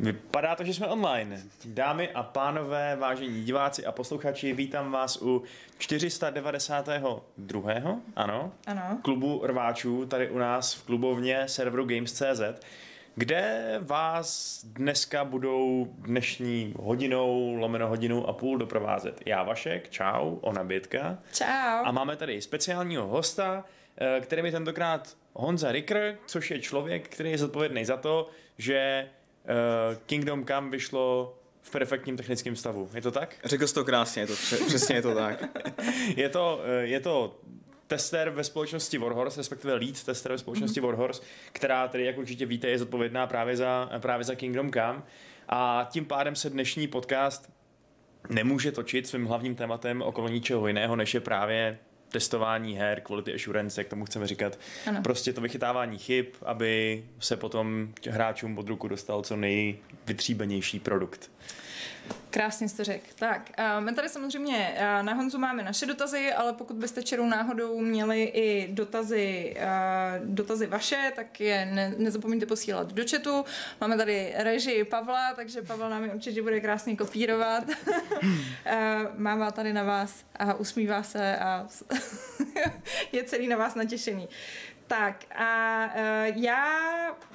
[0.00, 1.42] Vypadá to, že jsme online.
[1.64, 5.42] Dámy a pánové, vážení diváci a posluchači, vítám vás u
[5.78, 7.72] 492.
[8.16, 8.52] Ano?
[8.66, 8.98] Ano.
[9.02, 12.40] Klubu rváčů tady u nás v klubovně serveru Games.cz,
[13.14, 19.20] kde vás dneska budou dnešní hodinou, lomeno hodinu a půl doprovázet.
[19.26, 21.18] Já Vašek, čau, ona Bětka.
[21.32, 21.84] Čau.
[21.84, 23.64] A máme tady speciálního hosta,
[24.00, 28.28] eh, kterým je tentokrát Honza Ricker, což je člověk, který je zodpovědný za to,
[28.58, 29.08] že
[30.06, 32.90] Kingdom Come vyšlo v perfektním technickém stavu.
[32.94, 33.36] Je to tak?
[33.44, 34.32] Řekl jsi to krásně, je to,
[34.66, 35.44] přesně je to tak.
[36.16, 37.38] je, to, uh, je to
[37.86, 40.86] tester ve společnosti Warhorse, respektive lead tester ve společnosti mm-hmm.
[40.86, 41.22] Warhorse,
[41.52, 45.02] která tedy, jak určitě víte, je zodpovědná právě za, právě za Kingdom Come.
[45.48, 47.52] A tím pádem se dnešní podcast
[48.28, 51.78] nemůže točit svým hlavním tématem okolo ničeho jiného, než je právě
[52.08, 54.58] testování her, quality assurance, jak tomu chceme říkat.
[54.86, 55.02] Ano.
[55.02, 61.30] Prostě to vychytávání chyb, aby se potom hráčům pod ruku dostal co nejvytříbenější produkt.
[62.30, 63.06] Krásně jste řekl.
[63.14, 68.22] Tak, my tady samozřejmě na Honzu máme naše dotazy, ale pokud byste čerou náhodou měli
[68.22, 69.56] i dotazy,
[70.24, 73.44] dotazy vaše, tak je ne, nezapomeňte posílat do chatu.
[73.80, 77.64] Máme tady režii Pavla, takže Pavel nám je určitě bude krásně kopírovat.
[79.16, 81.66] Mává tady na vás a usmívá se a
[83.12, 84.28] je celý na vás natěšený.
[84.86, 86.66] Tak a uh, já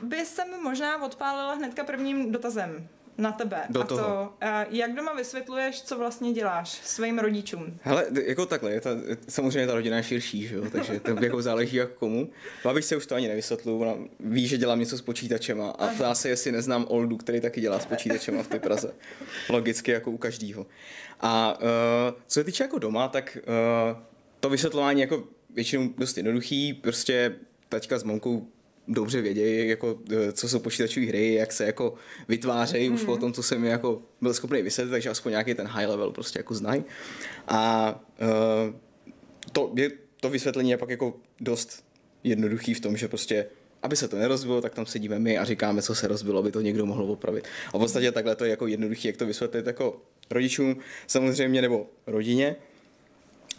[0.02, 3.62] bych se možná odpálila hnedka prvním dotazem na tebe.
[3.70, 4.02] Do a toho.
[4.02, 4.34] to,
[4.70, 7.80] jak doma vysvětluješ, co vlastně děláš svým rodičům?
[7.82, 8.90] Hele, jako takhle, je ta,
[9.30, 10.64] samozřejmě ta rodina je širší, že jo?
[10.72, 12.30] takže to jako záleží jak komu.
[12.64, 16.16] Babiš se už to ani nevysvětluju, ona ví, že dělám něco s počítačema a ptá
[16.16, 18.94] se, jestli neznám Oldu, který taky dělá s počítačema v té Praze.
[19.50, 20.66] Logicky jako u každého.
[21.22, 21.68] A uh,
[22.28, 23.98] co se týče jako doma, tak uh,
[24.40, 27.36] to vysvětlování jako většinou dost jednoduchý, prostě
[27.70, 28.48] taťka s mamkou
[28.88, 31.94] dobře vědějí, jako, e, co jsou počítačové hry, jak se jako
[32.28, 32.96] vytvářejí mm.
[32.96, 36.12] už po tom, co jsem jako byl schopný vysvětlit, takže aspoň nějaký ten high level
[36.12, 36.84] prostě jako znají.
[37.48, 37.92] A
[38.22, 38.76] uh,
[39.52, 41.86] to, je, to vysvětlení je pak jako dost
[42.24, 43.46] jednoduchý v tom, že prostě
[43.84, 46.62] aby se to nerozbilo, tak tam sedíme my a říkáme, co se rozbilo, aby to
[46.62, 47.48] někdo mohl opravit.
[47.74, 50.78] A v podstatě takhle to je jako jednoduchý, jak to vysvětlit jako rodičům
[51.08, 52.56] samozřejmě nebo rodině,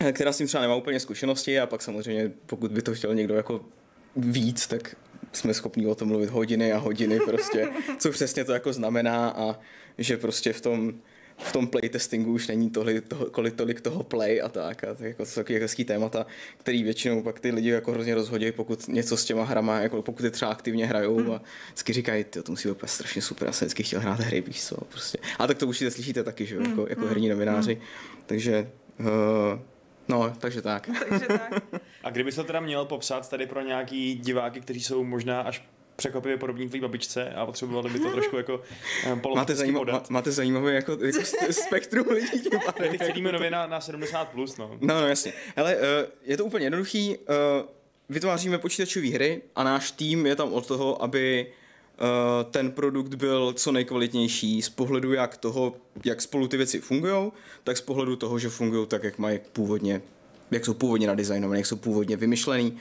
[0.00, 3.14] e, která s tím třeba nemá úplně zkušenosti a pak samozřejmě, pokud by to chtěl
[3.14, 3.64] někdo jako
[4.16, 4.96] víc, tak
[5.36, 7.68] jsme schopni o tom mluvit hodiny a hodiny prostě,
[7.98, 9.58] co přesně to jako znamená a
[9.98, 10.92] že prostě v tom,
[11.38, 14.84] v tom playtestingu už není tolik toho, kolik, tolik toho play a tak.
[14.84, 16.26] A to, jako, to jsou hezký témata,
[16.58, 20.24] který většinou pak ty lidi jako hrozně rozhodí, pokud něco s těma hrama, jako pokud
[20.24, 21.30] je třeba aktivně hrajou hmm.
[21.30, 24.64] a vždycky říkají, to musí být strašně super, já jsem vždycky chtěl hrát hry, víš
[24.64, 25.18] co, prostě.
[25.38, 27.08] A tak to určitě slyšíte taky, že jo, jako, jako hmm.
[27.08, 27.80] herní novináři.
[28.26, 29.06] Takže uh,
[30.08, 30.90] No, takže tak.
[31.08, 31.62] takže tak.
[32.04, 35.64] A kdyby se teda měl popsat tady pro nějaký diváky, kteří jsou možná až
[35.96, 38.62] překvapivě podobní tvé babičce a potřebovali by to trošku jako
[39.12, 43.66] um, máte, zajímav, má, máte zajímavé jako, jako spektrum lidí tím Teď celíme nově na,
[43.66, 44.78] na 70+, plus, no.
[44.80, 45.32] No, no, jasně.
[45.56, 45.82] Hele, uh,
[46.24, 47.16] je to úplně jednoduchý.
[47.18, 47.24] Uh,
[48.08, 51.63] vytváříme počítačové hry a náš tým je tam od toho, aby uh,
[52.50, 57.32] ten produkt byl co nejkvalitnější z pohledu jak toho, jak spolu ty věci fungují,
[57.64, 60.02] tak z pohledu toho, že fungují tak, jak mají původně,
[60.50, 62.76] jak jsou původně nadizajnované, jak jsou původně vymyšlený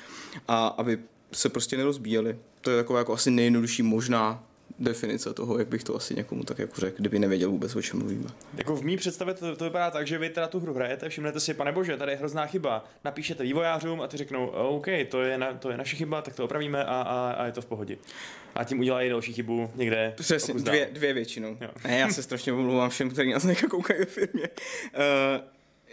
[0.47, 0.99] a aby
[1.31, 2.37] se prostě nerozbíjeli.
[2.61, 4.43] To je taková jako asi nejjednodušší možná
[4.79, 7.99] definice toho, jak bych to asi někomu tak jako řekl, kdyby nevěděl vůbec, o čem
[7.99, 8.29] mluvíme.
[8.57, 11.39] Jako v mý představě to, to vypadá tak, že vy teda tu hru hrajete, všimnete
[11.39, 15.37] si, pane bože, tady je hrozná chyba, napíšete vývojářům a ty řeknou, OK, to je,
[15.37, 17.97] na, to je naše chyba, tak to opravíme a, a, a je to v pohodě.
[18.55, 20.13] A tím udělají další chybu někde.
[20.17, 21.57] Přesně, dvě, dvě většinou.
[21.61, 21.69] Jo.
[21.83, 24.49] Ne, já se strašně omlouvám všem, kteří nás někdo koukají ve firmě.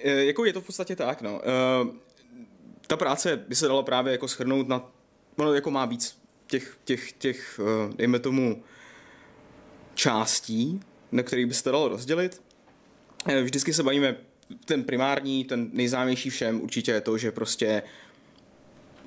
[0.04, 1.40] Uh, jako je to v podstatě tak, no.
[1.82, 1.88] Uh,
[2.86, 4.90] ta práce by se dala právě jako schrnout na,
[5.36, 6.19] ono jako má víc
[6.50, 8.62] těch, těch, těch uh, dejme tomu,
[9.94, 10.80] částí,
[11.12, 12.42] na který by se to dalo rozdělit.
[13.26, 14.16] Eh, vždycky se bavíme,
[14.64, 17.82] ten primární, ten nejznámější všem určitě je to, že prostě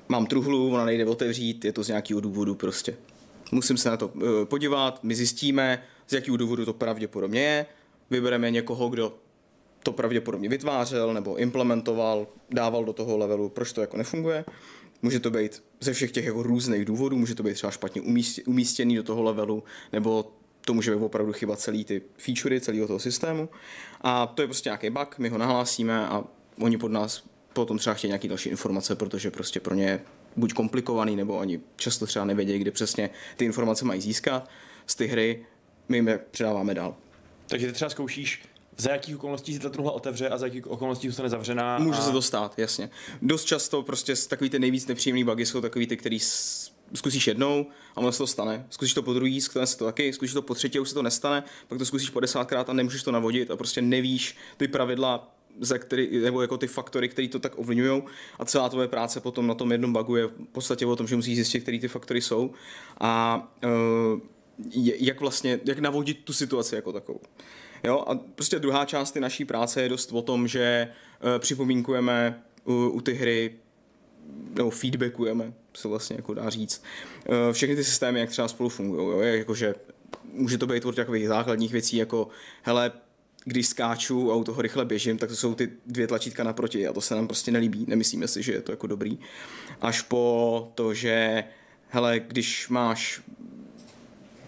[0.08, 2.96] mám truhlu, ona nejde otevřít, je to z nějakého důvodu prostě.
[3.52, 7.66] Musím se na to eh, podívat, my zjistíme, z jakého důvodu to pravděpodobně je,
[8.10, 9.14] vybereme někoho, kdo
[9.82, 14.44] to pravděpodobně vytvářel nebo implementoval, dával do toho levelu, proč to jako nefunguje.
[15.02, 18.02] Může to být ze všech těch jako různých důvodů, může to být třeba špatně
[18.46, 22.98] umístěný do toho levelu, nebo to může být opravdu chyba celý ty featurey celého toho
[22.98, 23.48] systému.
[24.00, 26.24] A to je prostě nějaký bug, my ho nahlásíme a
[26.58, 30.00] oni pod nás potom třeba chtějí nějaké další informace, protože prostě pro ně je
[30.36, 34.48] buď komplikovaný, nebo oni často třeba nevědějí, kde přesně ty informace mají získat
[34.86, 35.46] z ty hry,
[35.88, 36.96] my jim je předáváme dál.
[37.46, 38.42] Takže ty třeba zkoušíš
[38.76, 41.78] za jakých okolností se ta truhla otevře a za jakých okolností zůstane zavřená.
[41.78, 42.02] Může a...
[42.02, 42.90] se to stát, jasně.
[43.22, 46.18] Dost často prostě takový ty nejvíc nepříjemný bugy jsou takový ty, který
[46.94, 48.66] zkusíš jednou a ono se to stane.
[48.70, 51.02] Zkusíš to po druhý, stane se to taky, zkusíš to po třetí už se to
[51.02, 55.34] nestane, pak to zkusíš po desátkrát a nemůžeš to navodit a prostě nevíš ty pravidla,
[55.60, 58.02] za který, nebo jako ty faktory, které to tak ovlivňují
[58.38, 61.16] a celá tvoje práce potom na tom jednom bugu je v podstatě o tom, že
[61.16, 62.52] musíš zjistit, které ty faktory jsou
[63.00, 64.20] a uh,
[64.84, 67.20] jak vlastně, jak navodit tu situaci jako takovou.
[67.84, 70.88] Jo, a prostě druhá část ty naší práce je dost o tom, že
[71.22, 73.54] uh, připomínkujeme u, u ty hry
[74.54, 76.82] nebo feedbackujeme, se vlastně jako dá říct.
[77.28, 79.74] Uh, všechny ty systémy, jak třeba spolu fungují, jakože
[80.32, 82.28] může to být od takových základních věcí, jako
[82.62, 82.92] hele,
[83.44, 86.92] když skáču a u toho rychle běžím, tak to jsou ty dvě tlačítka naproti a
[86.92, 89.18] to se nám prostě nelíbí, nemyslíme si, že je to jako dobrý.
[89.80, 91.44] Až po to, že
[91.88, 93.22] hele, když máš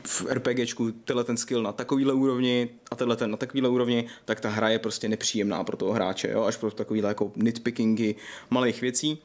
[0.07, 4.41] v RPGčku tenhle ten skill na takovýhle úrovni a tenhle ten na takovýhle úrovni, tak
[4.41, 6.43] ta hra je prostě nepříjemná pro toho hráče, jo?
[6.43, 8.15] až pro takovýhle jako nitpickingy
[8.51, 9.19] malých věcí.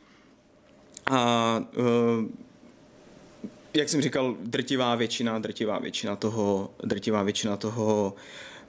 [1.11, 2.25] A uh,
[3.73, 8.13] jak jsem říkal, drtivá většina, drtivá většina toho, drtivá většina toho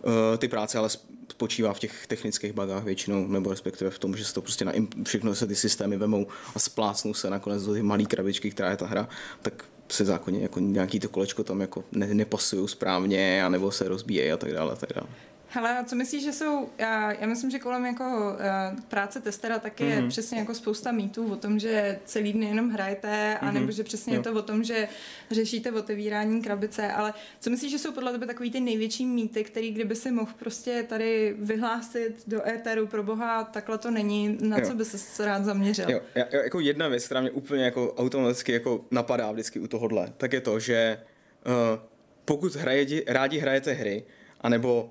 [0.03, 0.89] uh, ty práce ale
[1.31, 4.73] spočívá v těch technických bugách většinou, nebo respektive v tom, že se to prostě na,
[5.05, 8.77] všechno se ty systémy vemou a splácnou se nakonec do ty malé krabičky, která je
[8.77, 9.09] ta hra,
[9.43, 14.33] tak se zákonně jako nějaký to kolečko tam jako ne, nepasují správně, anebo se rozbíjejí
[14.33, 15.09] a tak dále, a tak dále.
[15.55, 19.85] Hele, co myslíš, že jsou, já, já myslím, že kolem jako uh, práce testera taky
[19.85, 20.03] mm-hmm.
[20.03, 23.49] je přesně jako spousta mýtů o tom, že celý den jenom hrajete, mm-hmm.
[23.49, 24.19] anebo že přesně jo.
[24.21, 24.89] je to o tom, že
[25.31, 29.71] řešíte otevírání krabice, ale co myslíš, že jsou podle tebe takový ty největší mýty, který
[29.71, 34.67] kdyby si mohl prostě tady vyhlásit do éteru pro boha, takhle to není, na jo.
[34.67, 35.91] co by se rád zaměřil?
[35.91, 40.13] Jo, já, jako jedna věc, která mě úplně jako automaticky jako napadá vždycky u tohohle,
[40.17, 40.99] tak je to, že
[41.47, 41.53] uh,
[42.25, 44.05] pokud hraje, rádi hrajete hry,
[44.41, 44.91] anebo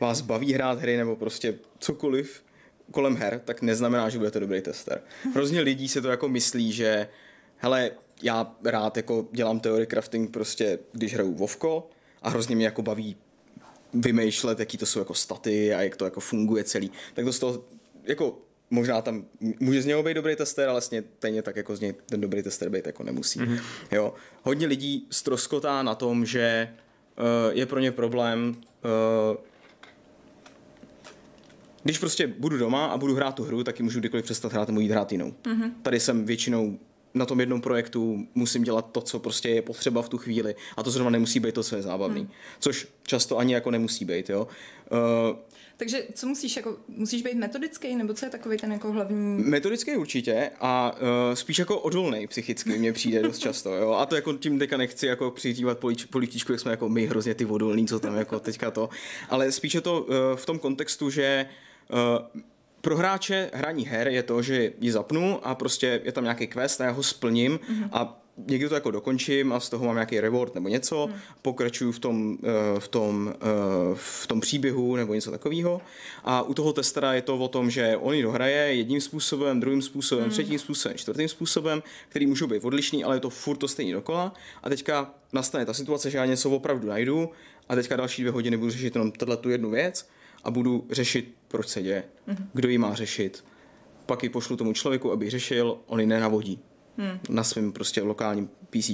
[0.00, 2.42] vás baví hrát hry nebo prostě cokoliv
[2.90, 5.00] kolem her, tak neznamená, že budete dobrý tester.
[5.34, 7.08] Hrozně lidí se to jako myslí, že
[7.56, 7.90] hele,
[8.22, 11.90] já rád jako dělám teorie crafting prostě, když hraju Vovko
[12.22, 13.16] a hrozně mě jako baví
[13.94, 16.92] vymýšlet, jaký to jsou jako staty a jak to jako funguje celý.
[17.14, 17.64] Tak to z toho
[18.04, 18.38] jako
[18.70, 19.24] možná tam
[19.60, 22.42] může z něho být dobrý tester, ale vlastně stejně tak jako z něj ten dobrý
[22.42, 23.40] tester být jako nemusí.
[23.40, 23.60] Mm-hmm.
[23.92, 24.14] Jo.
[24.42, 26.74] Hodně lidí stroskotá na tom, že
[27.18, 29.36] uh, je pro ně problém uh,
[31.82, 34.68] když prostě budu doma a budu hrát tu hru, tak ji můžu kdykoliv přestat hrát
[34.68, 35.34] a můžu jít hrát jinou.
[35.44, 35.72] Mm-hmm.
[35.82, 36.78] Tady jsem většinou
[37.14, 40.82] na tom jednom projektu musím dělat to, co prostě je potřeba v tu chvíli a
[40.82, 42.20] to zrovna nemusí být to, co je zábavný.
[42.20, 42.30] Hmm.
[42.60, 44.48] Což často ani jako nemusí být, jo.
[44.92, 45.36] Uh,
[45.76, 49.44] takže co musíš, jako, musíš být metodický, nebo co je takový ten jako hlavní...
[49.44, 53.92] Metodický určitě a uh, spíš jako odolný psychicky mně přijde dost často, jo.
[53.92, 55.78] A to jako tím teďka nechci jako přiřívat
[56.10, 58.88] političku, jak jsme jako my hrozně ty odolní, co tam jako teďka to.
[59.28, 61.67] Ale spíš je to uh, v tom kontextu, že Uh,
[62.80, 66.80] pro hráče hraní her je to, že ji zapnu a prostě je tam nějaký quest
[66.80, 67.88] a já ho splním mm-hmm.
[67.92, 71.14] a někdy to jako dokončím a z toho mám nějaký reward nebo něco, mm.
[71.42, 73.34] pokračuju v tom, uh, v, tom,
[73.90, 75.80] uh, v tom příběhu nebo něco takového.
[76.24, 79.82] A u toho testera je to o tom, že on ji dohraje jedním způsobem, druhým
[79.82, 80.30] způsobem, mm.
[80.30, 84.34] třetím způsobem, čtvrtým způsobem, který můžou být odlišný, ale je to furt to stejný dokola.
[84.62, 87.30] A teďka nastane ta situace, že já něco opravdu najdu
[87.68, 90.08] a teďka další dvě hodiny budu řešit jenom tu jednu věc
[90.44, 92.46] a budu řešit, proč se děje, mm-hmm.
[92.52, 93.44] kdo ji má řešit.
[94.06, 96.62] Pak ji pošlu tomu člověku, aby řešil, on ji nenavodí
[96.98, 97.18] hmm.
[97.28, 98.90] na svém prostě lokálním PC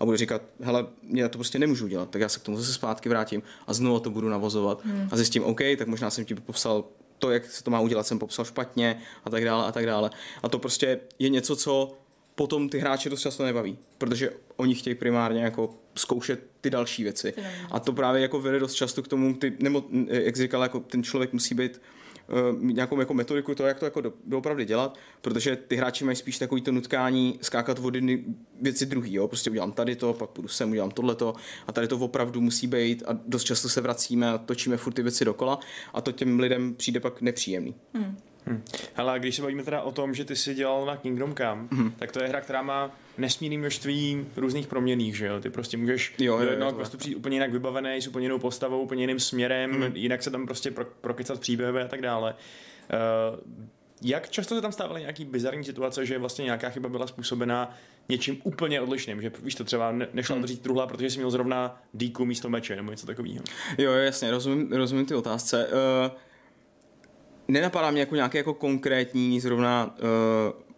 [0.00, 2.72] a budu říkat, hele, já to prostě nemůžu dělat, tak já se k tomu zase
[2.72, 5.08] zpátky vrátím a znovu to budu navozovat hmm.
[5.12, 6.84] a zjistím, OK, tak možná jsem ti popsal
[7.18, 10.10] to, jak se to má udělat, jsem popsal špatně a tak dále a tak dále.
[10.42, 11.98] A to prostě je něco, co
[12.34, 17.34] potom ty hráče dost často nebaví, protože oni chtějí primárně jako zkoušet ty další věci.
[17.70, 20.80] A to právě jako vede dost často k tomu, ty, nebo jak jsi říkal, jako
[20.80, 21.80] ten člověk musí být
[22.58, 26.16] mít nějakou jako metodiku to, jak to jako do, doopravdy dělat, protože ty hráči mají
[26.16, 28.24] spíš takový to nutkání skákat od jedny
[28.60, 31.34] věci druhý, jo, prostě udělám tady to, pak půjdu sem, udělám tohleto
[31.66, 35.02] a tady to opravdu musí být a dost často se vracíme a točíme furt ty
[35.02, 35.58] věci dokola
[35.94, 37.74] a to těm lidem přijde pak nepříjemný.
[37.94, 38.16] Hmm.
[38.46, 38.62] Hmm.
[38.94, 41.92] Hele, když se bavíme teda o tom, že ty jsi dělal na Kingdom Come, hmm.
[41.98, 45.40] tak to je hra, která má nesmírný množství různých proměných, že jo?
[45.40, 48.80] Ty prostě můžeš jo, do jednoho questu přijít úplně jinak vybavený, s úplně jinou postavou,
[48.80, 49.96] úplně jiným směrem, hmm.
[49.96, 52.34] jinak se tam prostě pro, prokycat příběhy a tak dále.
[53.34, 53.38] Uh,
[54.02, 57.76] jak často se tam stávaly nějaký bizarní situace, že vlastně nějaká chyba byla způsobena
[58.08, 60.44] něčím úplně odlišným, že víš to třeba ne, nešlo hmm.
[60.44, 63.44] otevřít truhla, protože jsi měl zrovna díku místo meče nebo něco takového.
[63.78, 65.68] Jo, jasně, rozumím, rozumím ty otázce.
[65.68, 66.16] Uh,
[67.50, 69.96] nenapadá mě jako nějaký jako konkrétní zrovna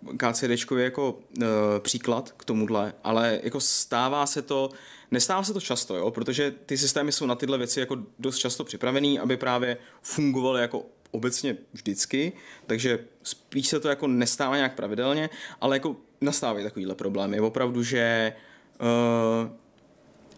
[0.04, 1.44] uh, KCD jako uh,
[1.78, 4.70] příklad k tomuhle, ale jako stává se to,
[5.10, 8.64] nestává se to často, jo, protože ty systémy jsou na tyhle věci jako dost často
[8.64, 12.32] připravený, aby právě fungovaly jako obecně vždycky,
[12.66, 17.40] takže spíš se to jako nestává nějak pravidelně, ale jako nastávají takovýhle problémy.
[17.40, 18.32] Opravdu, že
[18.80, 19.50] uh,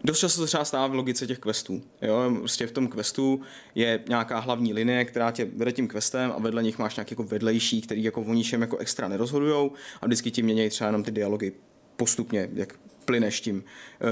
[0.05, 1.81] Dost často to třeba stává v logice těch questů.
[2.01, 2.35] Jo?
[2.39, 3.41] Prostě v tom questu
[3.75, 7.23] je nějaká hlavní linie, která tě vede tím questem a vedle nich máš nějaký jako
[7.23, 9.71] vedlejší, který jako o ničem jako extra nerozhodujou
[10.01, 11.51] a vždycky ti mění třeba jenom ty dialogy
[11.95, 13.63] postupně, jak plyneš tím,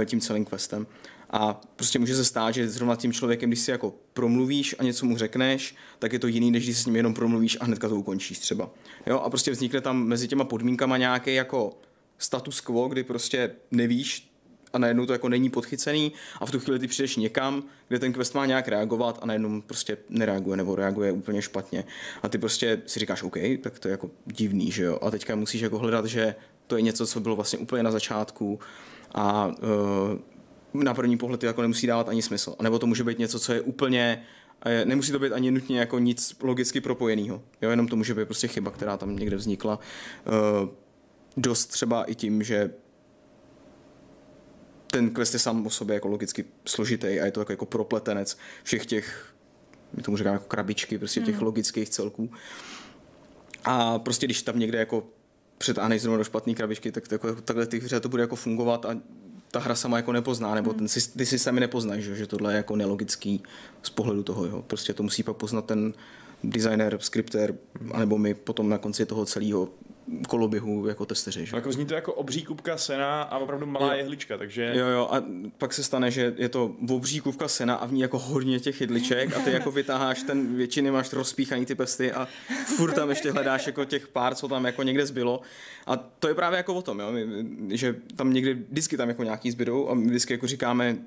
[0.01, 0.87] eh, tím celým questem.
[1.29, 5.05] A prostě může se stát, že zrovna tím člověkem, když si jako promluvíš a něco
[5.05, 7.89] mu řekneš, tak je to jiný, než když si s ním jenom promluvíš a hnedka
[7.89, 8.69] to ukončíš třeba.
[9.05, 9.19] Jo?
[9.19, 11.77] A prostě vznikne tam mezi těma podmínkama nějaký jako
[12.17, 14.32] status quo, kdy prostě nevíš,
[14.73, 18.13] a najednou to jako není podchycený a v tu chvíli ty přijdeš někam, kde ten
[18.13, 21.83] quest má nějak reagovat a najednou prostě nereaguje nebo reaguje úplně špatně.
[22.23, 24.99] A ty prostě si říkáš, OK, tak to je jako divný, že jo.
[25.01, 26.35] A teďka musíš jako hledat, že
[26.67, 28.59] to je něco, co bylo vlastně úplně na začátku
[29.11, 29.47] a
[30.73, 32.55] uh, na první pohled to jako nemusí dávat ani smysl.
[32.59, 34.23] A nebo to může být něco, co je úplně
[34.85, 37.43] Nemusí to být ani nutně jako nic logicky propojeného.
[37.61, 39.79] Jo, jenom to může být prostě chyba, která tam někde vznikla.
[40.27, 40.69] Uh,
[41.37, 42.73] dost třeba i tím, že
[44.93, 48.37] ten quest je sám o sobě jako logicky složitý a je to jako, jako propletenec
[48.63, 49.33] všech těch,
[49.93, 51.43] my tomu říkáme jako krabičky, prostě těch mm.
[51.43, 52.31] logických celků.
[53.63, 55.07] A prostě když tam někde jako
[55.57, 58.85] přetáhneš zrovna do špatné krabičky, tak to, jako, takhle ty hře to bude jako fungovat
[58.85, 58.97] a
[59.51, 62.75] ta hra sama jako nepozná, nebo ten, ty systémy nepoznají, že, že tohle je jako
[62.75, 63.43] nelogický
[63.83, 64.45] z pohledu toho.
[64.45, 64.61] Jo.
[64.67, 65.93] Prostě to musí pak poznat ten
[66.43, 67.55] designer, skripter,
[67.91, 69.69] anebo my potom na konci toho celého
[70.27, 71.45] koloběhu jako testeři.
[71.45, 71.55] Že?
[71.55, 73.97] Jako zní to jako obří kubka sena a opravdu malá jo.
[73.97, 74.73] jehlička, takže...
[74.75, 75.23] Jo, jo, a
[75.57, 78.81] pak se stane, že je to obří kubka sena a v ní jako hodně těch
[78.81, 82.27] jedliček a ty jako vytáháš ten, většiny máš rozpíchaný ty pesty a
[82.65, 85.41] furt tam ještě hledáš jako těch pár, co tam jako někde zbylo.
[85.87, 87.11] A to je právě jako o tom, jo,
[87.69, 90.97] že tam někdy vždycky tam jako nějaký zbydou a my vždycky jako říkáme,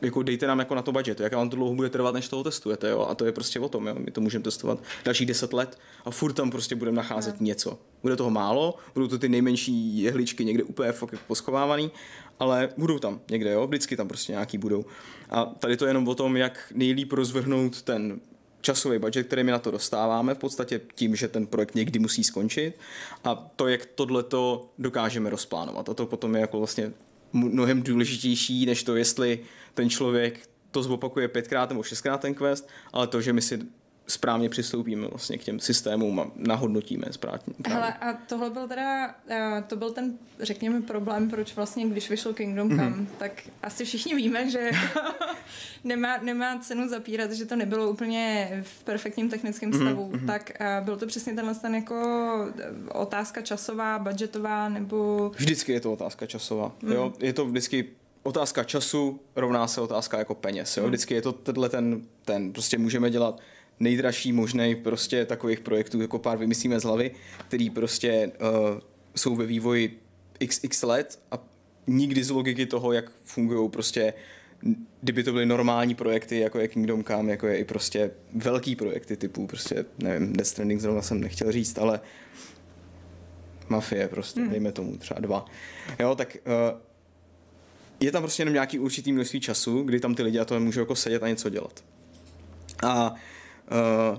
[0.00, 2.44] jako dejte nám jako na to budget, jak vám to dlouho bude trvat, než toho
[2.44, 3.06] testujete, jo?
[3.10, 3.94] a to je prostě o tom, jo?
[3.98, 7.46] my to můžeme testovat dalších 10 let a furt tam prostě budeme nacházet no.
[7.46, 7.78] něco.
[8.02, 11.90] Bude toho málo, budou to ty nejmenší jehličky někde úplně fakt poschovávaný,
[12.38, 13.66] ale budou tam někde, jo?
[13.66, 14.84] vždycky tam prostě nějaký budou.
[15.30, 18.20] A tady to je jenom o tom, jak nejlíp rozvrhnout ten
[18.60, 22.24] časový budget, který my na to dostáváme, v podstatě tím, že ten projekt někdy musí
[22.24, 22.78] skončit
[23.24, 25.88] a to, jak tohle to dokážeme rozplánovat.
[25.88, 26.92] A to potom je jako vlastně
[27.32, 29.40] mnohem důležitější, než to, jestli
[29.74, 33.58] ten člověk to zopakuje pětkrát nebo šestkrát ten quest, ale to, že my si
[34.06, 37.54] správně přistoupíme vlastně k těm systémům a nahodnotíme správně.
[37.68, 39.14] Hele, a tohle byl teda,
[39.66, 43.06] to byl ten, řekněme, problém, proč vlastně, když vyšel Kingdom Come, mm-hmm.
[43.18, 43.32] tak
[43.62, 44.70] asi všichni víme, že
[45.84, 50.10] nemá, nemá cenu zapírat, že to nebylo úplně v perfektním technickém mhm, stavu.
[50.10, 50.26] Mm-hmm.
[50.26, 50.52] Tak
[50.84, 51.96] byl to přesně tenhle ten jako
[52.88, 55.30] otázka časová, budgetová, nebo...
[55.36, 56.92] Vždycky je to otázka časová, mm.
[56.92, 57.12] jo.
[57.20, 57.88] Je to vždycky
[58.26, 60.76] otázka času rovná se otázka jako peněz.
[60.76, 60.82] Jo?
[60.82, 60.90] Hmm.
[60.90, 63.40] Vždycky je to tenhle ten, ten, prostě můžeme dělat
[63.80, 67.10] nejdražší možný prostě takových projektů, jako pár vymyslíme z hlavy,
[67.48, 68.80] který prostě uh,
[69.16, 70.00] jsou ve vývoji
[70.48, 71.38] xx let a
[71.86, 74.14] nikdy z logiky toho, jak fungují prostě
[75.00, 79.16] kdyby to byly normální projekty, jako je Kingdom Come, jako je i prostě velký projekty
[79.16, 82.00] typu prostě, nevím, Death Stranding zrovna jsem nechtěl říct, ale
[83.68, 84.50] Mafie prostě, hmm.
[84.50, 85.44] dejme tomu třeba dva.
[85.98, 86.80] Jo, tak uh,
[88.00, 90.80] je tam prostě jenom nějaký určitý množství času, kdy tam ty lidi a to můžou
[90.80, 91.84] jako sedět a něco dělat.
[92.82, 93.14] A
[93.70, 94.18] uh,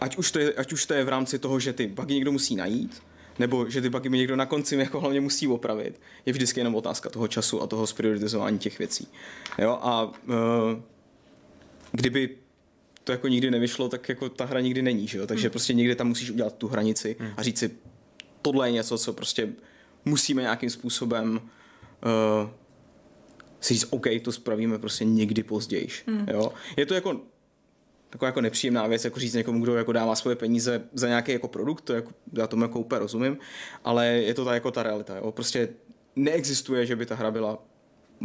[0.00, 2.32] ať, už to je, ať už to je v rámci toho, že ty bugy někdo
[2.32, 3.02] musí najít,
[3.38, 6.74] nebo že ty bugy mi někdo na konci jako hlavně musí opravit, je vždycky jenom
[6.74, 9.08] otázka toho času a toho sprioritizování těch věcí.
[9.58, 9.78] Jo?
[9.82, 10.12] A uh,
[11.92, 12.36] kdyby
[13.04, 15.26] to jako nikdy nevyšlo, tak jako ta hra nikdy není, že jo?
[15.26, 15.50] takže hmm.
[15.50, 17.30] prostě někde tam musíš udělat tu hranici hmm.
[17.36, 17.70] a říct si,
[18.42, 19.52] tohle je něco, co prostě
[20.04, 22.50] musíme nějakým způsobem uh,
[23.60, 25.88] si říct, OK, to spravíme prostě někdy později.
[26.06, 26.26] Hmm.
[26.28, 26.52] Jo?
[26.76, 27.20] Je to jako
[28.12, 31.48] taková jako nepříjemná věc, jako říct někomu, kdo jako dává svoje peníze za nějaký jako
[31.48, 33.38] produkt, to jako, já tomu jako úplně rozumím,
[33.84, 35.16] ale je to ta jako ta realita.
[35.16, 35.32] Jo?
[35.32, 35.68] Prostě
[36.16, 37.58] neexistuje, že by ta hra byla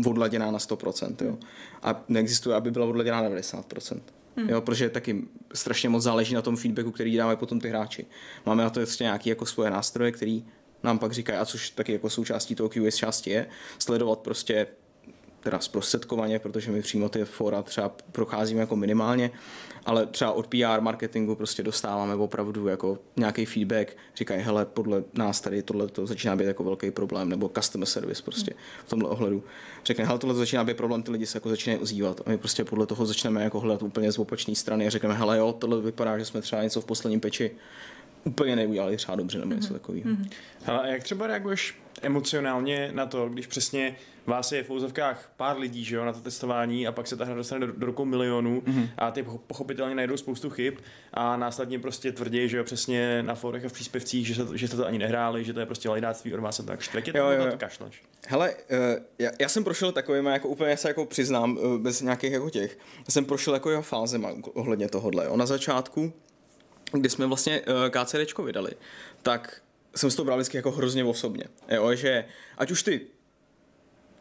[0.06, 1.26] odladěná na 100%.
[1.26, 1.38] Jo?
[1.82, 4.00] A neexistuje, aby byla odladěná na 90%.
[4.38, 4.50] Hmm.
[4.50, 8.06] Jo, protože taky strašně moc záleží na tom feedbacku, který dávají potom ty hráči.
[8.46, 10.46] Máme na to ještě nějaké jako svoje nástroje, který
[10.84, 13.48] nám pak říkají, a což taky jako součástí toho QS části je,
[13.80, 14.68] sledovat prostě
[15.40, 19.32] teda zprostředkovaně, protože my přímo ty fora třeba procházíme jako minimálně,
[19.86, 25.42] ale třeba od PR marketingu prostě dostáváme opravdu jako nějaký feedback, říkají, hele, podle nás
[25.42, 28.54] tady tohle to začíná být jako velký problém, nebo customer service prostě
[28.86, 29.44] v tomhle ohledu.
[29.86, 32.38] Řekne, hele, tohle to začíná být problém, ty lidi se jako začínají ozývat a my
[32.38, 35.82] prostě podle toho začneme jako hledat úplně z opačné strany a řekneme, hele, jo, tohle
[35.82, 37.52] vypadá, že jsme třeba něco v posledním peči
[38.24, 40.10] úplně neudělali třeba dobře nebo něco takového.
[40.64, 43.96] Hele, a jak třeba reaguješ emocionálně na to, když přesně
[44.28, 47.26] vás je v úzovkách pár lidí, že jo, na to testování a pak se ta
[47.26, 48.90] hra dostane do, do rukou milionů mm-hmm.
[48.98, 50.74] a ty poch- pochopitelně najdou spoustu chyb
[51.14, 54.68] a následně prostě tvrdí, že jo, přesně na forech a v příspěvcích, že, se, že
[54.68, 57.02] jste to ani nehráli, že to je prostě lajdáctví od vás se to tak štve.
[57.14, 57.52] Jo, jo, jo.
[57.52, 58.04] to kašleš.
[58.28, 62.32] Hele, eh, já, já jsem prošel takovým, jako úplně se jako přiznám, eh, bez nějakých
[62.32, 65.26] jako těch, já jsem prošel jako jeho fázema ohledně tohohle.
[65.26, 65.38] Jo.
[65.38, 66.14] Na začátku,
[66.92, 68.72] kdy jsme vlastně uh, KCDčko vydali,
[69.22, 69.62] tak
[69.96, 71.44] jsem si to bral vždycky jako hrozně osobně.
[71.70, 72.26] Jo, že
[72.58, 73.02] ať už ty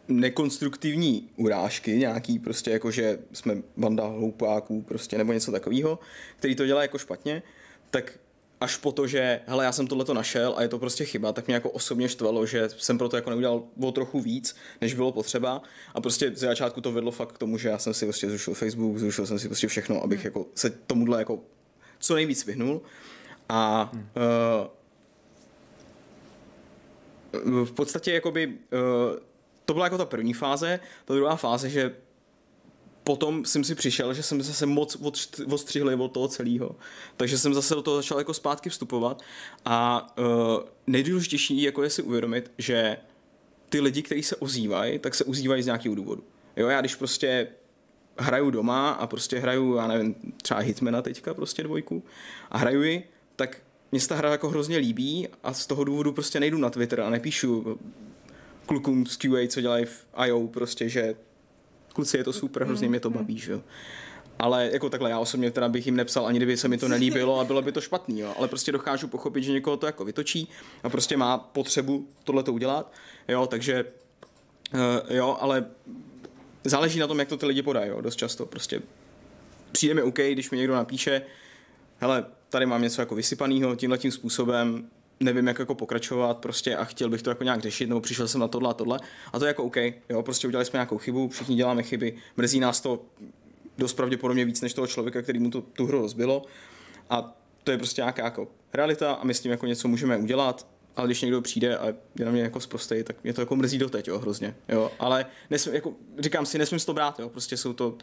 [0.08, 5.98] nekonstruktivní urážky nějaký, prostě jako, že jsme banda hloupáků, prostě, nebo něco takového,
[6.36, 7.42] který to dělá jako špatně,
[7.90, 8.18] tak
[8.60, 11.46] až po to, že hele, já jsem tohleto našel a je to prostě chyba, tak
[11.46, 15.12] mě jako osobně štvalo, že jsem pro to jako neudělal o trochu víc, než bylo
[15.12, 15.62] potřeba.
[15.94, 18.54] A prostě z začátku to vedlo fakt k tomu, že já jsem si prostě zrušil
[18.54, 21.38] Facebook, zrušil jsem si prostě všechno, abych jako se tomuhle jako
[21.98, 22.82] co nejvíc vyhnul.
[23.48, 23.92] A
[27.44, 28.52] uh, v podstatě jakoby uh,
[29.66, 31.94] to byla jako ta první fáze, ta druhá fáze, že
[33.04, 34.96] potom jsem si přišel, že jsem zase moc
[35.50, 36.76] odstřihlý od toho celého.
[37.16, 39.22] Takže jsem zase do toho začal jako zpátky vstupovat
[39.64, 40.24] a uh,
[40.86, 42.96] nejdůležitější jako je si uvědomit, že
[43.68, 46.24] ty lidi, kteří se ozývají, tak se ozývají z nějakého důvodu.
[46.56, 47.48] Jo, já když prostě
[48.18, 52.02] hraju doma a prostě hraju, já nevím, třeba Hitmana teďka prostě dvojku
[52.50, 56.12] a hraju ji, tak mě se ta hra jako hrozně líbí a z toho důvodu
[56.12, 57.78] prostě nejdu na Twitter a nepíšu
[58.66, 61.14] klukům z QA, co dělají v IO, prostě, že
[61.92, 63.62] kluci, je to super, hrozně mě to baví, že jo.
[64.38, 67.40] Ale jako takhle, já osobně teda bych jim nepsal, ani kdyby se mi to nelíbilo
[67.40, 68.34] a bylo by to špatný, jo.
[68.38, 70.48] Ale prostě dokážu pochopit, že někoho to jako vytočí
[70.82, 72.92] a prostě má potřebu tohle to udělat,
[73.28, 73.84] jo, takže
[74.74, 75.64] uh, jo, ale
[76.64, 78.46] záleží na tom, jak to ty lidi podají, jo, dost často.
[78.46, 78.82] Prostě
[79.72, 81.22] přijde mi OK, když mi někdo napíše,
[81.98, 86.84] hele, tady mám něco jako vysypanýho tímhle tím způsobem, nevím, jak jako pokračovat prostě a
[86.84, 89.00] chtěl bych to jako nějak řešit, nebo přišel jsem na tohle a tohle.
[89.32, 89.76] A to je jako OK,
[90.08, 93.04] jo, prostě udělali jsme nějakou chybu, všichni děláme chyby, mrzí nás to
[93.78, 96.42] dost pravděpodobně víc než toho člověka, který mu to, tu hru rozbilo.
[97.10, 100.66] A to je prostě nějaká jako realita a my s tím jako něco můžeme udělat,
[100.96, 101.86] ale když někdo přijde a
[102.18, 104.90] je na mě jako zprostej, tak mě to jako mrzí doteď, jo, hrozně, jo.
[104.98, 107.94] Ale nesmím, jako, říkám si, nesmím si to brát, jo, prostě jsou to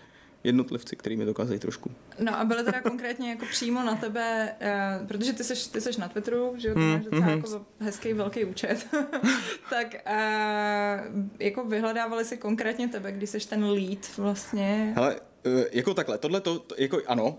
[0.44, 1.92] jednotlivci, který mi dokázají trošku.
[2.20, 4.56] No a byly teda konkrétně jako přímo na tebe,
[5.02, 7.30] uh, protože ty seš, ty seš na Twitteru, že jo, ty máš docela mhm.
[7.30, 8.88] jako hezký velký účet,
[9.70, 14.94] tak uh, jako vyhledávali si konkrétně tebe, když seš ten lead vlastně.
[14.96, 17.38] Hele, eh, jako takhle, tohle to, to jako ano,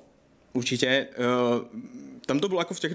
[0.53, 1.09] určitě, eh,
[2.27, 2.95] tam to bylo jako v těch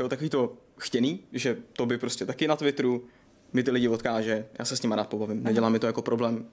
[0.00, 3.04] jo, takový to chtěný, že to by prostě taky na Twitteru
[3.52, 6.46] mi ty lidi odkáže, já se s nima rád pobavím, nedělá mi to jako problém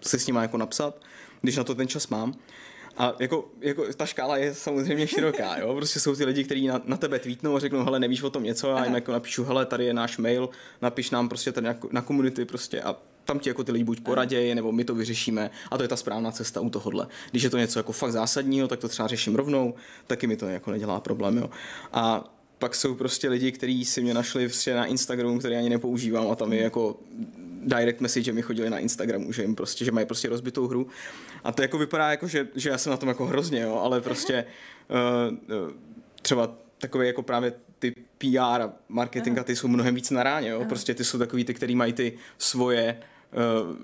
[0.00, 1.02] si s nima jako napsat,
[1.40, 2.34] když na to ten čas mám.
[2.96, 5.74] A jako, jako ta škála je samozřejmě široká, jo?
[5.74, 8.42] Prostě jsou ty lidi, kteří na, na tebe tweetnou a řeknou, hele, nevíš o tom
[8.42, 10.48] něco, a jim jako napíšu, hele, tady je náš mail,
[10.82, 14.00] napiš nám prostě tady na, na komunity prostě a tam ti jako ty lidi buď
[14.00, 17.06] poradějí, nebo my to vyřešíme a to je ta správná cesta u tohohle.
[17.30, 19.74] Když je to něco jako fakt zásadního, tak to třeba řeším rovnou,
[20.06, 21.50] taky mi to jako nedělá problém, jo.
[21.92, 26.30] A pak jsou prostě lidi, kteří si mě našli prostě na Instagramu, který ani nepoužívám
[26.30, 26.96] a tam je jako
[27.66, 30.86] direct message mi chodili na Instagramu, že jim prostě, že mají prostě rozbitou hru.
[31.44, 34.00] A to jako vypadá jako, že, že já jsem na tom jako hrozně, jo, ale
[34.00, 34.44] prostě
[34.90, 35.72] uh, uh,
[36.22, 40.48] třeba takové jako právě ty PR a marketing a ty jsou mnohem víc na ráně,
[40.48, 40.64] jo.
[40.68, 42.98] Prostě ty jsou takový ty, který mají ty svoje,
[43.32, 43.76] uh,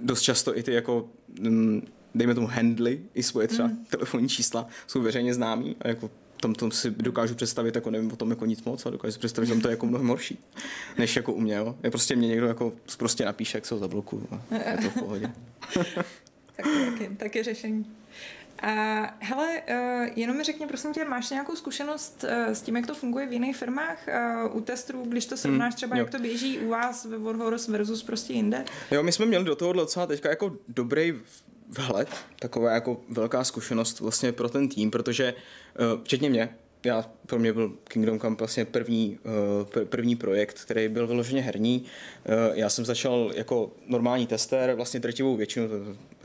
[0.00, 1.08] dost často i ty jako
[1.46, 1.82] um,
[2.14, 3.84] dejme tomu handly, i svoje třeba mm.
[3.84, 8.16] telefonní čísla jsou veřejně známí a jako tam to si dokážu představit, jako nevím o
[8.16, 10.38] tom jako nic moc, ale dokážu si představit, že tam to je jako mnohem horší,
[10.98, 11.76] než jako u mě, jo.
[11.82, 14.94] Je prostě mě někdo jako prostě napíše, jak se ho zablokuju a je to v
[14.94, 15.32] pohodě.
[16.56, 17.86] tak, taky, taky řešení.
[18.62, 18.70] A
[19.20, 22.94] hele, uh, jenom mi řekni, prosím tě, máš nějakou zkušenost uh, s tím, jak to
[22.94, 24.08] funguje v jiných firmách
[24.46, 26.02] uh, u testů, když to srovnáš třeba, jo.
[26.02, 28.64] jak to běží u vás ve Warhorse versus prostě jinde?
[28.90, 31.14] Jo, my jsme měli do toho docela teďka jako dobrý
[31.68, 35.34] vhled, taková jako velká zkušenost vlastně pro ten tým, protože
[35.94, 39.18] uh, včetně mě, já, pro mě byl Kingdom Come vlastně první,
[39.74, 41.84] uh, první projekt, který byl vyloženě herní.
[42.28, 45.68] Uh, já jsem začal jako normální tester, vlastně drtivou většinu,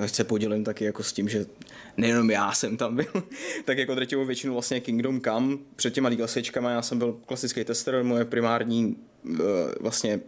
[0.06, 1.46] se podělím taky jako s tím, že
[1.98, 3.06] nejenom já jsem tam byl,
[3.66, 8.04] tak jako drtivou většinu vlastně Kingdom Come před těma DLCčkama, já jsem byl klasický tester,
[8.04, 8.98] moje primární
[9.80, 10.20] vlastně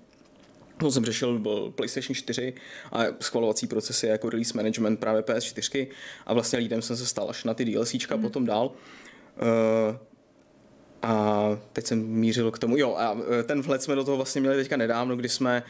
[0.84, 2.54] to jsem řešil byl PlayStation 4
[2.92, 5.88] a schvalovací procesy jako release management právě PS4
[6.26, 8.22] a vlastně lídem jsem se stal až na ty DLCčka mm.
[8.22, 8.72] potom dál.
[9.42, 9.98] Uh,
[11.02, 11.44] a
[11.74, 14.78] teď jsem mířil k tomu, jo, a ten vhled jsme do toho vlastně měli teďka
[14.78, 15.64] nedávno, kdy jsme,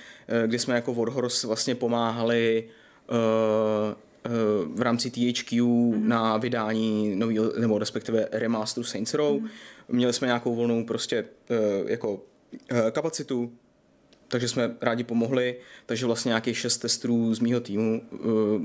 [0.46, 2.70] kdy jsme jako Warhorse vlastně pomáhali
[3.10, 3.18] uh,
[4.76, 6.08] v rámci THQ mm.
[6.08, 9.42] na vydání nového, nebo respektive remasteru Saints Row.
[9.42, 9.48] Mm.
[9.90, 11.26] Měli jsme nějakou volnou prostě
[11.88, 12.22] jako
[12.92, 13.52] kapacitu,
[14.34, 18.20] takže jsme rádi pomohli, takže vlastně nějakých šest testů z mýho týmu uh,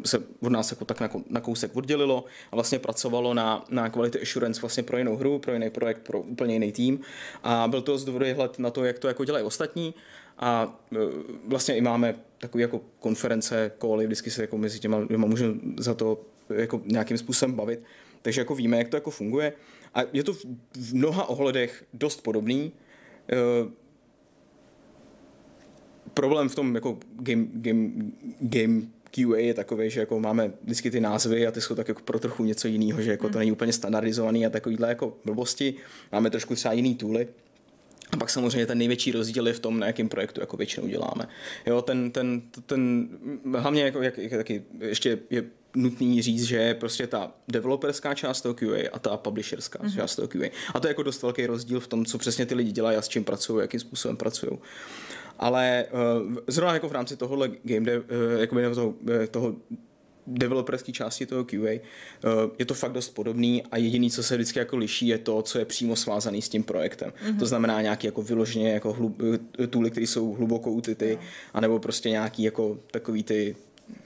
[0.05, 4.21] se od nás jako tak na, na kousek oddělilo a vlastně pracovalo na, na quality
[4.23, 7.01] assurance vlastně pro jinou hru, pro jiný projekt, pro úplně jiný tým.
[7.43, 8.05] A byl to z
[8.35, 9.95] hled na to, jak to jako dělají ostatní.
[10.39, 10.99] A uh,
[11.47, 15.95] vlastně i máme takové jako konference, koly, vždycky se jako mezi těma dvěma můžeme za
[15.95, 16.21] to
[16.55, 17.83] jako nějakým způsobem bavit,
[18.23, 19.53] takže jako víme, jak to jako funguje.
[19.95, 20.45] A je to v,
[20.93, 22.73] mnoha ohledech dost podobný,
[23.63, 23.71] uh,
[26.19, 27.91] problém v tom jako game, game,
[28.41, 32.03] game QA je takový, že jako máme vždycky ty názvy a ty jsou tak jako
[32.03, 33.39] pro trochu něco jiného, že jako to hmm.
[33.39, 35.75] není úplně standardizovaný a takovýhle jako blbosti.
[36.13, 37.29] Máme trošku třeba jiný tooly.
[38.11, 41.29] A pak samozřejmě ten největší rozdíl je v tom, na jakém projektu jako většinou děláme.
[41.67, 43.09] Jo, ten, ten, ten
[43.57, 45.45] hlavně jako, jak, jak, taky ještě je
[45.77, 49.95] nutný říct, že je prostě ta developerská část toho QA a ta publisherská mm-hmm.
[49.95, 50.49] část toho QA.
[50.75, 53.03] A to je jako dost velký rozdíl v tom, co přesně ty lidi dělají a
[53.03, 54.53] s čím pracují, jakým způsobem pracují
[55.39, 55.85] ale
[56.27, 58.03] uh, zrovna jako v rámci tohohle game dev,
[58.35, 59.57] uh, jako toho, uh, toho
[60.27, 61.81] developerské části toho QA, uh,
[62.59, 65.59] je to fakt dost podobný a jediný, co se vždycky jako liší, je to, co
[65.59, 67.11] je přímo svázaný s tím projektem.
[67.11, 67.39] Mm-hmm.
[67.39, 69.23] To znamená nějaký jako vyloženě jako hlub,
[69.71, 71.19] tooly, které jsou hluboko utity,
[71.55, 73.57] anebo prostě nějaký jako takový ty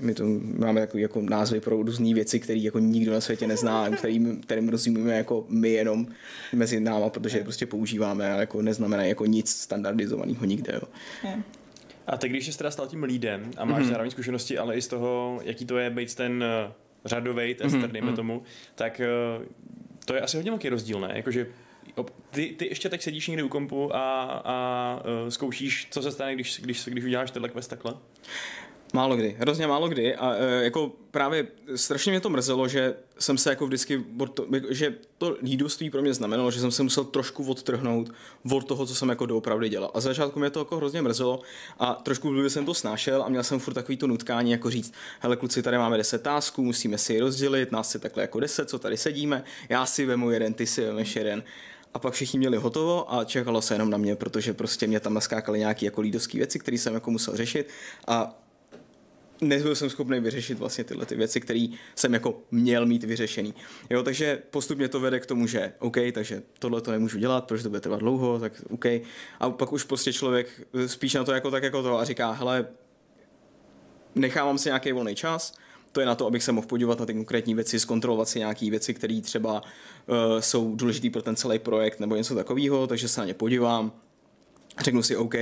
[0.00, 0.24] my to
[0.58, 4.68] máme takový jako názvy pro různé věci, které jako nikdo na světě nezná, kterým, kterým
[4.68, 6.06] rozumíme jako my jenom
[6.52, 10.72] mezi náma, protože je prostě používáme a jako neznamená jako nic standardizovaného nikde.
[10.82, 10.88] Jo.
[12.06, 13.88] A teď, když jsi teda stal tím lídem a máš mm-hmm.
[13.88, 16.72] zároveň zkušenosti, ale i z toho, jaký to je být ten uh,
[17.04, 17.92] řadový tester, mm-hmm.
[17.92, 18.16] dejme mhm.
[18.16, 18.42] tomu,
[18.74, 19.00] tak
[19.38, 19.44] uh,
[20.04, 21.12] to je asi hodně velký rozdíl, ne?
[21.14, 21.46] Jakože
[22.30, 26.34] ty, ty ještě teď sedíš někdy u kompu a, a uh, zkoušíš, co se stane,
[26.34, 27.94] když, když, když uděláš tenhle quest takhle?
[28.94, 33.38] Málo kdy, hrozně málo kdy a e, jako právě strašně mě to mrzelo, že jsem
[33.38, 34.04] se jako vždycky,
[34.70, 38.10] že to lídoství pro mě znamenalo, že jsem se musel trošku odtrhnout
[38.52, 39.90] od toho, co jsem jako doopravdy dělal.
[39.94, 41.40] A za začátku mě to jako hrozně mrzelo
[41.78, 44.92] a trošku blbě jsem to snášel a měl jsem furt takový to nutkání, jako říct,
[45.20, 48.70] hele kluci, tady máme 10 tásků, musíme si je rozdělit, nás je takhle jako 10,
[48.70, 51.42] co tady sedíme, já si vemu jeden, ty si vemeš jeden
[51.94, 55.14] a pak všichni měli hotovo a čekalo se jenom na mě, protože prostě mě tam
[55.14, 57.68] naskákaly nějaké jako lídovské věci, které jsem jako musel řešit
[58.06, 58.41] a
[59.42, 63.54] nebyl jsem schopný vyřešit vlastně tyhle ty věci, které jsem jako měl mít vyřešený.
[63.90, 67.62] Jo, takže postupně to vede k tomu, že OK, takže tohle to nemůžu dělat, protože
[67.62, 68.84] to bude trvat dlouho, tak OK.
[69.40, 72.66] A pak už prostě člověk spíš na to jako tak jako to a říká, hele,
[74.14, 75.54] nechávám si nějaký volný čas,
[75.92, 78.70] to je na to, abych se mohl podívat na ty konkrétní věci, zkontrolovat si nějaké
[78.70, 83.20] věci, které třeba uh, jsou důležité pro ten celý projekt nebo něco takového, takže se
[83.20, 83.92] na ně podívám,
[84.80, 85.34] řeknu si, OK,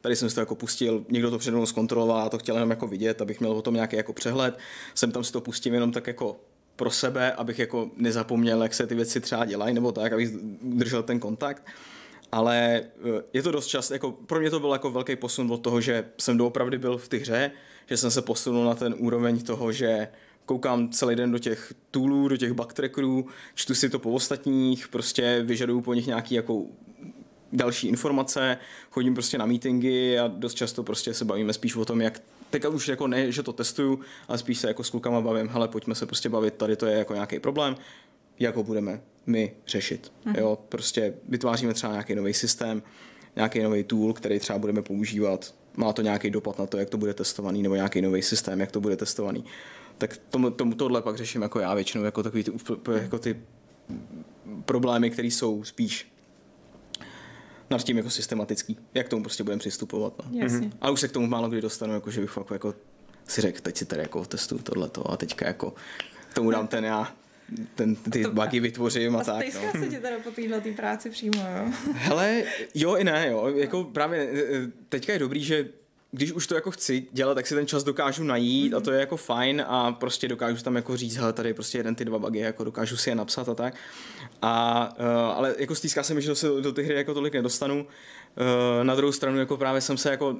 [0.00, 2.70] tady jsem si to jako pustil, někdo to přede mnou zkontroloval, a to chtěl jenom
[2.70, 4.58] jako vidět, abych měl o tom nějaký jako přehled,
[4.94, 6.40] jsem tam si to pustím jenom tak jako
[6.76, 10.30] pro sebe, abych jako nezapomněl, jak se ty věci třeba dělají, nebo tak, abych
[10.62, 11.66] držel ten kontakt.
[12.32, 15.58] Ale eh, je to dost čas, jako pro mě to byl jako velký posun od
[15.58, 17.50] toho, že jsem doopravdy byl v té hře,
[17.86, 20.08] že jsem se posunul na ten úroveň toho, že
[20.46, 25.42] koukám celý den do těch toolů, do těch backtrackerů, čtu si to po ostatních, prostě
[25.42, 26.64] vyžaduju po nich nějaký jako
[27.52, 28.58] další informace,
[28.90, 32.66] chodím prostě na meetingy a dost často prostě se bavíme spíš o tom, jak teď
[32.66, 35.94] už jako ne, že to testuju, ale spíš se jako s klukama bavím, hele, pojďme
[35.94, 37.76] se prostě bavit, tady to je jako nějaký problém,
[38.38, 40.12] jak ho budeme my řešit.
[40.24, 40.34] Mm.
[40.38, 42.82] Jo, prostě vytváříme třeba nějaký nový systém,
[43.36, 46.98] nějaký nový tool, který třeba budeme používat, má to nějaký dopad na to, jak to
[46.98, 49.44] bude testovaný, nebo nějaký nový systém, jak to bude testovaný.
[49.98, 52.52] Tak tomu, tomu tohle pak řeším jako já většinou, jako takový ty,
[52.92, 53.40] jako ty
[54.64, 56.12] problémy, které jsou spíš
[57.70, 60.12] nad tím jako systematický, jak k tomu prostě budeme přistupovat.
[60.18, 60.40] No.
[60.40, 60.70] Mm-hmm.
[60.80, 62.74] A už se k tomu málo kdy dostanu, jako že bych fakt jako
[63.26, 65.74] si řekl, teď si tady jako testuju tohleto a teďka jako
[66.34, 67.14] tomu dám ten já
[67.74, 69.44] ten, ty to, bugy vytvořím a, a tak.
[69.44, 69.84] A no.
[69.84, 71.72] se ti teda po téhle práci přímo, jo?
[71.92, 73.52] Hele, jo i ne, jo.
[73.56, 75.68] Jako právě e, e, teďka je dobrý, že
[76.10, 78.76] když už to jako chci dělat, tak si ten čas dokážu najít mm-hmm.
[78.76, 81.94] a to je jako fajn a prostě dokážu tam jako říct, hele, tady prostě jeden
[81.94, 83.74] ty dva bugy, jako dokážu si je napsat a tak.
[84.42, 87.34] A, uh, ale jako stýská se mi, že se do, do ty hry jako tolik
[87.34, 87.86] nedostanu.
[87.86, 90.36] Uh, na druhou stranu jako právě jsem se jako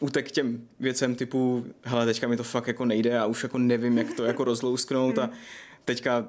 [0.00, 3.98] utek těm věcem typu, hele, teďka mi to fakt jako nejde a už jako nevím,
[3.98, 5.30] jak to jako rozlousknout a
[5.84, 6.28] teďka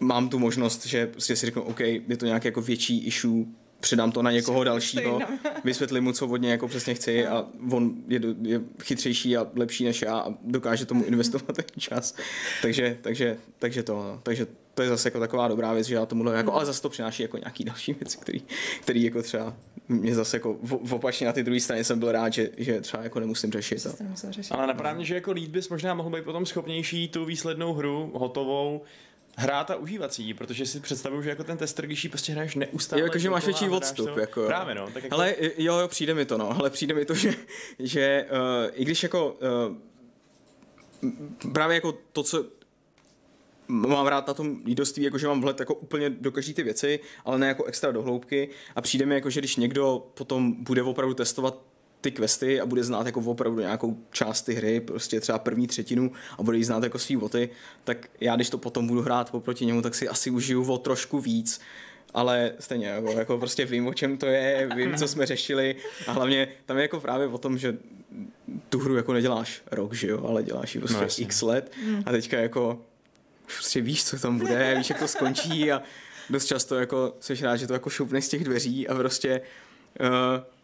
[0.00, 3.44] mám tu možnost, že prostě si řeknu, OK, je to nějaký jako větší issue,
[3.80, 5.20] předám to na někoho dalšího,
[5.64, 9.46] vysvětlím mu, co od něj jako přesně chci a on je, do- je chytřejší a
[9.56, 12.14] lepší než já a dokáže tomu investovat ten čas.
[12.62, 14.20] Takže, takže, takže to, no.
[14.22, 16.88] takže to je zase jako taková dobrá věc, že já tomuhle, jako, ale zase to
[16.88, 18.42] přináší jako nějaký další věci, který,
[18.80, 19.56] který jako třeba
[19.88, 23.02] mě zase jako v- opačně na ty druhé straně jsem byl rád, že, že třeba
[23.02, 23.86] jako nemusím řešit.
[23.86, 24.52] A, řešit.
[24.52, 28.10] Ale napadá mě, že jako lead bys možná mohl být potom schopnější tu výslednou hru
[28.14, 28.82] hotovou
[29.40, 32.32] hrát a užívat si ji, protože si představuju, že jako ten tester, když ji prostě
[32.32, 33.00] hraješ neustále.
[33.00, 34.20] Jo, jakože máš dokola, větší odstup, to.
[34.20, 34.46] jako.
[34.46, 34.90] Právě no.
[34.94, 37.34] Tak jako, Ale jo, jo, přijde mi to, no, ale přijde mi to, že,
[37.78, 39.38] že uh, i když jako
[41.02, 42.44] uh, právě jako to, co
[43.68, 47.00] mám rád na tom lídoství, jako že mám vhled jako úplně do každé ty věci,
[47.24, 50.82] ale ne jako extra do hloubky a přijde mi jako, že když někdo potom bude
[50.82, 51.69] opravdu testovat
[52.00, 56.12] ty questy a bude znát jako opravdu nějakou část ty hry, prostě třeba první třetinu
[56.38, 57.48] a bude jí znát jako svý boty,
[57.84, 61.20] tak já když to potom budu hrát oproti němu, tak si asi užiju o trošku
[61.20, 61.60] víc,
[62.14, 66.12] ale stejně, jako, jako prostě vím, o čem to je, vím, co jsme řešili a
[66.12, 67.76] hlavně tam je jako právě o tom, že
[68.68, 71.24] tu hru jako neděláš rok, že jo, ale děláš ji prostě No, jasně.
[71.24, 71.72] x let
[72.06, 72.80] a teďka jako
[73.56, 75.82] prostě víš, co tam bude, víš, jak to skončí a
[76.30, 79.40] dost často jako jsi rád, že to jako šoupne z těch dveří a prostě
[80.00, 80.06] uh,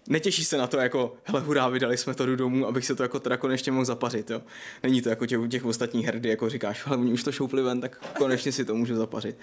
[0.08, 3.02] netěšíš se na to jako, hele hurá, vydali jsme to do domů, abych se to
[3.02, 4.42] jako teda konečně mohl zapařit, jo.
[4.82, 7.62] Není to jako těch, těch ostatních her, kdy jako říkáš, ale oni už to šoupli
[7.62, 9.38] ven, tak konečně si to můžu zapařit.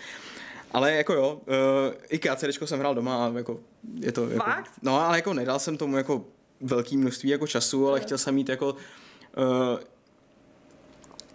[0.71, 3.59] Ale jako jo, uh, i KCDčko jsem hrál doma a jako
[3.99, 4.71] je to jako, Fakt?
[4.81, 6.25] no ale jako nedal jsem tomu jako
[6.61, 9.79] velký množství jako času, ale chtěl jsem mít jako uh,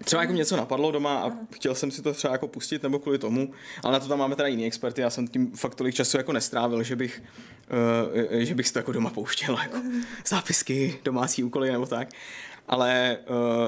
[0.05, 3.19] Třeba jako něco napadlo doma a chtěl jsem si to třeba jako pustit nebo kvůli
[3.19, 6.17] tomu, ale na to tam máme teda jiný experty, já jsem tím fakt tolik času
[6.17, 7.23] jako nestrávil, že bych,
[8.33, 9.79] uh, že bych si to jako doma pouštěl, jako
[10.27, 12.09] zápisky, domácí úkoly nebo tak.
[12.69, 13.19] Ale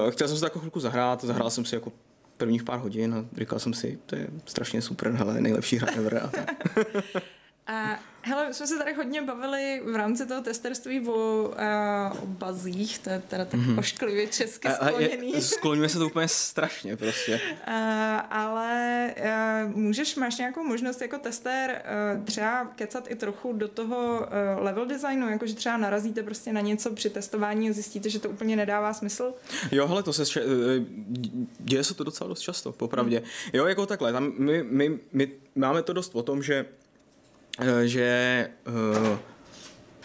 [0.03, 1.91] uh, chtěl jsem si to jako chvilku zahrát, zahrál jsem si jako
[2.37, 6.21] prvních pár hodin a říkal jsem si, to je strašně super, hele, nejlepší hra ever
[6.23, 6.51] a tak.
[7.67, 12.25] A hele, my jsme se tady hodně bavili v rámci toho testerství o, uh, o
[12.25, 13.79] bazích, to je teda tak mm-hmm.
[13.79, 15.33] ošklivě česky A, a skloněný.
[15.33, 17.41] je, skloňuje se to úplně strašně prostě.
[17.67, 17.73] Uh,
[18.29, 21.81] ale uh, můžeš, máš nějakou možnost jako tester
[22.17, 26.61] uh, třeba kecat i trochu do toho uh, level designu, jakože třeba narazíte prostě na
[26.61, 29.33] něco při testování a zjistíte, že to úplně nedává smysl?
[29.71, 30.43] Jo, hele, to se eh,
[31.59, 33.23] děje se to docela dost často, popravdě.
[33.53, 36.65] Jo, jako takhle, tam my, my, my máme to dost o tom, že eh,
[37.83, 39.17] že uh,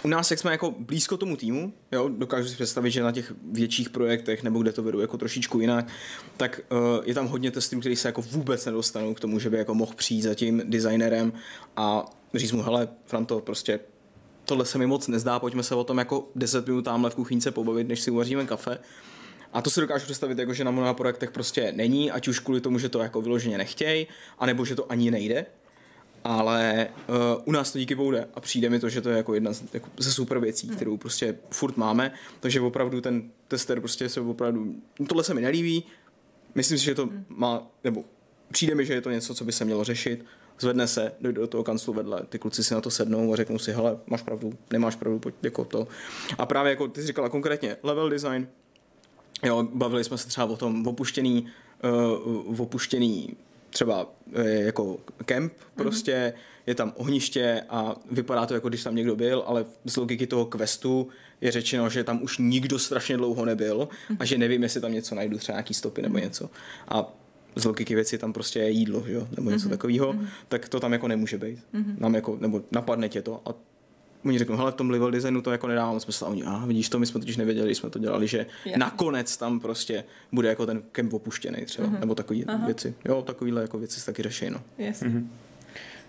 [0.02, 3.32] u nás, jak jsme jako blízko tomu týmu, jo, dokážu si představit, že na těch
[3.52, 5.88] větších projektech, nebo kde to vedu jako trošičku jinak,
[6.36, 9.56] tak uh, je tam hodně testů, který se jako vůbec nedostanou k tomu, že by
[9.56, 11.32] jako mohl přijít za tím designerem
[11.76, 13.80] a říct mu, hele, Franto, prostě
[14.44, 17.50] tohle se mi moc nezdá, pojďme se o tom jako 10 minut tamhle v kuchyňce
[17.50, 18.78] pobavit, než si uvaříme kafe.
[19.52, 22.60] A to si dokážu představit, jako, že na mnoha projektech prostě není, ať už kvůli
[22.60, 24.06] tomu, že to jako vyloženě nechtějí,
[24.38, 25.46] anebo že to ani nejde.
[26.28, 29.16] Ale uh, u nás to díky bohu jde a přijde mi to, že to je
[29.16, 33.80] jako jedna z, jako ze super věcí, kterou prostě furt máme, takže opravdu ten tester
[33.80, 34.74] prostě se opravdu,
[35.08, 35.84] tohle se mi nelíbí,
[36.54, 38.04] myslím si, že to má, nebo
[38.52, 40.24] přijde mi, že je to něco, co by se mělo řešit,
[40.60, 43.58] zvedne se, dojde do toho kanclu vedle, ty kluci si na to sednou a řeknou
[43.58, 45.88] si, hele, máš pravdu, nemáš pravdu, pojď jako to.
[46.38, 48.48] A právě jako ty jsi říkala konkrétně, level design,
[49.44, 51.46] jo, bavili jsme se třeba o tom opuštěný,
[52.46, 53.36] uh, opuštěný
[53.76, 56.66] třeba uh, jako kemp prostě, mm-hmm.
[56.66, 60.44] je tam ohniště a vypadá to jako když tam někdo byl, ale z logiky toho
[60.44, 61.08] questu
[61.40, 64.16] je řečeno, že tam už nikdo strašně dlouho nebyl mm-hmm.
[64.18, 66.50] a že nevím, jestli tam něco najdu, třeba nějaký stopy nebo něco.
[66.88, 67.12] A
[67.56, 69.70] z logiky věci tam prostě je jídlo, že jo, nebo něco mm-hmm.
[69.70, 70.26] takového, mm-hmm.
[70.48, 71.58] tak to tam jako nemůže být.
[71.74, 71.94] Mm-hmm.
[71.98, 73.54] Nám jako, nebo napadne tě to a
[74.26, 76.24] oni řeknou, hele, v tom level designu to jako nedávám smysl.
[76.24, 78.78] A oni, a vidíš to, my jsme totiž nevěděli, když jsme to dělali, že Jasně.
[78.78, 82.00] nakonec tam prostě bude jako ten kemp opuštěný třeba, mm-hmm.
[82.00, 82.94] nebo takové věci.
[83.04, 84.60] Jo, takovýhle jako věci se taky řeší, no.
[84.78, 85.02] Yes.
[85.02, 85.30] Mhm.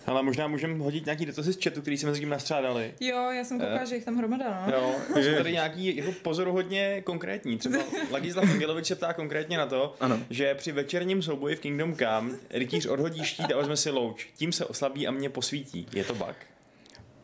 [0.05, 2.93] Ale možná můžeme hodit nějaký dotazy z chatu, který jsme mezi tím nastřádali.
[2.99, 4.73] Jo, já jsem koukala, že jich tam hromada, no.
[4.73, 7.57] Jo, jsou tady nějaký jako pozoruhodně konkrétní.
[7.57, 7.77] Třeba
[8.11, 10.19] Lagislav Angelovič se ptá konkrétně na to, Ano.
[10.29, 14.27] že při večerním souboji v Kingdom Come rytíř odhodí štít a vezme si louč.
[14.35, 15.87] Tím se oslabí a mě posvítí.
[15.93, 16.35] Je to bug?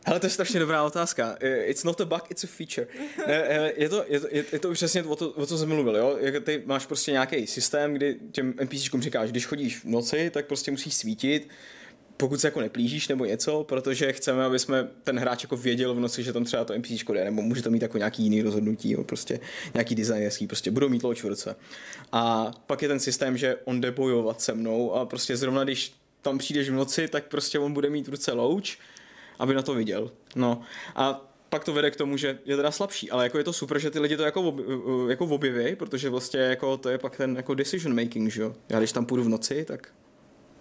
[0.06, 1.36] Hele, to je strašně dobrá otázka.
[1.64, 2.86] It's not a bug, it's a feature.
[3.26, 6.18] Eh, je, to, je, to, je, to přesně o, to, o co jsem mluvil, jo?
[6.44, 10.70] Ty máš prostě nějaký systém, kdy těm NPCčkům říkáš, když chodíš v noci, tak prostě
[10.70, 11.48] musíš svítit,
[12.16, 16.00] pokud se jako neplížíš nebo něco, protože chceme, aby jsme ten hráč jako věděl v
[16.00, 18.90] noci, že tam třeba to NPC jde, nebo může to mít jako nějaký jiný rozhodnutí,
[18.90, 19.40] jo, prostě
[19.74, 21.56] nějaký designerský, prostě budou mít loď v ruce.
[22.12, 25.92] A pak je ten systém, že on jde bojovat se mnou a prostě zrovna když
[26.22, 28.78] tam přijdeš v noci, tak prostě on bude mít v ruce louč,
[29.38, 30.10] aby na to viděl.
[30.36, 30.60] No
[30.96, 33.78] a pak to vede k tomu, že je teda slabší, ale jako je to super,
[33.78, 34.60] že ty lidi to jako, ob,
[35.08, 38.54] jako objeví, protože vlastně jako to je pak ten jako decision making, že jo.
[38.68, 39.92] Já když tam půjdu v noci, tak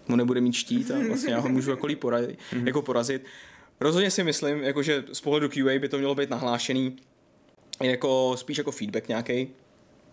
[0.09, 3.25] on nebude mít štít a vlastně já ho můžu jako porazit, jako porazit.
[3.79, 6.95] rozhodně si myslím, jako že z pohledu QA by to mělo být nahlášený
[7.81, 9.47] jako spíš jako feedback nějaký.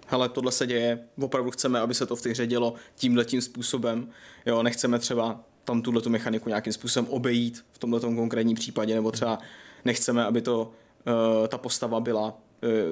[0.07, 3.41] Hele, tohle se děje, opravdu chceme, aby se to v té hře dělo tímhle tím
[3.41, 4.11] způsobem.
[4.47, 9.11] Jo, nechceme třeba tam tuhle tu mechaniku nějakým způsobem obejít v tomhle konkrétním případě, nebo
[9.11, 9.39] třeba
[9.85, 10.73] nechceme, aby to
[11.41, 12.39] uh, ta postava byla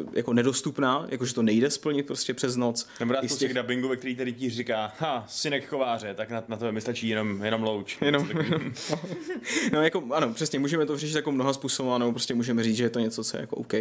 [0.03, 2.89] uh, jako nedostupná, jakože to nejde splnit prostě přes noc.
[3.01, 5.69] Nebo dát I z prostě těch- k dubbingu, ve který tady ti říká, ha, synek
[5.69, 7.99] kováře, tak na, na to mi stačí jenom, jenom louč.
[8.01, 8.73] Jenom, jenom,
[9.73, 12.85] no jako, ano, přesně, můžeme to řešit jako mnoha způsobů, ano, prostě můžeme říct, že
[12.85, 13.75] je to něco, co je jako OK.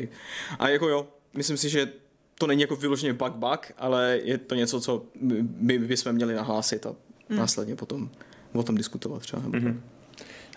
[0.60, 1.92] A jako jo, myslím si, že
[2.40, 6.34] to není jako vyloženě bug bug, ale je to něco, co my, my bychom měli
[6.36, 6.96] nahlásit a
[7.30, 7.40] Hmm.
[7.40, 8.10] následně potom
[8.58, 9.42] o tom diskutovat třeba.
[9.42, 9.80] Mm-hmm.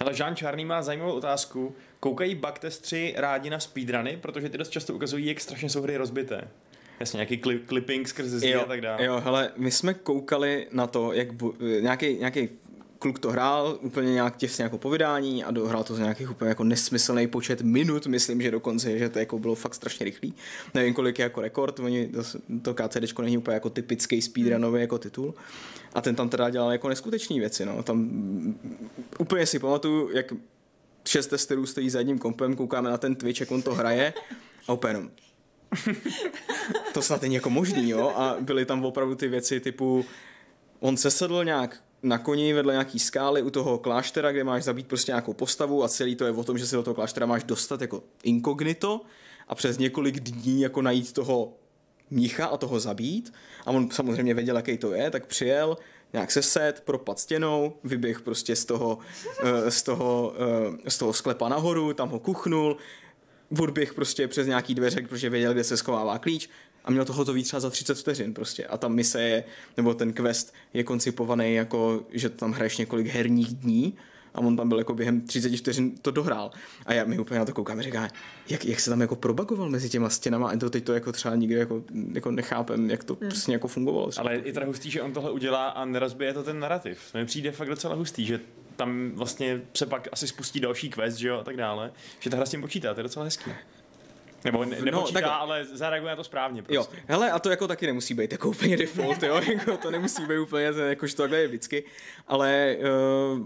[0.01, 1.75] Hele, Jean Čárný má zajímavou otázku.
[2.01, 6.49] Koukají bugtestři rádi na speedruny, protože ty dost často ukazují, jak strašně jsou hry rozbité.
[7.01, 9.05] Jasně, nějaký klip, clipping skrze zdi a tak dále.
[9.05, 12.49] jo, hele, my jsme koukali na to, jak bu, nějaký, nějaký
[13.01, 16.65] kluk to hrál, úplně nějak těsně jako povídání a dohrál to z nějakých úplně jako
[16.65, 20.35] nesmyslný počet minut, myslím, že dokonce, že to jako bylo fakt strašně rychlý.
[20.75, 22.23] Nevím, kolik je jako rekord, oni, to,
[22.63, 25.35] to KCDčko není úplně jako typický speedrunový jako titul.
[25.95, 27.83] A ten tam teda dělal jako neskutečné věci, no.
[27.83, 28.11] Tam
[29.19, 30.33] úplně si pamatuju, jak
[31.09, 34.13] šest testerů stojí za jedním kompem, koukáme na ten Twitch, jak on to hraje
[34.69, 35.01] a úplně
[36.95, 38.13] to snad není jako možný, jo?
[38.17, 40.05] A byly tam opravdu ty věci typu,
[40.81, 44.87] on se sedl nějak na koni vedle nějaký skály u toho kláštera, kde máš zabít
[44.87, 47.45] prostě nějakou postavu a celý to je o tom, že se do toho kláštera máš
[47.45, 49.01] dostat jako inkognito
[49.49, 51.53] a přes několik dní jako najít toho
[52.11, 53.33] mnicha a toho zabít.
[53.67, 55.77] A on samozřejmě věděl, jaký to je, tak přijel,
[56.13, 58.99] nějak se set, propad stěnou, vyběh prostě z toho,
[59.43, 60.35] eh, z toho,
[60.87, 62.77] eh, z toho sklepa nahoru, tam ho kuchnul,
[63.59, 66.49] odběh prostě přes nějaký dveře, protože věděl, kde se schovává klíč
[66.85, 68.67] a měl to hotový třeba za 30 vteřin prostě.
[68.67, 69.45] A ta mise je,
[69.77, 73.95] nebo ten quest je koncipovaný jako, že tam hraješ několik herních dní
[74.35, 76.51] a on tam byl jako během 30 vteřin to dohrál.
[76.87, 78.09] A já mi úplně na to koukám a říká,
[78.49, 81.35] jak, jak se tam jako probagoval mezi těma stěnama a to teď to jako třeba
[81.35, 83.31] nikdy jako, jako nechápem, jak to hmm.
[83.31, 84.11] přesně jako fungovalo.
[84.11, 84.29] Třeba.
[84.29, 86.99] Ale je teda hustý, že on tohle udělá a nerozbije to ten narrativ.
[87.13, 88.41] To mi přijde fakt docela hustý, že
[88.77, 91.93] tam vlastně se pak asi spustí další quest, že jo, a tak dále.
[92.21, 93.51] Že ta hra s tím počítá, to je docela hezký.
[94.45, 95.33] Nebo ne, nepočítá, takhle.
[95.33, 97.05] ale zareaguje na to správně Jo, prostě.
[97.07, 100.39] hele, a to jako taky nemusí být jako úplně default, jo, jako to nemusí být
[100.39, 101.85] úplně, jakož to takhle je vždycky,
[102.27, 102.77] ale
[103.33, 103.41] uh,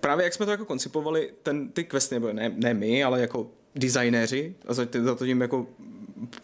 [0.00, 3.50] právě jak jsme to jako koncipovali, ten, ty questy, nebo ne, ne my, ale jako
[3.74, 5.66] designéři, a za, za to tím jako,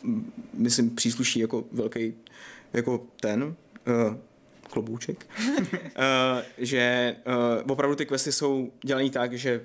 [0.02, 2.14] mm, myslím, přísluší jako velký,
[2.72, 4.16] jako ten, uh,
[4.70, 5.62] klobouček, uh,
[6.58, 9.60] že uh, opravdu ty questy jsou dělané tak, že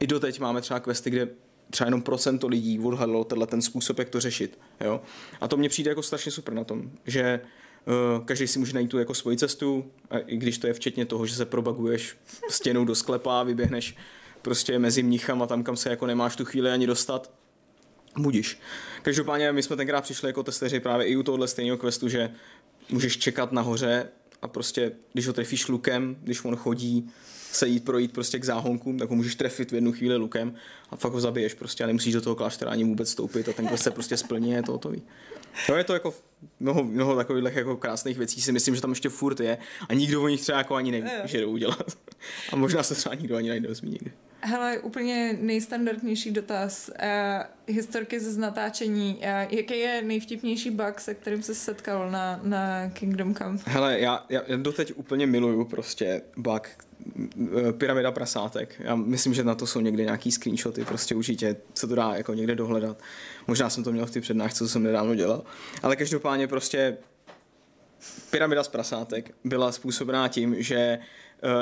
[0.00, 1.28] i doteď máme třeba questy, kde
[1.70, 4.58] třeba jenom procento lidí odhadlo tenhle ten způsob, jak to řešit.
[4.80, 5.00] Jo?
[5.40, 7.40] A to mně přijde jako strašně super na tom, že
[7.86, 11.04] uh, každý si může najít tu jako svoji cestu, a i když to je včetně
[11.06, 12.16] toho, že se probaguješ
[12.48, 13.96] stěnou do sklepa, vyběhneš
[14.42, 17.30] prostě mezi mnichama tam, kam se jako nemáš tu chvíli ani dostat,
[18.18, 18.60] budíš.
[19.02, 22.30] Každopádně my jsme tenkrát přišli jako testeři právě i u tohohle stejného questu, že
[22.88, 24.08] můžeš čekat nahoře
[24.42, 27.10] a prostě, když ho trefíš lukem, když on chodí,
[27.52, 30.54] se jít projít prostě k záhonkům, tak ho můžeš trefit v jednu chvíli lukem
[30.90, 33.68] a fakt ho zabiješ prostě a nemusíš do toho kláštera ani vůbec stoupit a ten
[33.68, 35.02] quest se prostě splní je to hotový.
[35.66, 36.14] To je to jako
[36.60, 39.58] mnoho, mnoho takových jako krásných věcí si myslím, že tam ještě furt je
[39.88, 41.96] a nikdo o nich třeba jako ani neví, že jdou udělat.
[42.52, 44.12] A možná se třeba nikdo ani nedozví nikdy.
[44.42, 46.88] Hele, úplně nejstandardnější dotaz.
[46.88, 49.14] Uh, historky ze natáčení.
[49.14, 49.24] Uh,
[49.58, 53.58] jaký je nejvtipnější bug, se kterým se setkal na, na Kingdom Come?
[53.64, 58.74] Hele, já, já doteď úplně miluju prostě bug eh, pyramida prasátek.
[58.78, 62.34] Já myslím, že na to jsou někde nějaký screenshoty, prostě určitě se to dá jako
[62.34, 63.02] někde dohledat.
[63.46, 65.44] Možná jsem to měl v té přednášce, co jsem nedávno dělal.
[65.82, 66.96] Ale každopádně prostě
[68.30, 70.98] pyramida z prasátek byla způsobená tím, že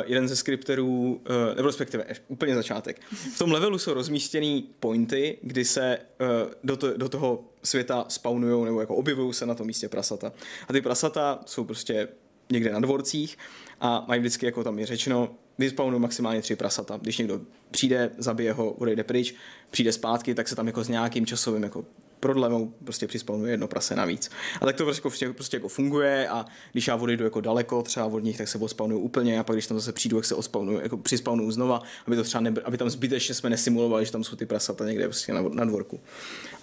[0.06, 3.00] jeden ze skripterů, uh, nebo respektive eh, úplně začátek.
[3.34, 8.64] V tom levelu jsou rozmístěný pointy, kdy se uh, do, to, do toho světa spawnujou
[8.64, 10.32] nebo jako objevují se na tom místě prasata.
[10.68, 12.08] A ty prasata jsou prostě
[12.52, 13.38] někde na dvorcích
[13.80, 16.98] a mají vždycky, jako tam je řečeno, vyspawnují maximálně tři prasata.
[17.02, 19.34] Když někdo přijde, zabije ho, odejde pryč,
[19.70, 21.84] přijde zpátky, tak se tam jako s nějakým časovým jako
[22.20, 24.30] prodlevou prostě přispawnuje jedno prase navíc.
[24.60, 28.18] A tak to prostě, prostě jako funguje a když já odejdu jako daleko třeba od
[28.24, 30.96] nich, tak se odspawnuju úplně a pak když tam zase přijdu, tak se odspawnuju, jako
[30.96, 34.46] přispawnuju znova, aby to třeba nebe, aby tam zbytečně jsme nesimulovali, že tam jsou ty
[34.46, 36.00] prasata někde prostě na, na dvorku.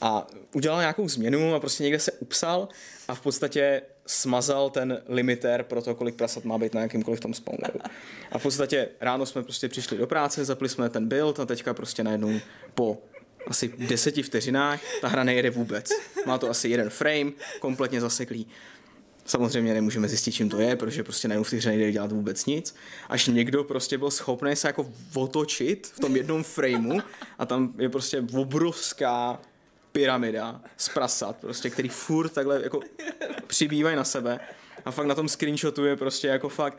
[0.01, 2.67] A udělal nějakou změnu a prostě někde se upsal
[3.07, 7.33] a v podstatě smazal ten limiter pro to, kolik prasat má být na jakýmkoliv tom
[7.33, 7.79] spawneru.
[8.31, 11.73] A v podstatě ráno jsme prostě přišli do práce, zapli jsme ten build a teďka
[11.73, 12.39] prostě najednou
[12.73, 12.97] po
[13.47, 15.89] asi deseti vteřinách ta hra nejede vůbec.
[16.25, 18.47] Má to asi jeden frame, kompletně zaseklý.
[19.25, 22.45] Samozřejmě nemůžeme zjistit, čím to je, protože prostě najednou v té hře nejde dělat vůbec
[22.45, 22.75] nic.
[23.10, 27.00] Až někdo prostě byl schopný se jako otočit v tom jednom frameu
[27.39, 29.39] a tam je prostě obrovská
[29.91, 32.79] pyramida z prasat, prostě, který furt takhle jako
[33.48, 34.39] přibývají na sebe.
[34.86, 36.77] A fakt na tom screenshotu je prostě jako fakt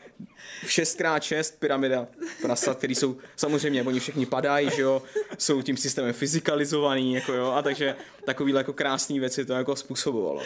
[0.65, 2.07] 6x6 pyramida
[2.41, 5.01] prasat, který jsou, samozřejmě, oni všichni padají, že jo,
[5.37, 7.95] jsou tím systémem fyzikalizovaný, jako jo, a takže
[8.25, 10.41] takovýhle jako krásný věci to jako způsobovalo.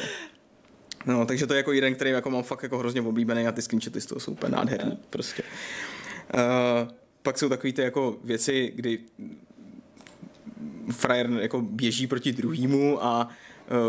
[1.06, 3.62] No, takže to je jako jeden, který jako mám fakt jako hrozně oblíbený a ty
[3.62, 5.44] screenshoty z toho jsou úplně nádherný, prostě.
[6.34, 6.40] Uh,
[7.22, 9.00] pak jsou takový ty jako věci, kdy
[10.92, 13.30] frajer jako běží proti druhýmu a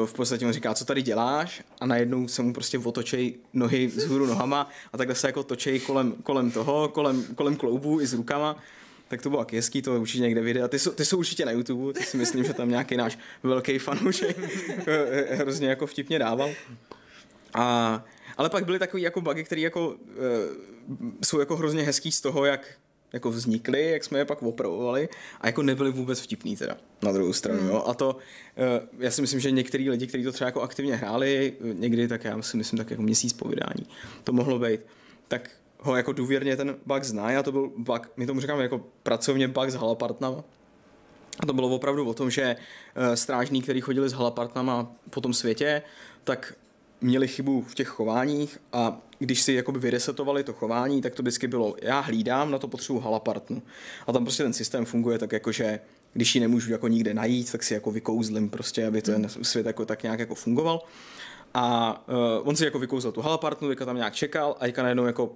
[0.07, 4.27] v podstatě mu říká, co tady děláš a najednou se mu prostě otočej nohy vzhůru
[4.27, 8.57] nohama a takhle se jako točej kolem, kolem toho, kolem, kolem kloubu i s rukama
[9.12, 10.68] tak to bylo taky hezký, to určitě někde videa.
[10.68, 13.79] Ty jsou, ty jsou určitě na YouTube, ty si myslím, že tam nějaký náš velký
[13.79, 14.39] fanoušek
[15.31, 16.51] hrozně jako vtipně dával.
[17.55, 18.05] A,
[18.37, 19.97] ale pak byly takový jako bugy, které jako, uh,
[21.25, 22.68] jsou jako hrozně hezký z toho, jak
[23.13, 25.09] jako vznikly, jak jsme je pak opravovali
[25.41, 27.61] a jako nebyly vůbec vtipný teda na druhou stranu.
[27.61, 27.69] Mm.
[27.69, 27.85] Jo?
[27.87, 31.53] A to, uh, já si myslím, že některý lidi, kteří to třeba jako aktivně hráli,
[31.61, 33.87] někdy tak já si myslím tak jako měsíc po vydání,
[34.25, 34.81] to mohlo být,
[35.29, 38.85] tak ho jako důvěrně ten bug zná a to byl bug, my tomu říkáme jako
[39.03, 40.45] pracovně bug s halapartnama.
[41.41, 45.35] A to bylo opravdu o tom, že uh, strážní, kteří chodili s halapartnama po tom
[45.35, 45.83] světě,
[46.25, 46.55] tak
[47.03, 51.46] měli chybu v těch chováních a když si jakoby vyresetovali to chování, tak to vždycky
[51.46, 53.62] bylo, já hlídám, na to potřebuji halapartnu.
[54.07, 55.80] A tam prostě ten systém funguje tak jako, že
[56.12, 59.84] když ji nemůžu jako nikde najít, tak si jako vykouzlim prostě, aby ten svět jako
[59.86, 60.82] tak nějak jako fungoval.
[61.55, 65.07] A uh, on si jako vykouzl tu halapartnu, jako tam nějak čekal a Jika najednou
[65.07, 65.32] jako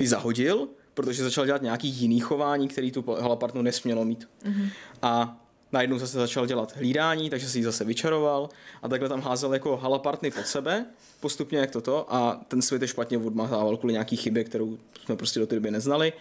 [0.00, 4.28] ji zahodil, protože začal dělat nějaký jiný chování, který tu halapartnu nesmělo mít.
[4.44, 4.68] Mm-hmm.
[5.02, 5.40] A
[5.72, 8.48] najednou zase začal dělat hlídání, takže si ji zase vyčaroval
[8.82, 10.86] a takhle tam házel jako halapartny pod sebe,
[11.20, 15.40] postupně jak toto a ten svět je špatně odmazával kvůli nějaký chybě, kterou jsme prostě
[15.40, 16.12] do té doby neznali.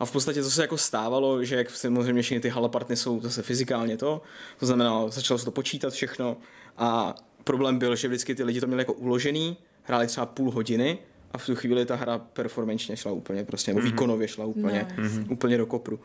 [0.00, 3.42] A v podstatě to se jako stávalo, že jak samozřejmě všechny ty halapartny jsou zase
[3.42, 4.22] fyzikálně to,
[4.60, 6.36] to znamená, začalo se to počítat všechno
[6.76, 10.98] a problém byl, že vždycky ty lidi to měli jako uložený, hráli třeba půl hodiny
[11.32, 13.90] a v tu chvíli ta hra performančně šla úplně prostě, nebo mm-hmm.
[13.90, 15.24] výkonově šla úplně, no.
[15.30, 16.00] úplně do kopru.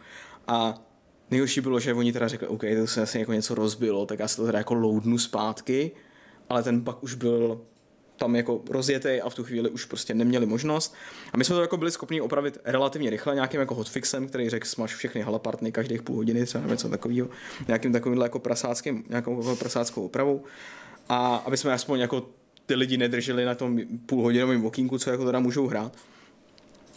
[0.48, 0.82] A
[1.32, 4.28] nejhorší bylo, že oni teda řekli, OK, to se asi jako něco rozbilo, tak já
[4.28, 5.92] se to teda jako loadnu zpátky,
[6.50, 7.62] ale ten pak už byl
[8.22, 10.96] tam jako rozjetý a v tu chvíli už prostě neměli možnost.
[11.34, 14.68] A my jsme to jako byli schopni opravit relativně rychle nějakým jako hotfixem, který řekl,
[14.68, 17.30] smaž všechny halapartny každých půl hodiny, třeba něco takového,
[17.68, 20.44] nějakým takovým jako prasáckým, nějakou jako prasáckou opravou.
[21.10, 22.30] A aby jsme aspoň jako
[22.66, 25.98] ty lidi nedrželi na tom půlhodinovém okýnku, co jako teda můžou hrát.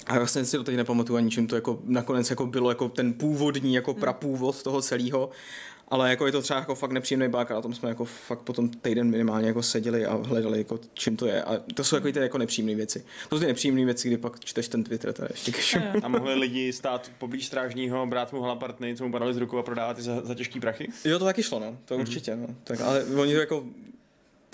[0.06, 3.12] A vlastně si to teď nepamatuju ani čím to jako nakonec jako bylo jako ten
[3.12, 4.00] původní jako hmm.
[4.00, 5.30] prapůvod toho celého.
[5.88, 8.38] Ale jako je to třeba jako fakt nepříjemný bug a na tom jsme jako fakt
[8.38, 11.42] potom týden minimálně jako seděli a hledali jako čím to je.
[11.42, 13.04] A to jsou jako ty jako nepříjemné věci.
[13.28, 15.52] To jsou ty nepříjemné věci, kdy pak čteš ten Twitter teda ještě
[16.02, 19.62] A mohli lidi stát poblíž strážního, brát mu halapartny, co mu padali z rukou a
[19.62, 20.88] prodávat za, za těžký prachy?
[21.04, 21.78] Jo, to taky šlo, no.
[21.84, 22.00] To mm-hmm.
[22.00, 22.46] určitě, no.
[22.64, 23.64] Tak, ale oni to jako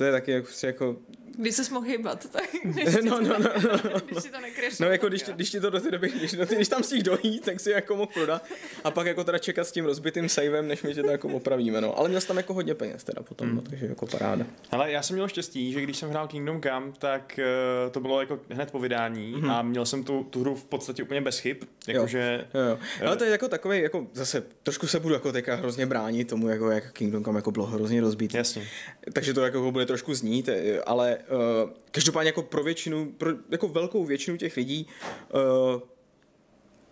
[0.00, 0.96] to je taky jako, jako
[1.40, 2.44] když se mohl hýbat, tak
[3.04, 4.00] no, no, no, no, no.
[4.06, 4.38] když si to
[4.80, 7.02] No jako když, když ti to do té doby, když, do ty, když tam stihl
[7.02, 8.44] dojít, tak si jako mohl prodat
[8.84, 11.80] a pak jako teda čekat s tím rozbitým savem, než my tě to jako opravíme,
[11.80, 11.98] no.
[11.98, 13.56] Ale měl jsi tam jako hodně peněz teda potom, mm.
[13.56, 14.46] no, takže jako paráda.
[14.70, 17.40] Ale já jsem měl štěstí, že když jsem hrál Kingdom Come, tak
[17.86, 19.50] uh, to bylo jako hned po vydání mm.
[19.50, 21.56] a měl jsem tu, tu hru v podstatě úplně bez chyb,
[21.88, 22.46] jakože...
[22.54, 22.78] Jo, jo.
[23.06, 26.48] Ale to je jako takový, jako zase trošku se budu jako teďka hrozně bránit tomu,
[26.48, 28.36] jako jak Kingdom Come jako bylo hrozně rozbitý.
[28.36, 28.66] Jasně.
[29.12, 33.68] Takže to jako bude trošku znít, eh, ale uh, každopádně jako pro většinu, pro jako
[33.68, 34.86] velkou většinu těch lidí
[35.34, 35.80] uh,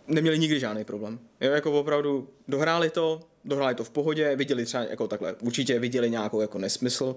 [0.09, 1.19] neměli nikdy žádný problém.
[1.41, 6.11] Jo, jako opravdu dohráli to, dohráli to v pohodě, viděli třeba jako takhle, určitě viděli
[6.11, 7.17] nějakou jako nesmysl,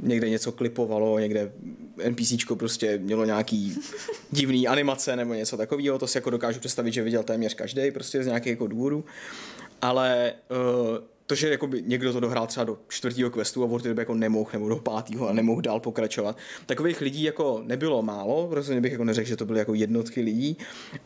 [0.00, 1.52] někde něco klipovalo, někde
[2.08, 3.78] NPCčko prostě mělo nějaký
[4.30, 8.22] divný animace nebo něco takového, to si jako dokážu představit, že viděl téměř každý prostě
[8.22, 9.04] z nějakých jako důvodů,
[9.82, 14.14] ale uh, to, že jakoby někdo to dohrál třeba do čtvrtého questu a doby jako
[14.14, 16.36] nemohl, nebo do pátého a nemohl dál pokračovat.
[16.66, 20.56] Takových lidí jako nebylo málo, rozhodně bych jako neřekl, že to byly jako jednotky lidí,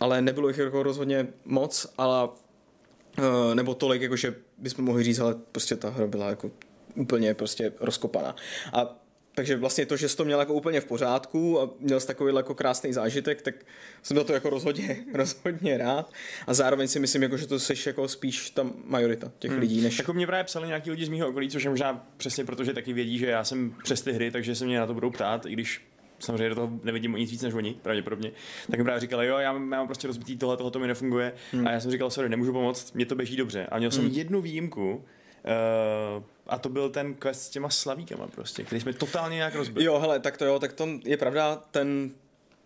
[0.01, 5.19] ale nebylo jich jako rozhodně moc, ale uh, nebo tolik, jako že bychom mohli říct,
[5.19, 6.51] ale prostě ta hra byla jako
[6.95, 8.37] úplně prostě rozkopaná.
[8.73, 9.00] A
[9.41, 12.35] takže vlastně to, že jsi to měl jako úplně v pořádku a měl jsi takový
[12.37, 13.55] jako krásný zážitek, tak
[14.03, 16.13] jsem za to jako rozhodně, rozhodně rád.
[16.47, 19.61] A zároveň si myslím, jako, že to jsi jako spíš ta majorita těch hmm.
[19.61, 19.81] lidí.
[19.81, 19.99] Než...
[19.99, 22.73] Jako mě právě psali nějaký lidi z mého okolí, což je možná přesně proto, že
[22.73, 25.47] taky vědí, že já jsem přes ty hry, takže se mě na to budou ptát,
[25.47, 25.83] i když
[26.19, 28.33] samozřejmě do toho nevidím nic víc než oni, pravděpodobně,
[28.71, 30.87] tak mi právě říkali, jo, já mám, já mám prostě rozbitý tohle, tohle to mi
[30.87, 31.33] nefunguje.
[31.53, 31.67] Hmm.
[31.67, 33.67] A já jsem říkal, sorry, nemůžu pomoct, mě to běží dobře.
[33.67, 34.15] A měl jsem hmm.
[34.15, 39.37] jednu výjimku, uh, a to byl ten quest s těma slavíkama prostě, který jsme totálně
[39.37, 39.85] nějak rozbili.
[39.85, 42.11] Jo, hele, tak to jo, tak to je pravda, ten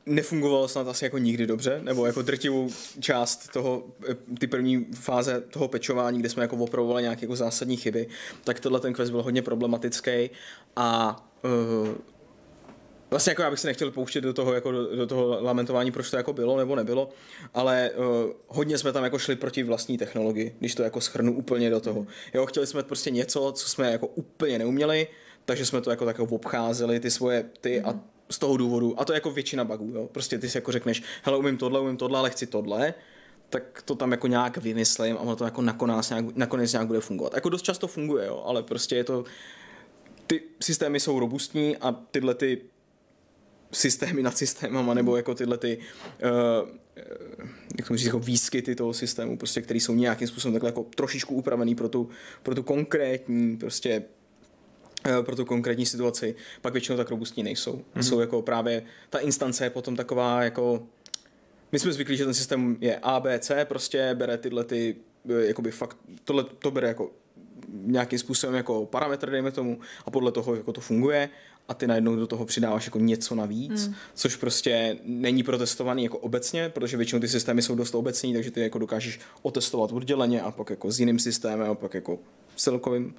[0.07, 2.71] nefungoval snad asi jako nikdy dobře, nebo jako drtivou
[3.01, 7.77] část toho, eh, ty první fáze toho pečování, kde jsme jako opravovali nějaké jako zásadní
[7.77, 8.07] chyby,
[8.45, 10.31] tak tohle ten quest byl hodně problematický
[10.77, 11.89] a uh,
[13.15, 16.11] Vlastně jako já bych se nechtěl pouštět do toho, jako do, do toho lamentování, proč
[16.11, 17.09] to jako bylo nebo nebylo,
[17.55, 21.71] ale uh, hodně jsme tam jako šli proti vlastní technologii, když to jako schrnu úplně
[21.71, 22.07] do toho.
[22.35, 25.07] Jo, chtěli jsme prostě něco, co jsme jako úplně neuměli,
[25.45, 28.01] takže jsme to jako tak obcházeli, ty svoje, ty a
[28.31, 30.09] z toho důvodu, a to je jako většina bugů, jo.
[30.13, 32.95] Prostě ty si jako řekneš, hele, umím tohle, umím tohle, ale chci tohle,
[33.51, 37.01] tak to tam jako nějak vymyslím a ono to jako nakonec nějak, nakonec nějak bude
[37.01, 37.35] fungovat.
[37.35, 39.25] Jako dost často funguje, jo, ale prostě je to,
[40.27, 42.74] ty systémy jsou robustní a tyhle ty
[43.75, 45.79] systémy nad systémama, nebo jako tyhle ty
[46.23, 46.69] uh,
[47.79, 51.75] jak říct, jako výskyty toho systému, prostě, který jsou nějakým způsobem takhle jako trošičku upravený
[51.75, 52.09] pro tu,
[52.43, 54.03] pro tu konkrétní prostě
[55.07, 57.73] Eh, pro tu konkrétní situaci, pak většinou tak robustní nejsou.
[57.73, 58.03] Mm-hmm.
[58.03, 60.87] Jsou jako právě, ta instance je potom taková jako,
[61.73, 64.97] my jsme zvyklí, že ten systém je A, B, C, prostě bere tyhle ty,
[65.39, 67.11] jakoby fakt, tohle to bere jako
[67.73, 71.31] nějakým způsobem jako parametr, dejme tomu, a podle toho jako to funguje
[71.69, 73.95] a ty najednou do toho přidáváš jako něco navíc, mm.
[74.15, 78.61] což prostě není protestovaný jako obecně, protože většinou ty systémy jsou dost obecní, takže ty
[78.61, 82.19] jako dokážeš otestovat odděleně a pak jako s jiným systémem a pak jako
[82.57, 83.15] celkovým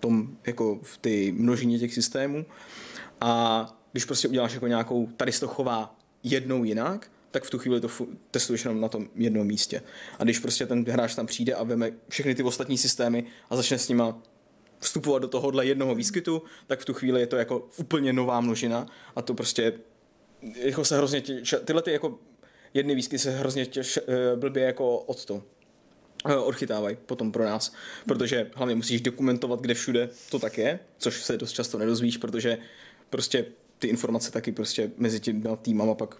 [0.00, 2.46] tom, jako v ty množině těch systémů.
[3.20, 7.58] A když prostě uděláš jako nějakou, tady se to chová jednou jinak, tak v tu
[7.58, 7.88] chvíli to
[8.30, 9.82] testuješ jenom na tom jednom místě.
[10.18, 13.78] A když prostě ten hráč tam přijde a veme všechny ty ostatní systémy a začne
[13.78, 14.18] s nima
[14.80, 18.86] vstupovat do tohohle jednoho výskytu, tak v tu chvíli je to jako úplně nová množina
[19.16, 19.72] a to prostě
[20.56, 22.18] jako se hrozně těž, tyhle ty jako
[22.74, 25.42] jedny výskyty se hrozně těž, eh, blbě jako od to
[26.28, 27.72] Eh, odchytávají potom pro nás,
[28.06, 32.58] protože hlavně musíš dokumentovat, kde všude to tak je, což se dost často nedozvíš, protože
[33.10, 33.44] prostě
[33.78, 36.16] ty informace taky prostě mezi těmi týmama pak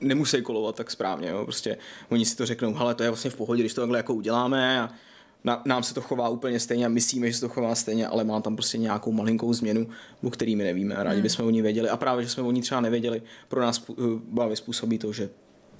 [0.00, 1.44] nemusí kolovat tak správně, jo.
[1.44, 1.76] prostě
[2.08, 4.80] oni si to řeknou, hele, to je vlastně v pohodě, když to takhle jako uděláme
[4.80, 4.90] a
[5.46, 8.24] na, nám se to chová úplně stejně a myslíme, že se to chová stejně, ale
[8.24, 9.88] má tam prostě nějakou malinkou změnu,
[10.22, 11.22] o který my nevíme a rádi hmm.
[11.22, 13.84] bychom o ní věděli a právě, že jsme o ní třeba nevěděli, pro nás
[14.18, 15.30] bavě způsobí to, že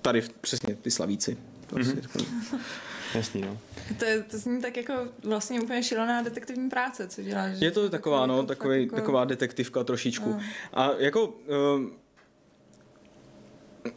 [0.02, 1.36] tady přesně ty slavíci.
[1.66, 2.58] Prostě mm-hmm.
[3.14, 3.58] Jasný, no.
[3.98, 4.92] To, je, to zní tak jako
[5.24, 7.60] vlastně úplně šílená detektivní práce, co děláš.
[7.60, 8.96] Je to taková, no, takový, jako...
[8.96, 10.30] taková detektivka trošičku.
[10.30, 10.40] No.
[10.74, 11.34] A jako...
[11.76, 11.92] Um,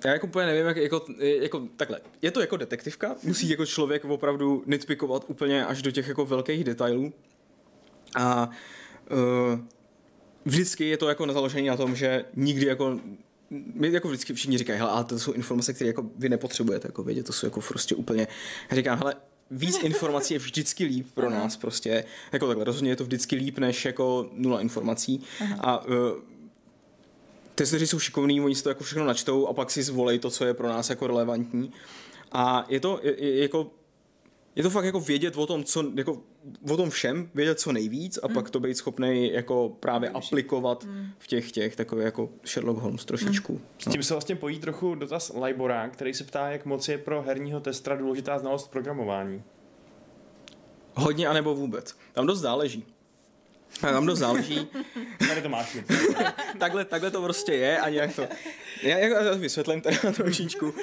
[0.05, 4.05] já jako úplně nevím, jak, jako, jako, takhle, je to jako detektivka, musí jako člověk
[4.05, 7.13] opravdu nitpikovat úplně až do těch jako velkých detailů.
[8.15, 8.49] A
[9.11, 9.59] uh,
[10.45, 12.99] vždycky je to jako na založení na tom, že nikdy jako
[13.73, 17.03] my jako vždycky všichni říkají, hele, ale to jsou informace, které jako vy nepotřebujete jako
[17.03, 18.27] vědět, to jsou jako prostě úplně,
[18.71, 19.15] já říkám, hele,
[19.51, 23.57] víc informací je vždycky líp pro nás prostě, jako takhle, rozhodně je to vždycky líp
[23.57, 25.23] než jako nula informací.
[25.41, 25.55] Aha.
[25.59, 25.93] a uh,
[27.59, 30.45] testeři jsou šikovní, oni si to jako všechno načtou a pak si zvolej to, co
[30.45, 31.71] je pro nás jako relevantní
[32.31, 33.71] a je to je, je, jako
[34.55, 36.21] je to fakt jako vědět o tom, co, jako
[36.71, 38.33] o tom všem, vědět co nejvíc a mm.
[38.33, 40.27] pak to být schopný jako právě Nejvíš.
[40.27, 41.07] aplikovat mm.
[41.19, 43.53] v těch těch, takový jako Sherlock Holmes trošičku.
[43.53, 43.61] Mm.
[43.79, 47.21] S tím se vlastně pojí trochu dotaz Libora, který se ptá, jak moc je pro
[47.21, 49.43] herního testra důležitá znalost programování.
[50.95, 51.95] Hodně anebo vůbec.
[52.13, 52.85] Tam dost záleží.
[53.81, 54.67] Tam dost záleží.
[55.27, 55.77] Tady to máš.
[56.59, 58.27] takhle, takhle to prostě je a nějak to...
[58.83, 60.65] Já, já vysvětlím teda trošičku.
[60.65, 60.73] Uh,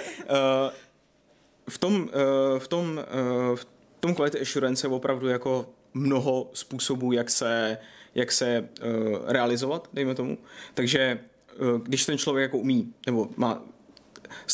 [1.69, 3.05] v tom, uh, v tom,
[3.51, 3.67] uh, v
[4.01, 7.79] tom quality assurance je opravdu jako mnoho způsobů, jak se,
[8.15, 10.39] jak se uh, realizovat, dejme tomu.
[10.75, 11.19] Takže
[11.61, 13.63] uh, když ten člověk jako umí, nebo má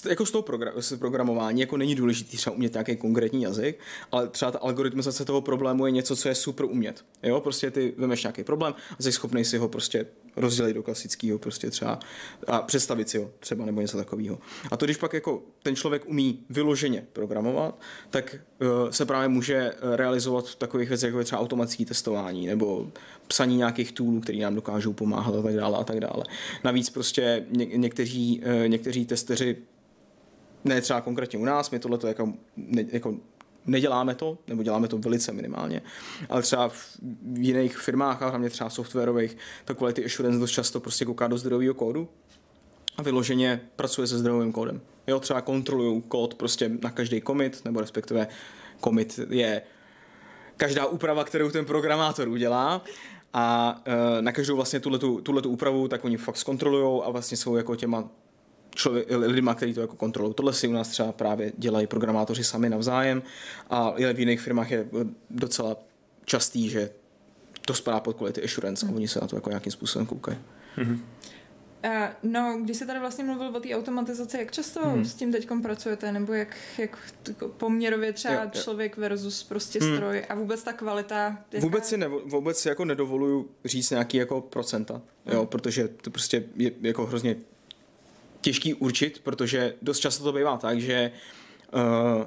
[0.09, 0.45] jako z toho
[0.79, 3.79] z programování jako není důležitý třeba umět nějaký konkrétní jazyk,
[4.13, 7.05] ale třeba ta algoritmizace toho problému je něco, co je super umět.
[7.23, 10.07] Jo, prostě ty vemeš nějaký problém a jsi schopný si ho prostě
[10.37, 11.99] rozdělit do klasického prostě třeba
[12.47, 14.39] a představit si ho třeba nebo něco takového.
[14.71, 19.55] A to, když pak jako ten člověk umí vyloženě programovat, tak uh, se právě může
[19.57, 22.91] eh, realizovat v takových věcech, jako je třeba automatické testování nebo
[23.33, 26.25] psaní nějakých toolů, které nám dokážou pomáhat a tak dále a tak dále.
[26.65, 29.57] Navíc prostě ně, někteří, uh, někteří testeři
[30.65, 33.15] ne třeba konkrétně u nás, my tohle jako, ne, jako
[33.67, 35.83] neděláme to, nebo děláme to velice minimálně,
[36.29, 36.99] ale třeba v
[37.37, 41.75] jiných firmách a hlavně třeba softwarových, ta quality assurance dost často prostě kouká do zdrojového
[41.75, 42.09] kódu
[42.97, 44.81] a vyloženě pracuje se zdrojovým kódem.
[45.07, 48.29] Jo, třeba kontrolují kód prostě na každý commit, nebo respektive
[48.85, 49.63] commit je
[50.57, 52.85] každá úprava, kterou ten programátor udělá
[53.33, 53.77] a
[54.19, 58.09] e, na každou vlastně tuhletu úpravu, tak oni fakt zkontrolují a vlastně jsou jako těma
[58.75, 60.35] člověk, lidma, kteří to jako kontrolují.
[60.35, 63.23] Tohle si u nás třeba právě dělají programátoři sami navzájem
[63.71, 64.87] a v jiných firmách je
[65.31, 65.77] docela
[66.25, 66.91] častý, že
[67.67, 70.39] to spadá pod quality assurance a oni se na to jako nějakým způsobem koukají.
[70.79, 70.97] Uh,
[72.23, 75.05] no, když se tady vlastně mluvil o té automatizaci, jak často hmm.
[75.05, 76.99] s tím teď pracujete, nebo jak, jak
[77.57, 78.63] poměrově třeba jo, jo.
[78.63, 79.97] člověk versus prostě hmm.
[79.97, 81.39] stroj a vůbec ta kvalita?
[81.53, 81.67] Jaká...
[81.67, 85.35] Vůbec si, nevo, vůbec si jako nedovoluju říct nějaký jako procenta, hmm.
[85.35, 87.37] jo, protože to prostě je jako hrozně
[88.41, 91.13] těžký určit, protože dost často to bývá tak, že
[91.75, 92.27] uh,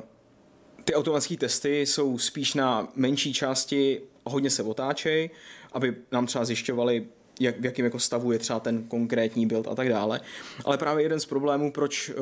[0.84, 5.30] ty automatické testy jsou spíš na menší části, hodně se otáčejí,
[5.74, 7.06] aby nám třeba zjišťovali,
[7.40, 10.22] jak, v jakém jako stavu je třeba ten konkrétní build a tak dále.
[10.66, 12.16] Ale právě jeden z problémů, proč, uh,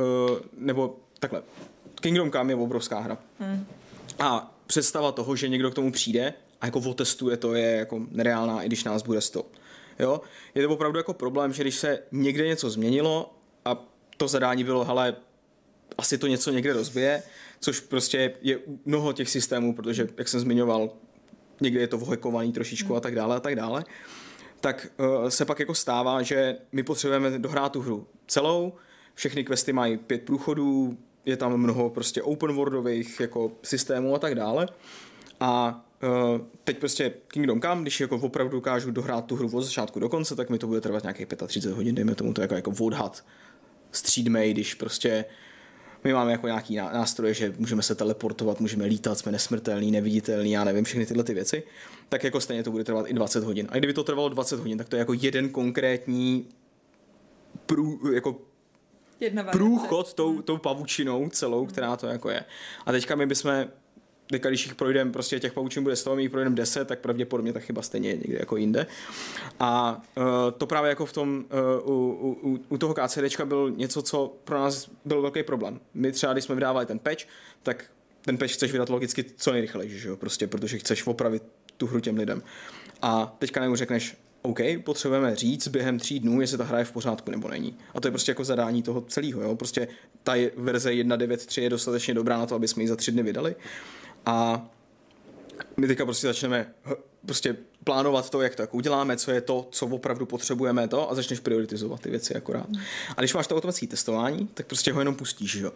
[0.58, 1.44] nebo takhle,
[2.02, 3.18] Kingdom Come je obrovská hra.
[3.40, 3.66] Hmm.
[4.20, 8.64] A představa toho, že někdo k tomu přijde a jako otestuje, to je jako nereálná,
[8.64, 9.46] i když nás bude 100.
[10.00, 10.22] Jo?
[10.56, 13.34] Je to opravdu jako problém, že když se někde něco změnilo
[13.66, 13.86] a
[14.18, 15.16] to zadání bylo, hele,
[15.98, 17.24] asi to něco někde rozbije,
[17.60, 20.90] což prostě je mnoho těch systémů, protože, jak jsem zmiňoval,
[21.62, 22.98] někde je to vhekovaný trošičku hmm.
[22.98, 23.86] a tak dále a tak dále,
[24.64, 28.74] tak uh, se pak jako stává, že my potřebujeme dohrát tu hru celou,
[29.16, 34.36] všechny questy mají pět průchodů, je tam mnoho prostě open worldových jako systémů a tak
[34.36, 34.68] dále.
[35.40, 40.00] A uh, teď prostě Kingdom Come, když jako opravdu dokážu dohrát tu hru od začátku
[40.00, 42.74] do konce, tak mi to bude trvat nějakých 35 hodin, dejme tomu to jako, jako
[42.80, 43.26] odhad
[43.92, 45.26] střídmej, když prostě
[46.04, 50.64] my máme jako nějaký nástroje, že můžeme se teleportovat, můžeme lítat, jsme nesmrtelní, neviditelní, já
[50.64, 51.64] nevím, všechny tyhle ty věci,
[52.10, 53.68] tak jako stejně to bude trvat i 20 hodin.
[53.72, 56.48] A kdyby to trvalo 20 hodin, tak to je jako jeden konkrétní
[57.66, 58.42] prů, jako
[59.20, 62.46] Jedna průchod tou, tou pavučinou celou, která to jako je.
[62.86, 63.66] A teďka my bychom
[64.28, 67.54] teďka, když jich projdeme, prostě těch paučin bude 100, my jich projdeme 10, tak pravděpodobně
[67.54, 68.88] ta chyba stejně je někde jako jinde.
[69.60, 70.24] A uh,
[70.58, 71.46] to právě jako v tom,
[71.86, 75.80] uh, u, u, u toho KCDčka byl něco, co pro nás byl velký problém.
[75.94, 77.24] My třeba, když jsme vydávali ten patch,
[77.64, 77.86] tak
[78.26, 81.44] ten patch chceš vydat logicky co nejrychleji, že jo, prostě, protože chceš opravit
[81.78, 82.44] tu hru těm lidem.
[83.02, 86.92] A teďka nemu řekneš, OK, potřebujeme říct během tří dnů, jestli ta hra je v
[86.92, 87.78] pořádku nebo není.
[87.94, 89.42] A to je prostě jako zadání toho celého.
[89.42, 89.56] Jo?
[89.56, 89.88] Prostě
[90.24, 93.56] ta verze 1.9.3 je dostatečně dobrá na to, aby jsme ji za tři dny vydali.
[94.26, 94.66] A
[95.78, 96.74] my teďka prostě začneme
[97.26, 101.16] prostě plánovat to, jak to jako uděláme, co je to, co opravdu potřebujeme to a
[101.16, 102.68] začneš prioritizovat ty věci akorát.
[103.18, 105.72] A když máš to automatické testování, tak prostě ho jenom pustíš, jo.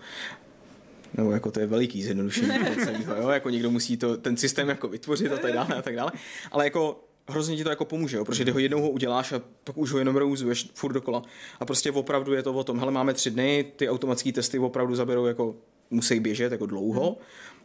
[1.13, 2.51] Nebo jako to je veliký zjednodušení
[2.83, 3.29] celého, jo?
[3.29, 6.11] jako někdo musí to, ten systém jako vytvořit a tak dále a tak dále.
[6.51, 8.25] Ale jako hrozně ti to jako pomůže, jo?
[8.25, 11.21] protože když ho jednou ho uděláš a pak už ho jenom rouzuješ furt dokola.
[11.59, 14.95] A prostě opravdu je to o tom, hele máme tři dny, ty automatické testy opravdu
[14.95, 15.55] zaberou jako
[15.89, 17.17] musí běžet jako dlouho,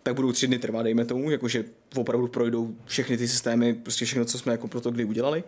[0.03, 1.65] tak budou tři dny trvat, dejme tomu, jakože
[1.97, 5.45] opravdu projdou všechny ty systémy, prostě všechno, co jsme jako pro to kdy udělali.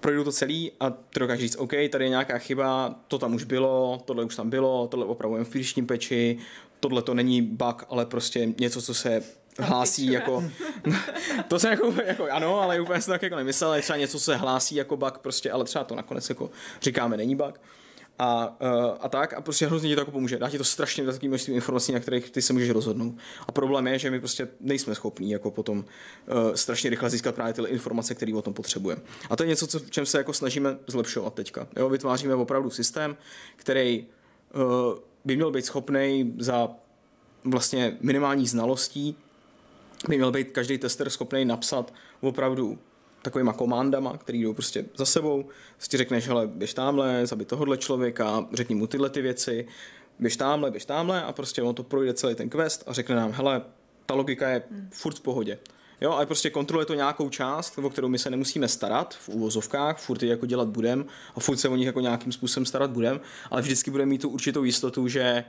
[0.00, 3.44] Projdou to celý a ty dokážeš říct, OK, tady je nějaká chyba, to tam už
[3.44, 6.38] bylo, tohle už tam bylo, tohle opravujeme v příštím peči,
[6.80, 9.22] tohle to není bug, ale prostě něco, co se
[9.58, 10.44] hlásí jako,
[11.48, 14.24] to se jako, jako, ano, ale úplně jsem tak jako nemyslel, ale třeba něco, co
[14.24, 16.50] se hlásí jako bug, prostě, ale třeba to nakonec jako
[16.82, 17.60] říkáme není bug
[18.18, 20.38] a, uh, a tak a prostě hrozně ti to jako pomůže.
[20.38, 23.14] Dá ti to strašně velké množství informací, na kterých ty se můžeš rozhodnout.
[23.46, 25.84] A problém je, že my prostě nejsme schopní jako potom uh,
[26.54, 29.02] strašně rychle získat právě ty informace, které o tom potřebujeme.
[29.30, 31.68] A to je něco, co, v čem se jako snažíme zlepšovat teďka.
[31.76, 33.16] Jo, vytváříme opravdu systém,
[33.56, 34.06] který
[34.54, 34.62] uh,
[35.24, 36.68] by měl být schopný za
[37.44, 39.16] vlastně minimální znalostí
[40.08, 42.78] by měl být každý tester schopný napsat opravdu
[43.22, 45.48] takovýma komandama, který jdou prostě za sebou.
[45.76, 49.66] Prostě řekneš, hele, běž tamhle, zabij tohohle člověka, řekni mu tyhle ty věci,
[50.18, 53.32] běž tamhle, běž tamhle a prostě on to projde celý ten quest a řekne nám,
[53.32, 53.62] hele,
[54.06, 54.88] ta logika je hmm.
[54.92, 55.58] furt v pohodě.
[56.00, 59.98] Jo, ale prostě kontroluje to nějakou část, o kterou my se nemusíme starat v úvozovkách,
[59.98, 63.20] furt je jako dělat budem a furt se o nich jako nějakým způsobem starat budem,
[63.50, 65.44] ale vždycky bude mít tu určitou jistotu, že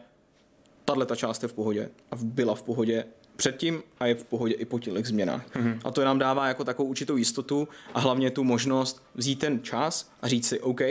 [0.86, 3.06] tahle ta část je v pohodě a byla v pohodě
[3.36, 5.56] předtím a je v pohodě i po těch změnách.
[5.56, 5.80] Mm-hmm.
[5.84, 10.12] A to nám dává jako takovou určitou jistotu a hlavně tu možnost vzít ten čas
[10.22, 10.82] a říct si, OK,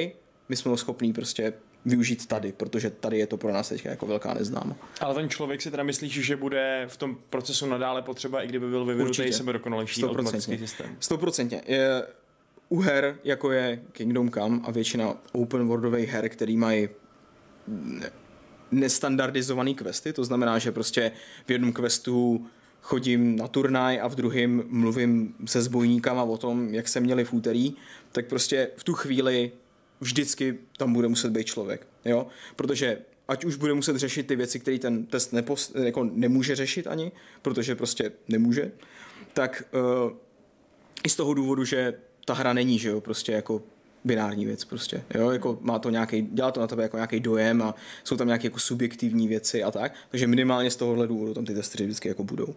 [0.49, 1.53] my jsme ho schopní prostě
[1.85, 4.77] využít tady, protože tady je to pro nás teď jako velká neznáma.
[5.01, 8.69] Ale ten člověk si teda myslíš, že bude v tom procesu nadále potřeba, i kdyby
[8.69, 10.97] byl vyvinutý sebe dokonalejší automatický systém?
[11.01, 11.61] 100%.
[11.67, 12.07] Je,
[12.69, 16.89] u her, jako je Kingdom Come a většina open worldových her, který mají
[18.73, 21.13] nestandardizovaný questy, to znamená, že prostě
[21.47, 22.47] v jednom questu
[22.83, 27.33] chodím na turnaj a v druhém mluvím se zbojníkama o tom, jak se měli v
[27.33, 27.75] úterý,
[28.13, 29.53] tak prostě v tu chvíli
[30.01, 32.27] vždycky tam bude muset být člověk, jo?
[32.57, 32.99] Protože
[33.29, 37.13] ať už bude muset řešit ty věci, které ten test nepos, jako nemůže řešit ani,
[37.43, 38.73] protože prostě nemůže,
[39.33, 39.63] tak
[40.05, 40.13] uh,
[41.05, 41.95] i z toho důvodu, že
[42.25, 43.63] ta hra není, že jo, prostě jako
[44.05, 47.63] binární věc prostě, jo, jako má to nějaký, dělá to na tebe jako nějaký dojem
[47.63, 47.75] a
[48.05, 51.55] jsou tam nějaké jako subjektivní věci a tak, takže minimálně z tohohle důvodu tam ty
[51.55, 52.55] testy vždycky jako budou.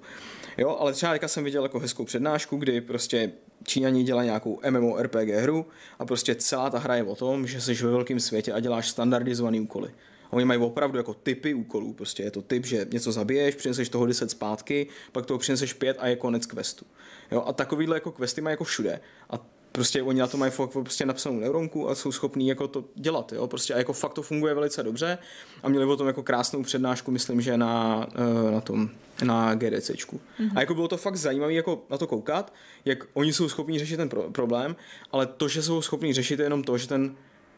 [0.58, 3.32] Jo, ale třeba jsem viděl jako hezkou přednášku, kdy prostě
[3.64, 5.66] Číňani dělají nějakou MMORPG hru
[6.00, 8.90] a prostě celá ta hra je o tom, že jsi ve velkém světě a děláš
[8.90, 9.90] standardizované úkoly.
[10.28, 11.94] A oni mají opravdu jako typy úkolů.
[11.94, 15.98] Prostě je to typ, že něco zabiješ, přineseš toho 10 zpátky, pak toho přineseš 5
[16.00, 16.86] a je konec questu.
[17.32, 19.00] Jo, a takovýhle jako questy mají jako všude.
[19.30, 19.46] A
[19.76, 23.34] prostě oni na to mají fakt prostě napsanou neuronku a jsou schopní jako to dělat,
[23.34, 25.18] jo, prostě a jako fakt to funguje velice dobře
[25.64, 28.08] a měli o tom jako krásnou přednášku, myslím, že na,
[28.48, 28.90] eh, na tom,
[29.24, 30.22] na GDCčku.
[30.40, 30.52] Mm-hmm.
[30.56, 32.54] A jako bylo to fakt zajímavé jako na to koukat,
[32.86, 34.76] jak oni jsou schopní řešit ten pro- problém,
[35.12, 37.16] ale to, že jsou schopní řešit je jenom to, že ten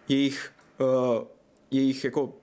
[0.07, 1.23] jejich, uh,
[1.71, 2.33] jejich jako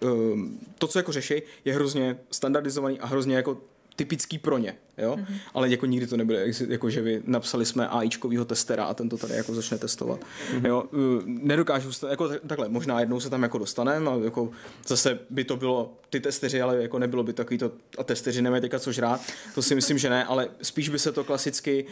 [0.00, 3.60] um, to, co jako řeší, je hrozně standardizovaný a hrozně jako
[3.96, 5.16] typický pro ně, jo?
[5.16, 5.34] Mm-hmm.
[5.54, 9.16] Ale jako nikdy to nebude, jako že vy napsali jsme AIčkovýho testera a ten to
[9.16, 10.20] tady jako začne testovat.
[10.20, 10.66] Mm-hmm.
[10.66, 10.84] Jo?
[11.24, 14.50] Nedokážu, jako takhle, možná jednou se tam jako dostaneme a jako
[14.86, 18.62] zase by to bylo ty testeři, ale jako nebylo by takový to, a testeři nemají
[18.62, 19.20] teďka co žrát,
[19.54, 21.86] to si myslím, že ne, ale spíš by se to klasicky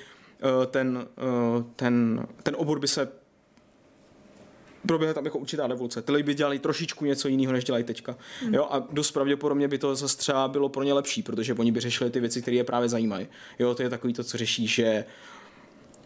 [0.71, 1.07] ten,
[1.77, 3.09] ten, ten obor by se
[4.87, 6.03] proběhne tam jako určitá revoluce.
[6.03, 8.17] Ty lidi by dělali trošičku něco jiného, než dělají teďka.
[8.47, 8.55] Mm.
[8.55, 11.81] Jo, a dost pravděpodobně by to zase třeba bylo pro ně lepší, protože oni by
[11.81, 13.27] řešili ty věci, které je právě zajímají.
[13.59, 15.05] Jo, to je takový to, co řeší, že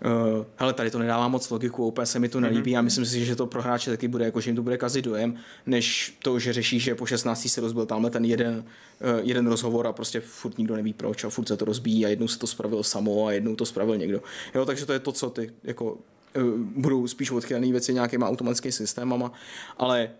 [0.04, 2.78] Uh, hele, tady to nedává moc logiku, úplně se mi to nelíbí mm-hmm.
[2.78, 5.04] a myslím si, že to pro hráče taky bude, jako, že jim to bude kazit
[5.04, 7.48] dojem, než to, že řeší, že po 16.
[7.48, 11.30] se rozbil tamhle ten jeden, uh, jeden rozhovor a prostě furt nikdo neví proč a
[11.30, 14.22] furt se to rozbíjí a jednou se to spravilo samo a jednou to spravil někdo.
[14.54, 15.98] Jo, takže to je to, co ty jako
[16.60, 19.32] budou spíš odchylené věci nějakýma automatickými systémama,
[19.76, 20.10] ale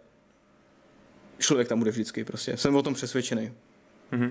[1.38, 2.56] člověk tam bude vždycky prostě.
[2.56, 3.52] Jsem o tom přesvědčený.
[4.12, 4.30] Mm-hmm.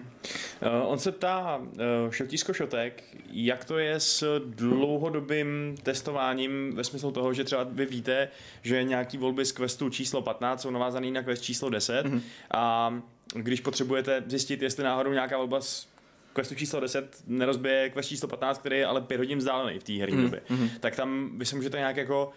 [0.81, 7.11] Uh, on se ptá uh, Šotísko Šotek, jak to je s dlouhodobým testováním ve smyslu
[7.11, 8.29] toho, že třeba vy víte,
[8.61, 12.21] že nějaký volby z questu číslo 15 jsou navázané na quest číslo 10 mm-hmm.
[12.51, 12.93] a
[13.35, 15.87] když potřebujete zjistit, jestli náhodou nějaká volba z
[16.33, 19.93] questu číslo 10 nerozbije quest číslo 15, který je ale 5 hodin vzdálený v té
[19.93, 20.41] herní mm, době.
[20.49, 20.69] Mm.
[20.79, 22.31] Tak tam vy se můžete nějak jako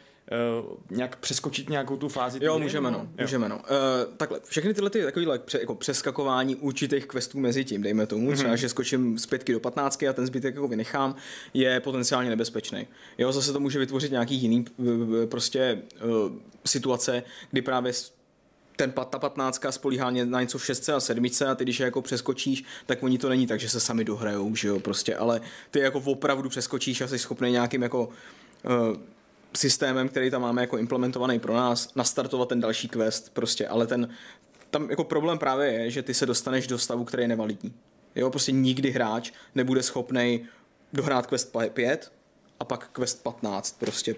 [0.62, 2.38] Uh, nějak přeskočit nějakou tu fázi?
[2.43, 3.57] Jo, můžeme, no, můžeme, no.
[3.57, 8.30] Uh, takhle, všechny tyhle ty takovýhle pře, jako přeskakování určitých questů mezi tím, dejme tomu,
[8.30, 8.36] mm-hmm.
[8.36, 11.14] třeba, že skočím z pětky do patnáctky a ten zbytek jako vynechám,
[11.55, 12.86] je potenciálně nebezpečný.
[13.18, 14.64] Jo, zase to může vytvořit nějaký jiný
[15.30, 16.32] prostě uh,
[16.66, 17.93] situace, kdy právě
[18.77, 22.03] ten ta patnáctka spolíhá na něco v šestce a sedmice a ty když je jako
[22.03, 25.79] přeskočíš, tak oni to není tak, že se sami dohrajou, že jo, prostě, ale ty
[25.79, 28.97] jako opravdu přeskočíš a jsi schopný nějakým jako uh,
[29.57, 34.09] systémem, který tam máme jako implementovaný pro nás, nastartovat ten další quest prostě, ale ten,
[34.70, 37.73] tam jako problém právě je, že ty se dostaneš do stavu, který je nevalidní.
[38.16, 40.45] Jo, prostě nikdy hráč nebude schopný
[40.93, 42.12] dohrát quest 5
[42.61, 44.14] a pak quest 15 prostě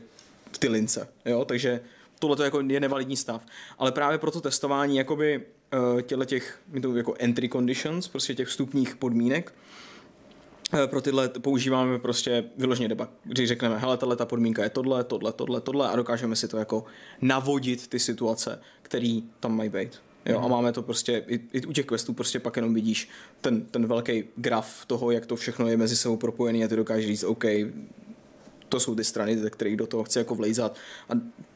[0.53, 1.81] v ty lince, jo, takže
[2.29, 3.47] tohle jako je nevalidní stav.
[3.79, 5.43] Ale právě pro to testování jakoby
[5.95, 6.59] uh, těchto těch
[6.97, 9.55] jako entry conditions, prostě těch vstupních podmínek,
[10.73, 15.05] uh, pro tyhle používáme prostě vyloženě debug, když řekneme, hele, tahle ta podmínka je tohle,
[15.05, 16.85] tohle, tohle, tohle a dokážeme si to jako
[17.23, 20.01] navodit ty situace, které tam mají být.
[20.27, 20.51] Jo, a mhm.
[20.51, 23.09] máme to prostě, i, i u těch questů prostě pak jenom vidíš
[23.41, 27.07] ten, ten velký graf toho, jak to všechno je mezi sebou propojený a ty dokážeš
[27.07, 27.45] říct, OK,
[28.69, 30.77] to jsou ty strany, ze kterých do toho chci jako vlejzat
[31.09, 31.13] a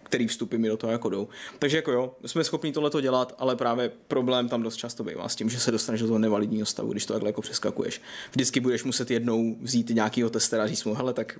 [0.08, 1.28] který vstupy mi do toho jako jdou.
[1.58, 5.28] Takže jako jo, jsme schopni tohle to dělat, ale právě problém tam dost často bývá
[5.28, 8.02] s tím, že se dostaneš do toho nevalidního stavu, když to takhle jako přeskakuješ.
[8.30, 11.38] Vždycky budeš muset jednou vzít nějakýho testera a říct mu, hele, tak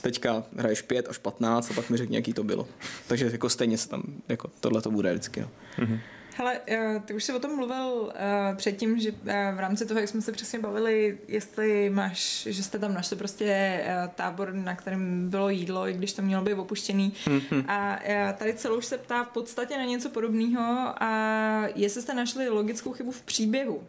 [0.00, 2.68] teďka hraješ 5 až 15 a pak mi řekni, jaký to bylo.
[3.06, 5.40] Takže jako stejně se tam, jako tohle to bude vždycky.
[5.40, 5.50] No.
[5.78, 6.00] Mm-hmm.
[6.38, 8.10] Hele, eh, ty už jsi o tom mluvil uh,
[8.56, 9.18] předtím, že uh,
[9.54, 13.80] v rámci toho, jak jsme se přesně bavili, jestli máš, že jste tam našli prostě
[14.14, 17.12] tábor, na kterém bylo jídlo, i když to mělo být opuštěný.
[17.26, 17.64] Mm-hmm.
[17.68, 17.98] A
[18.32, 22.92] tady celou už se ptá v podstatě na něco podobného a jestli jste našli logickou
[22.92, 23.82] chybu v příběhu,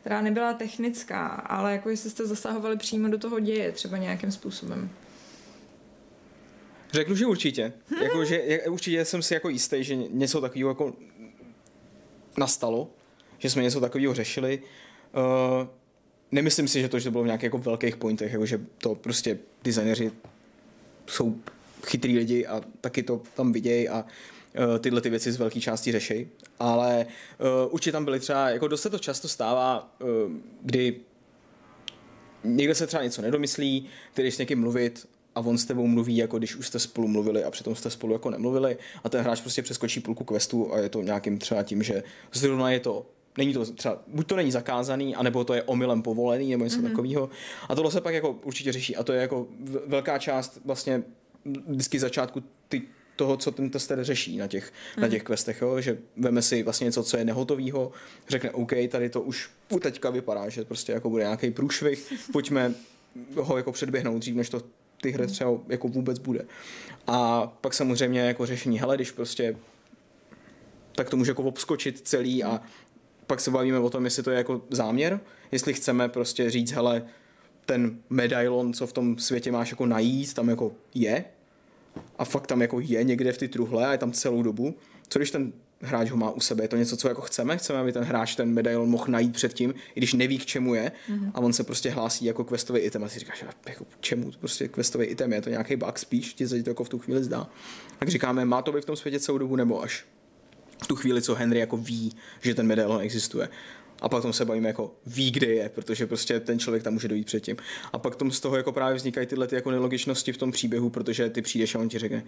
[0.00, 4.90] která nebyla technická, ale jako jestli jste zasahovali přímo do toho děje, třeba nějakým způsobem.
[6.94, 7.72] Řeknu, že určitě.
[8.02, 10.92] jako, že, určitě jsem si jako jistý, že něco takového jako
[12.38, 12.90] nastalo,
[13.38, 14.62] že jsme něco takového řešili.
[15.16, 15.66] Uh,
[16.32, 18.94] nemyslím si, že to, že to bylo v nějakých jako velkých pointech, jako že to
[18.94, 20.12] prostě designéři
[21.06, 21.36] jsou
[21.86, 25.92] chytrý lidi a taky to tam vidějí a uh, tyhle ty věci z velké části
[25.92, 26.28] řeší.
[26.58, 27.06] Ale
[27.66, 30.08] uh, určitě tam byly třeba, jako dost se to často stává, uh,
[30.62, 31.00] kdy
[32.44, 36.38] někde se třeba něco nedomyslí, jdeš s někým mluvit a on s tebou mluví, jako
[36.38, 39.62] když už jste spolu mluvili a přitom jste spolu jako nemluvili a ten hráč prostě
[39.62, 43.06] přeskočí půlku questu a je to nějakým třeba tím, že zrovna je to
[43.38, 46.88] není to třeba, buď to není zakázaný, anebo to je omylem povolený, nebo něco mm-hmm.
[46.90, 47.30] takového.
[47.68, 48.96] A tohle se pak jako určitě řeší.
[48.96, 49.46] A to je jako
[49.86, 51.02] velká část vlastně
[51.66, 52.82] vždycky začátku ty
[53.16, 55.02] toho, co ten tester řeší na těch, mm.
[55.02, 55.80] na těch questech, jo?
[55.80, 57.92] že veme si vlastně něco, co je nehotovýho,
[58.28, 62.74] řekne OK, tady to už u teďka vypadá, že prostě jako bude nějaký průšvih, pojďme
[63.34, 64.62] ho jako předběhnout dřív, než to
[65.04, 66.44] ty hry třeba jako vůbec bude.
[67.06, 69.56] A pak samozřejmě jako řešení, hele, když prostě
[70.94, 72.60] tak to může jako obskočit celý a
[73.26, 75.20] pak se bavíme o tom, jestli to je jako záměr,
[75.52, 77.02] jestli chceme prostě říct, hele,
[77.66, 81.24] ten medailon, co v tom světě máš jako najít, tam jako je
[82.18, 84.74] a fakt tam jako je někde v ty truhle a je tam celou dobu.
[85.08, 86.64] Co když ten hráč ho má u sebe?
[86.64, 87.56] Je to něco, co jako chceme?
[87.56, 90.92] Chceme, aby ten hráč ten medailon mohl najít předtím, i když neví, k čemu je
[91.10, 91.30] mm-hmm.
[91.34, 94.68] a on se prostě hlásí jako questový item a si říkáš, jako k čemu prostě
[94.68, 95.42] questový item je?
[95.42, 97.50] To nějaký bug spíš, ti se to jako v tu chvíli zdá.
[97.98, 100.04] Tak říkáme, má to být v tom světě celou dobu nebo až
[100.82, 103.48] v tu chvíli, co Henry jako ví, že ten medailon existuje.
[104.00, 107.08] A pak tom se bavíme jako ví, kde je, protože prostě ten člověk tam může
[107.08, 107.56] dojít předtím.
[107.92, 110.90] A pak tom z toho jako právě vznikají tyhle ty jako nelogičnosti v tom příběhu,
[110.90, 112.24] protože ty přijdeš a on ti řekne,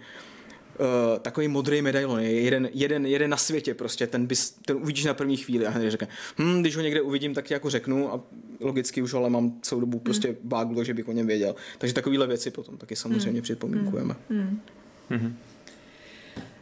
[0.79, 5.05] Uh, takový modrý medailon, je jeden, jeden, jeden na světě prostě, ten, bys, ten uvidíš
[5.05, 6.07] na první chvíli a Henry řekne,
[6.39, 8.21] hm, když ho někde uvidím, tak ti jako řeknu a
[8.59, 10.37] logicky už ale mám celou dobu prostě hmm.
[10.43, 11.55] báglo, že bych o něm věděl.
[11.77, 13.41] Takže takovéhle věci potom taky samozřejmě hmm.
[13.41, 14.15] připomínkujeme.
[14.29, 14.61] Hmm.
[15.09, 15.37] Hmm.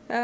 [0.10, 0.16] Uh,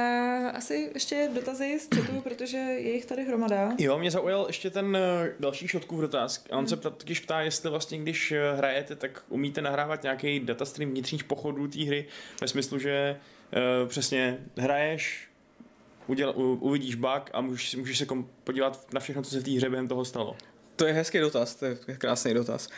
[0.53, 3.75] asi ještě dotazy z chatu, protože je jich tady hromada.
[3.77, 6.45] Jo, mě zaujal ještě ten uh, další šotkův dotaz.
[6.51, 6.67] A on hmm.
[6.67, 11.83] se totiž ptá, jestli vlastně, když hrajete, tak umíte nahrávat nějaký datastream vnitřních pochodů té
[11.83, 12.05] hry,
[12.41, 13.17] ve smyslu, že
[13.81, 15.27] uh, přesně hraješ,
[16.07, 19.43] uděl, u, uvidíš bug a můžeš, můžeš se kom, podívat na všechno, co se v
[19.43, 20.35] té hře během toho stalo.
[20.75, 22.69] To je hezký dotaz, to je krásný dotaz.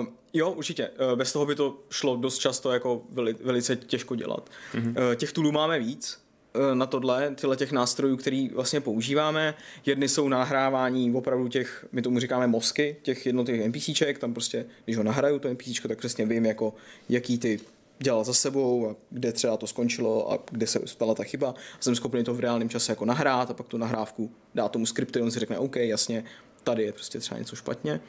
[0.00, 0.88] Uh, jo, určitě.
[0.88, 4.50] Uh, bez toho by to šlo dost často jako veli, velice těžko dělat.
[4.74, 4.88] Mm-hmm.
[4.88, 6.24] Uh, těch toolů máme víc
[6.54, 9.54] uh, na tohle, tyhle těch nástrojů, který vlastně používáme.
[9.86, 14.96] Jedny jsou nahrávání opravdu těch, my tomu říkáme mozky, těch jednotlivých NPCček, tam prostě, když
[14.96, 16.74] ho nahraju, to NPCčko, tak přesně vím, jako,
[17.08, 17.60] jaký ty
[17.98, 21.50] dělal za sebou a kde třeba to skončilo a kde se stala ta chyba.
[21.50, 24.86] A jsem schopný to v reálném čase jako nahrát a pak tu nahrávku dá tomu
[24.86, 26.24] skriptu, on si řekne, OK, jasně,
[26.64, 28.00] tady je prostě třeba něco špatně.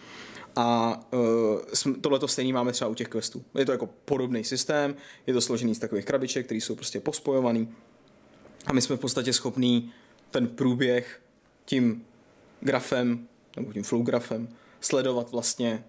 [0.55, 0.99] A
[1.85, 3.43] uh, tohle to stejný máme třeba u těch questů.
[3.57, 4.95] Je to jako podobný systém,
[5.27, 7.69] je to složený z takových krabiček, které jsou prostě pospojovaný.
[8.65, 9.91] A my jsme v podstatě schopní
[10.31, 11.21] ten průběh
[11.65, 12.05] tím
[12.61, 14.47] grafem, nebo tím flow grafem,
[14.81, 15.83] sledovat vlastně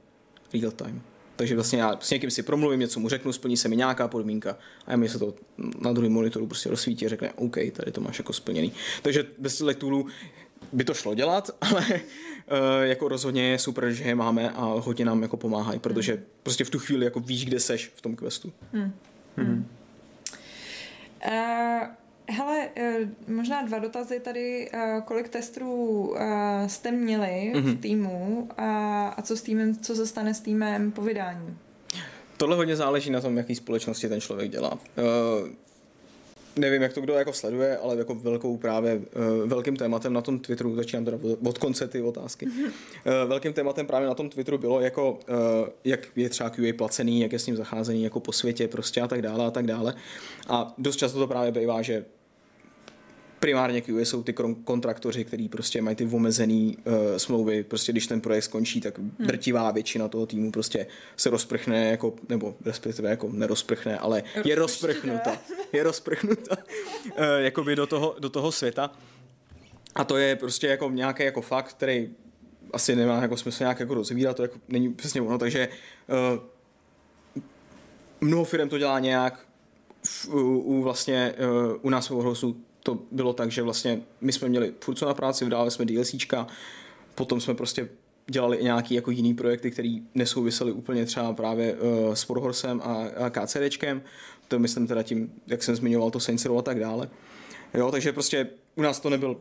[0.55, 1.03] real time.
[1.37, 4.59] Takže vlastně já s někým si promluvím, něco mu řeknu, splní se mi nějaká podmínka
[4.87, 5.34] a mi se to
[5.80, 8.72] na druhém monitoru prostě rozsvítí a řekne, OK, tady to máš jako splněný.
[9.03, 10.07] Takže bez těch toolů
[10.72, 11.99] by to šlo dělat, ale uh,
[12.82, 16.22] jako rozhodně je super, že je máme a hodně nám jako pomáhají, protože hmm.
[16.43, 18.53] prostě v tu chvíli jako víš, kde seš v tom questu.
[18.72, 18.93] Hmm.
[19.37, 19.66] Hmm.
[21.26, 21.87] Uh,
[22.29, 22.68] hele,
[23.29, 24.70] uh, možná dva dotazy tady.
[24.74, 26.18] Uh, kolik testů uh,
[26.66, 27.61] jste měli mm-hmm.
[27.61, 27.77] v mhm.
[27.77, 31.57] týmu a, a co s týmem, co se stane s týmem po vydání?
[32.37, 34.79] Tohle hodně záleží na tom, jaký společnosti ten člověk dělá.
[36.57, 39.01] Nevím, jak to kdo jako sleduje, ale jako velkou právě
[39.47, 42.72] velkým tématem na tom Twitteru, začínám teda od konce ty otázky, uh,
[43.29, 45.18] velkým tématem právě na tom Twitteru bylo jako,
[45.85, 49.09] jak je třeba QA placený, jak je s ním zacházení jako po světě prostě a
[49.09, 49.95] tak dále a tak dále.
[50.49, 52.05] A dost často to právě bývá, že
[53.47, 54.34] primárně QA jsou ty
[54.64, 59.12] kontraktoři, kteří prostě mají ty omezený uh, smlouvy, prostě když ten projekt skončí, tak hmm.
[59.18, 60.86] drtivá většina toho týmu prostě
[61.16, 65.38] se rozprchne, jako, nebo respektive jako nerozprchne, ale je rozprchnuta,
[65.72, 68.90] je rozprchnuta uh, jakoby do toho, do toho světa.
[69.94, 72.11] A to je prostě jako nějaký jako fakt, který
[72.72, 75.68] asi nemá jako smysl nějak jako rozvírat, to jako není přesně ono, takže
[76.09, 76.42] uh,
[78.20, 79.47] mnoho firm to dělá nějak,
[80.28, 84.49] u, u vlastně uh, u nás v Warhousu to bylo tak, že vlastně my jsme
[84.49, 86.47] měli furt na práci, vydávali jsme DLCčka,
[87.14, 87.89] potom jsme prostě
[88.26, 93.30] dělali nějaký jako jiný projekty, které nesouvisely úplně třeba právě uh, s Warhorsem a, a
[93.30, 94.03] KCDčkem,
[94.49, 97.09] to myslím teda tím, jak jsem zmiňoval to Saints a tak dále.
[97.74, 99.37] Jo, takže prostě u nás to nebyl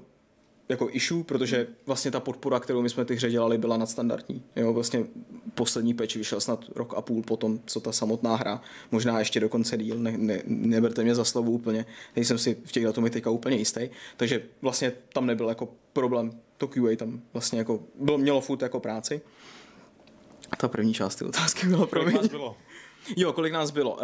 [0.69, 4.43] jako issue, protože vlastně ta podpora, kterou my jsme ty hře dělali, byla nadstandardní.
[4.55, 5.05] Jo, vlastně
[5.53, 8.61] poslední patch vyšel snad rok a půl potom, co ta samotná hra,
[8.91, 11.85] možná ještě dokonce díl, ne, ne, neberte mě za slovo úplně,
[12.15, 16.67] nejsem si v těch datumech teďka úplně jistý, takže vlastně tam nebyl jako problém, to
[16.67, 19.21] QA tam vlastně jako bylo, mělo furt jako práci.
[20.51, 22.11] A ta první část ty otázky byla pro mě.
[22.11, 22.57] Kolik nás bylo?
[23.17, 23.93] Jo, kolik nás bylo.
[23.93, 24.01] Uh,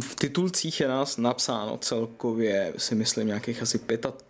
[0.00, 3.80] v titulcích je nás napsáno celkově, si myslím, nějakých asi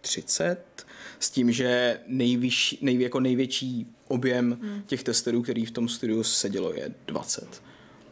[0.00, 0.86] 35,
[1.18, 4.82] s tím, že nejvyšší, nej, jako největší objem hmm.
[4.86, 7.62] těch testerů, který v tom studiu sedělo, je 20.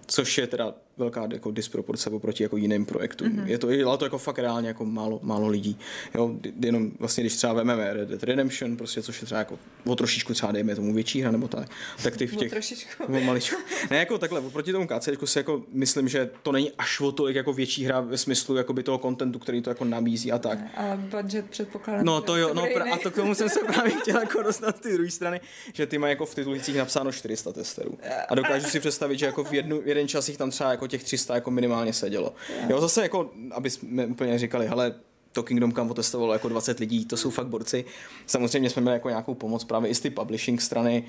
[0.07, 3.28] Což je teda velká jako disproporce oproti jako jiným projektům.
[3.28, 3.46] Mm-hmm.
[3.46, 5.78] Je to, ale to jako fakt reálně jako málo, málo lidí.
[6.14, 9.96] Jo, jenom vlastně, když třeba vezmeme Red Dead Redemption, prostě, což je třeba jako o
[9.96, 11.68] trošičku třeba dejme tomu větší hra nebo tak,
[12.03, 12.49] tak ty v těch...
[12.49, 13.05] O trošičku.
[13.05, 13.57] O maličku.
[13.90, 17.36] Ne, jako takhle, oproti tomu KC si jako myslím, že to není až o tolik
[17.36, 20.59] jako větší hra ve smyslu jakoby toho kontentu, který to jako nabízí a tak.
[20.76, 22.05] Ale budget předpokládám.
[22.05, 24.80] No to jo, no pra- a to k tomu jsem se právě chtěl jako dostat
[24.80, 25.40] ty druhé strany,
[25.72, 27.99] že ty mají jako v titulcích napsáno 400 testerů.
[28.28, 31.05] A dokážu si představit, že jako v jednu, jeden čas jich tam třeba jako těch
[31.05, 32.32] 300 jako minimálně sedělo.
[32.68, 34.95] Jo, zase jako, aby jsme úplně říkali, hele,
[35.32, 37.84] to Kingdom Come otestovalo jako 20 lidí, to jsou fakt borci.
[38.26, 41.05] Samozřejmě jsme měli jako nějakou pomoc právě i z ty publishing strany,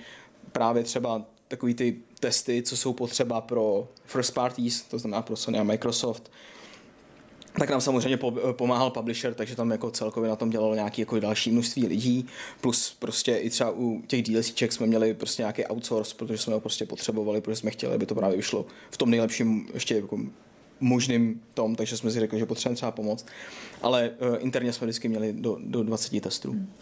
[0.51, 5.59] právě třeba takový ty testy, co jsou potřeba pro first parties, to znamená pro Sony
[5.59, 6.31] a Microsoft,
[7.59, 8.19] tak nám samozřejmě
[8.51, 12.27] pomáhal publisher, takže tam jako celkově na tom dělalo nějaké jako další množství lidí,
[12.61, 16.59] plus prostě i třeba u těch DLCček jsme měli prostě nějaký outsource, protože jsme ho
[16.59, 20.19] prostě potřebovali, protože jsme chtěli, aby to právě vyšlo v tom nejlepším ještě jako
[20.79, 23.25] možným tom, takže jsme si řekli, že potřebujeme třeba pomoc,
[23.81, 26.51] ale uh, interně jsme vždycky měli do, do 20 testů.
[26.51, 26.73] Hmm.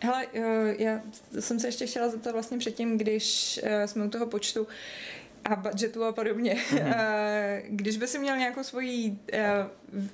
[0.00, 0.42] Hele, uh,
[0.78, 1.00] já
[1.40, 4.66] jsem se ještě chtěla zeptat vlastně předtím, když uh, jsme u toho počtu,
[5.48, 6.56] a budgetu a podobně.
[6.68, 7.60] Mm-hmm.
[7.68, 9.66] Když by si měl nějakou svoji, eh,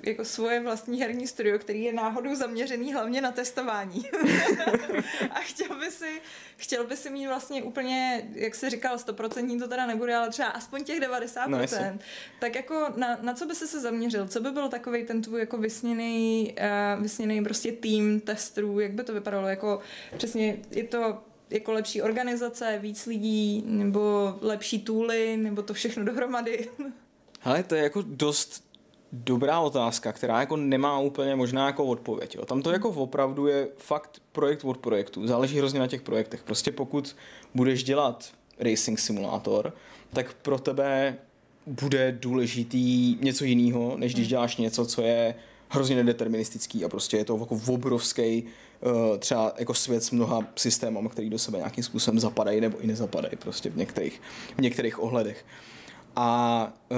[0.03, 4.09] jako svoje vlastní herní studio, který je náhodou zaměřený hlavně na testování
[5.31, 6.21] a chtěl by, si,
[6.57, 10.47] chtěl by si mít vlastně úplně, jak jsi říkal, 100% to teda nebude, ale třeba
[10.47, 11.47] aspoň těch 90%,
[11.91, 11.99] no,
[12.39, 14.27] tak jako na, na co by si se zaměřil?
[14.27, 16.55] Co by byl takový ten tvůj jako vysněný,
[16.95, 18.79] uh, vysněný prostě tým testrů?
[18.79, 19.47] Jak by to vypadalo?
[19.47, 19.79] Jako
[20.17, 26.69] přesně je to jako lepší organizace, víc lidí, nebo lepší tooly, nebo to všechno dohromady?
[27.43, 28.65] Ale to je jako dost
[29.11, 32.35] dobrá otázka, která jako nemá úplně možná jako odpověď.
[32.35, 32.45] Jo.
[32.45, 35.27] Tam to jako opravdu je fakt projekt od projektu.
[35.27, 36.43] Záleží hrozně na těch projektech.
[36.43, 37.15] Prostě pokud
[37.55, 39.73] budeš dělat racing simulátor,
[40.13, 41.17] tak pro tebe
[41.65, 44.29] bude důležitý něco jiného, než když hmm.
[44.29, 45.35] děláš něco, co je
[45.75, 48.43] hrozně nedeterministický a prostě je to jako obrovský
[48.81, 52.87] uh, třeba jako svět s mnoha systémami, který do sebe nějakým způsobem zapadají nebo i
[52.87, 54.21] nezapadají prostě v některých,
[54.57, 55.45] v některých ohledech.
[56.17, 56.97] A uh,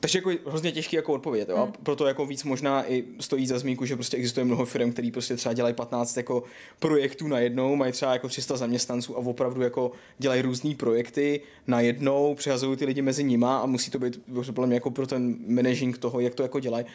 [0.00, 1.56] takže jako hrozně těžký jako odpovědět, jo?
[1.56, 1.72] Hmm.
[1.82, 5.36] proto jako víc možná i stojí za zmínku, že prostě existuje mnoho firm, který prostě
[5.36, 6.42] třeba dělají 15 jako
[6.78, 11.80] projektů na jednou, mají třeba jako 300 zaměstnanců a opravdu jako dělají různé projekty na
[11.80, 14.20] jednou, přehazují ty lidi mezi nima a musí to být
[14.54, 16.86] podle mě jako pro ten managing toho, jak to jako dělají,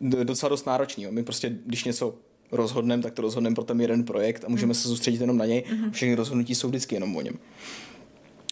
[0.00, 1.04] docela dost náročný.
[1.04, 1.12] Jo?
[1.12, 2.14] My prostě, když něco
[2.52, 4.74] rozhodneme, tak to rozhodneme pro ten jeden projekt a můžeme hmm.
[4.74, 5.64] se soustředit jenom na něj.
[5.66, 5.90] Hmm.
[5.90, 7.34] Všechny rozhodnutí jsou vždycky jenom o něm.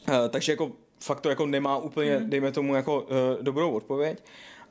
[0.09, 2.31] Uh, takže jako fakt to jako nemá úplně, mm.
[2.31, 3.09] dejme tomu, jako uh,
[3.43, 4.23] dobrou odpověď,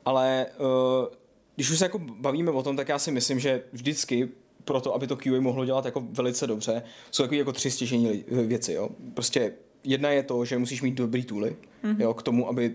[0.04, 1.06] ale uh,
[1.54, 4.28] když už se jako bavíme o tom, tak já si myslím, že vždycky
[4.64, 8.24] pro to, aby to QA mohlo dělat jako velice dobře, jsou takové jako tři stěžení
[8.28, 8.88] věci, jo.
[9.14, 9.52] Prostě
[9.84, 12.00] jedna je to, že musíš mít dobrý tooly, mm.
[12.00, 12.74] jo, k tomu, aby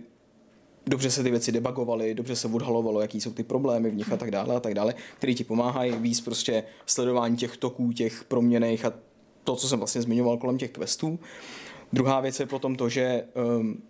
[0.91, 4.17] dobře se ty věci debugovaly, dobře se odhalovalo, jaký jsou ty problémy v nich a
[4.17, 8.85] tak dále a tak dále, který ti pomáhají víc prostě sledování těch toků, těch proměných
[8.85, 8.93] a
[9.43, 11.19] to, co jsem vlastně zmiňoval kolem těch questů.
[11.93, 13.23] Druhá věc je potom to, že,
[13.59, 13.81] um,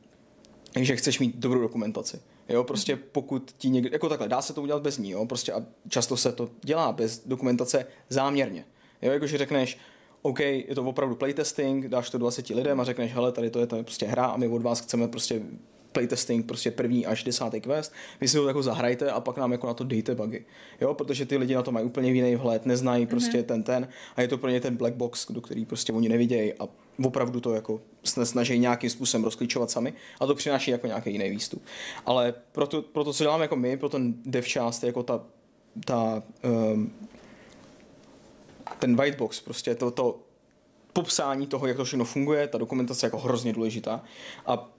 [0.80, 2.20] že chceš mít dobrou dokumentaci.
[2.50, 5.54] Jo, prostě pokud ti někdo, jako takhle, dá se to udělat bez ní, jo, prostě
[5.54, 8.66] a často se to dělá bez dokumentace záměrně.
[9.02, 9.78] Jo, jakože řekneš,
[10.22, 13.68] OK, je to opravdu playtesting, dáš to 20 lidem a řekneš, hele, tady to je,
[13.68, 15.42] to je prostě hra a my od vás chceme prostě
[15.92, 19.68] playtesting, prostě první až desátý quest, vy si ho jako zahrajte a pak nám jako
[19.68, 20.46] na to dejte bugy.
[20.82, 23.46] Jo, protože ty lidi na to mají úplně jiný vhled, neznají prostě mm-hmm.
[23.46, 26.54] ten ten a je to pro ně ten black box, do který prostě oni nevidějí
[26.54, 26.68] a
[27.04, 31.64] opravdu to jako snaží nějakým způsobem rozklíčovat sami a to přináší jako nějaký jiný výstup.
[32.06, 35.24] Ale pro to, pro to co děláme jako my, pro ten dev část, jako ta,
[35.86, 36.24] ta
[36.74, 36.92] um,
[38.80, 40.20] ten white box, prostě to, to
[40.94, 44.04] popsání toho, jak to všechno funguje, ta dokumentace je jako hrozně důležitá
[44.46, 44.70] a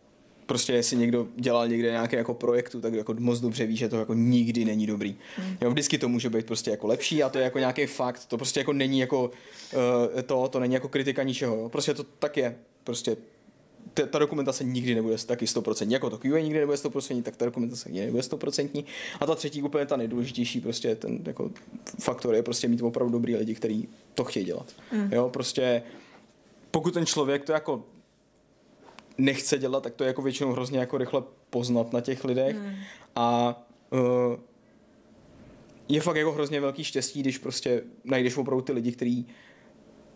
[0.53, 3.97] prostě jestli někdo dělal někde nějaké jako projektu, tak jako moc dobře ví, že to
[3.97, 5.17] jako nikdy není dobrý.
[5.39, 5.57] Mm.
[5.61, 8.37] Jo, vždycky to může být prostě jako lepší a to je jako nějaký fakt, to
[8.37, 9.31] prostě jako není jako
[10.15, 11.69] uh, to, to není jako kritika ničeho, jo.
[11.69, 13.17] prostě to tak je, prostě
[13.95, 17.45] ta, ta dokumentace nikdy nebude taky 100%, jako to QA nikdy nebude 100%, tak ta
[17.45, 18.85] dokumentace nikdy nebude 100%.
[19.21, 21.51] A ta třetí úplně ta nejdůležitější prostě ten jako
[22.01, 24.67] faktor je prostě mít opravdu dobrý lidi, kteří to chtějí dělat.
[24.93, 25.13] Mm.
[25.13, 25.83] Jo, prostě
[26.71, 27.85] pokud ten člověk to jako
[29.19, 32.57] nechce dělat, tak to je jako většinou hrozně jako rychle poznat na těch lidech.
[32.57, 32.75] Hmm.
[33.17, 33.57] A
[33.91, 34.37] uh,
[35.89, 39.27] je fakt jako hrozně velký štěstí, když prostě najdeš opravdu ty lidi, kteří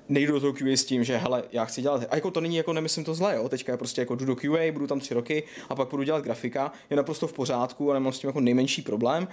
[0.09, 2.57] nejdu do toho QA s tím, že hele, já chci dělat, a jako to není
[2.57, 5.42] jako nemyslím to zle, jo, teďka prostě jako jdu do QA, budu tam tři roky
[5.68, 8.82] a pak budu dělat grafika, je naprosto v pořádku a nemám s tím jako nejmenší
[8.82, 9.28] problém,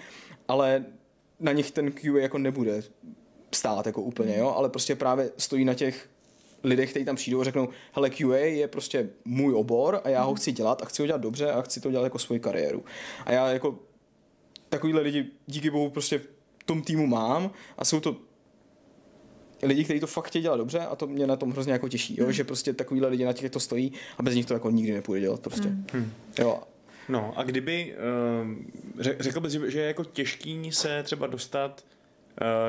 [0.48, 0.86] ale
[1.40, 2.84] na nich ten QA jako nebude
[3.52, 6.10] stát jako úplně, jo, ale prostě právě stojí na těch
[6.64, 10.36] lidech, kteří tam přijdou a řeknou, hele, QA je prostě můj obor a já ho
[10.36, 12.86] chci dělat a chci ho dělat dobře a chci to dělat jako svoji kariéru.
[13.26, 13.80] A já jako
[14.70, 16.18] takovýhle lidi díky bohu prostě
[16.60, 18.16] v tom týmu mám a jsou to
[19.64, 22.16] lidi, kteří to fakt chtějí dělat dobře a to mě na tom hrozně jako těší,
[22.20, 22.32] jo?
[22.32, 25.22] že prostě takovýhle lidi na těch to stojí a bez nich to jako nikdy nepůjde
[25.22, 25.70] dělat prostě.
[25.94, 26.12] Hmm.
[26.40, 26.60] Jo.
[27.10, 27.96] No a kdyby,
[29.00, 31.86] uh, řekl bys, že je jako těžký se třeba dostat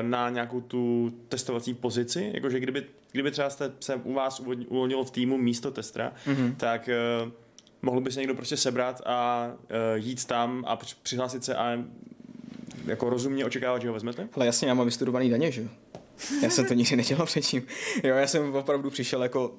[0.01, 5.11] na nějakou tu testovací pozici, jakože kdyby, kdyby třeba jste se u vás uvolnilo v
[5.11, 6.55] týmu místo testera, mm-hmm.
[6.55, 6.89] tak
[7.25, 7.31] uh,
[7.81, 9.57] mohl by se někdo prostě sebrat a uh,
[9.95, 11.83] jít tam a přihlásit se a
[12.85, 14.29] jako rozumně očekávat, že ho vezmete?
[14.33, 15.67] Ale jasně, já mám vystudovaný daně, že jo?
[16.41, 17.63] Já jsem to nikdy nedělal předtím.
[18.03, 19.55] Jo, já jsem opravdu přišel jako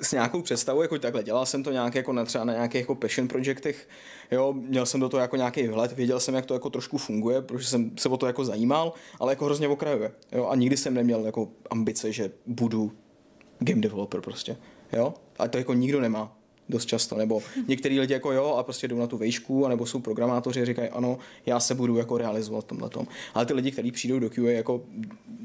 [0.00, 2.94] s nějakou představou, jako takhle, dělal jsem to nějak jako na třeba na nějakých jako
[2.94, 3.88] passion projectech,
[4.30, 7.42] jo, měl jsem do toho jako nějaký vhled, věděl jsem, jak to jako trošku funguje,
[7.42, 10.94] protože jsem se o to jako zajímal, ale jako hrozně okrajuje, jo, a nikdy jsem
[10.94, 12.92] neměl jako ambice, že budu
[13.58, 14.56] game developer prostě,
[14.92, 16.36] jo, a to jako nikdo nemá,
[16.68, 20.00] dost často, nebo některý lidi jako jo a prostě jdou na tu vejšku, nebo jsou
[20.00, 23.06] programátoři a říkají ano, já se budu jako realizovat v tomhle tom.
[23.34, 24.82] Ale ty lidi, kteří přijdou do QA, jako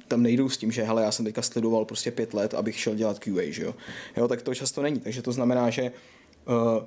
[0.07, 2.95] tam nejdou s tím, že hele, já jsem teďka sledoval prostě pět let, abych šel
[2.95, 3.75] dělat QA, že jo.
[4.17, 5.91] jo tak to často není, takže to znamená, že
[6.47, 6.83] uh,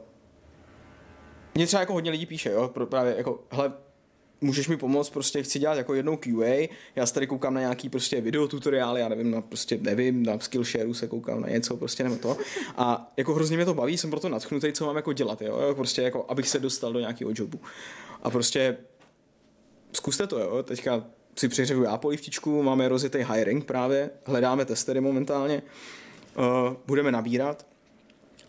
[1.54, 3.72] mě třeba jako hodně lidí píše, jo, právě jako, hele,
[4.40, 7.88] můžeš mi pomoct, prostě chci dělat jako jednou QA, já se tady koukám na nějaký
[7.88, 12.16] prostě videotutoriály, já nevím, na prostě nevím, na Skillshare se koukám na něco prostě nebo
[12.16, 12.36] to.
[12.76, 16.02] A jako hrozně mě to baví, jsem proto nadchnutý, co mám jako dělat, jo, prostě
[16.02, 17.60] jako abych se dostal do nějakého jobu.
[18.22, 18.76] A prostě
[19.92, 21.04] zkuste to, jo, teďka
[21.38, 25.62] si přiřevu já polivtičku, máme rozjetý hiring právě, hledáme testery momentálně,
[26.36, 27.66] uh, budeme nabírat.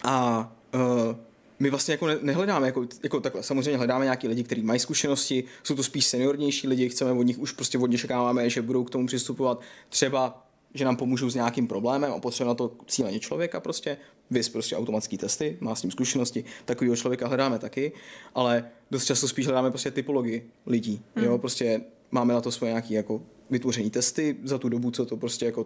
[0.03, 1.15] A uh,
[1.59, 5.75] my vlastně jako nehledáme, jako, jako takhle, samozřejmě hledáme nějaký lidi, kteří mají zkušenosti, jsou
[5.75, 9.07] to spíš seniornější lidi, chceme od nich už prostě od čekáváme, že budou k tomu
[9.07, 10.45] přistupovat třeba
[10.75, 13.97] že nám pomůžou s nějakým problémem a potřebujeme na to cíleně člověka prostě,
[14.29, 17.91] vys prostě automatické testy, má s tím zkušenosti, takového člověka hledáme taky,
[18.35, 21.23] ale dost často spíš hledáme prostě typologii lidí, mm.
[21.23, 21.81] jo, prostě
[22.11, 25.65] máme na to svoje nějaké jako vytvoření testy za tu dobu, co to prostě jako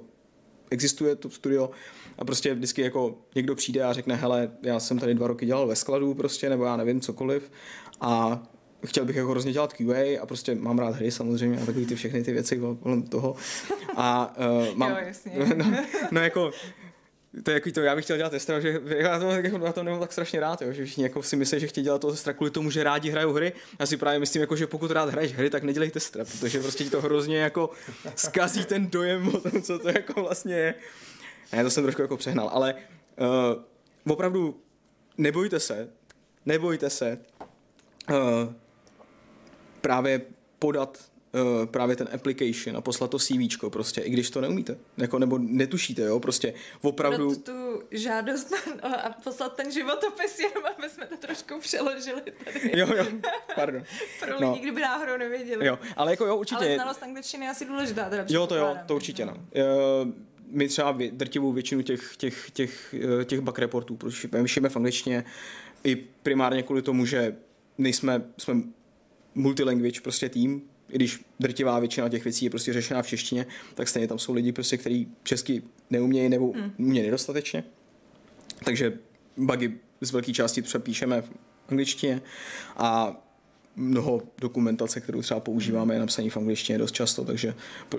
[0.70, 1.70] existuje to studio
[2.18, 5.68] a prostě vždycky jako někdo přijde a řekne, hele, já jsem tady dva roky dělal
[5.68, 7.52] ve skladu prostě, nebo já nevím, cokoliv
[8.02, 8.44] a
[8.86, 11.96] chtěl bych jako hrozně dělat QA a prostě mám rád hry samozřejmě a takový ty
[11.96, 13.36] všechny ty věci kolem toho.
[13.96, 14.36] A
[14.70, 15.32] uh, mám, jo, jasně.
[15.56, 15.66] no,
[16.12, 16.52] no, jako
[17.44, 19.84] to je jako to, já bych chtěl dělat testera, že já to, jako, na to
[19.84, 22.34] nemám tak strašně rád, jo, že všichni jako si myslí, že chtějí dělat toho testera
[22.34, 23.54] kvůli tomu, že rádi hrajou hry.
[23.80, 26.84] Já si právě myslím, jako, že pokud rád hraješ hry, tak nedělej testera, protože prostě
[26.84, 27.70] ti to hrozně jako
[28.16, 30.76] zkazí ten dojem o tom, co to jako vlastně je.
[31.54, 34.62] Ne, to jsem trošku jako přehnal, ale uh, opravdu
[35.18, 35.90] nebojte se,
[36.46, 37.18] nebojte se
[38.10, 38.54] uh,
[39.82, 40.22] právě
[40.60, 45.20] podat uh, právě ten application a poslat to CV prostě, i když to neumíte, jako,
[45.20, 47.28] nebo netušíte, jo, prostě opravdu...
[47.28, 48.54] Podat tu žádost
[48.84, 52.80] a poslat ten životopis, jenom aby jsme to trošku přeložili tady.
[52.80, 53.06] Jo, jo,
[53.56, 53.84] pardon.
[54.20, 54.58] Pro lidi, no.
[54.62, 55.66] kdyby náhodou nevěděli.
[55.66, 56.66] Jo, ale jako jo, určitě...
[56.66, 58.10] Ale znalost angličtiny je asi důležitá.
[58.10, 59.34] Teda jo, to jo, to určitě, no.
[59.34, 60.12] Uh,
[60.52, 63.98] my třeba drtivou většinu těch, těch, těch, eh, těch bug reportů
[64.42, 65.24] píšeme v angličtině
[65.84, 67.36] i primárně kvůli tomu, že
[67.78, 68.56] nejsme, jsme
[69.36, 73.88] multilanguage prostě tým, i když drtivá většina těch věcí je prostě řešená v češtině, tak
[73.88, 76.72] stejně tam jsou lidi, prostě, kteří česky neumějí nebo mm.
[76.78, 77.64] umějí nedostatečně.
[78.66, 78.94] Takže
[79.38, 81.32] bugy z velké části přepíšeme v
[81.70, 82.22] angličtině
[82.78, 83.22] a
[83.76, 87.56] mnoho dokumentace, kterou třeba používáme, je napsaný v angličtině dost často, takže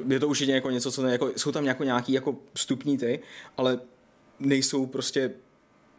[0.09, 3.21] je to určitě jako něco, co ne, jako, jsou tam jako nějaký jako vstupní ty,
[3.57, 3.81] ale
[4.41, 5.31] nejsou prostě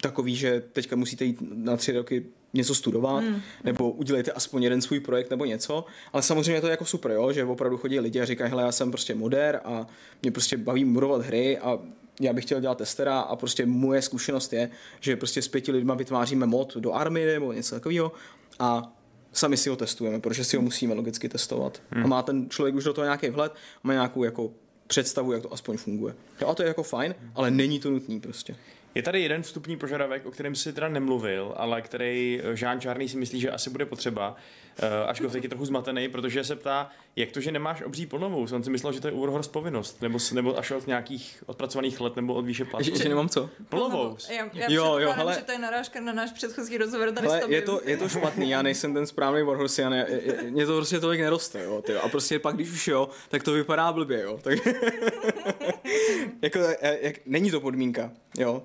[0.01, 3.41] takový, že teďka musíte jít na tři roky něco studovat, hmm.
[3.63, 7.31] nebo udělejte aspoň jeden svůj projekt nebo něco, ale samozřejmě to je jako super, jo,
[7.31, 9.87] že opravdu chodí lidi a říkají, hele, já jsem prostě moder a
[10.21, 11.79] mě prostě baví modovat hry a
[12.21, 15.93] já bych chtěl dělat testera a prostě moje zkušenost je, že prostě s pěti lidma
[15.93, 18.11] vytváříme mod do army nebo něco takového
[18.59, 18.95] a
[19.33, 21.81] sami si ho testujeme, protože si ho musíme logicky testovat.
[21.89, 22.03] Hmm.
[22.03, 24.51] A má ten člověk už do toho nějaký vhled, má nějakou jako
[24.87, 26.15] představu, jak to aspoň funguje.
[26.41, 28.55] Jo, a to je jako fajn, ale není to nutný prostě.
[28.95, 33.17] Je tady jeden vstupní požadavek, o kterém si teda nemluvil, ale který Žán Čárný si
[33.17, 34.35] myslí, že asi bude potřeba.
[34.83, 38.47] Uh, ačkoliv teď je trochu zmatený, protože se ptá, jak to, že nemáš obří plnovou?
[38.53, 42.15] On si myslel, že to je Warhorse povinnost, nebo, nebo až od nějakých odpracovaných let,
[42.15, 42.85] nebo od výše platu.
[42.85, 43.49] Že, že nemám co?
[43.69, 44.17] Plnovou.
[44.29, 47.41] Já, já jo, jo, hele, že to je narážka na náš předchozí rozhovor tady hele,
[47.47, 50.07] je to, je to špatný, já nejsem ten správný Warhorse, já ne,
[50.49, 52.01] mě to prostě tolik neroste, jo, tyjo.
[52.01, 54.39] a prostě pak, když už jo, tak to vypadá blbě, jo.
[54.41, 54.59] Tak,
[56.41, 58.63] jako, e, jak, není to podmínka, jo.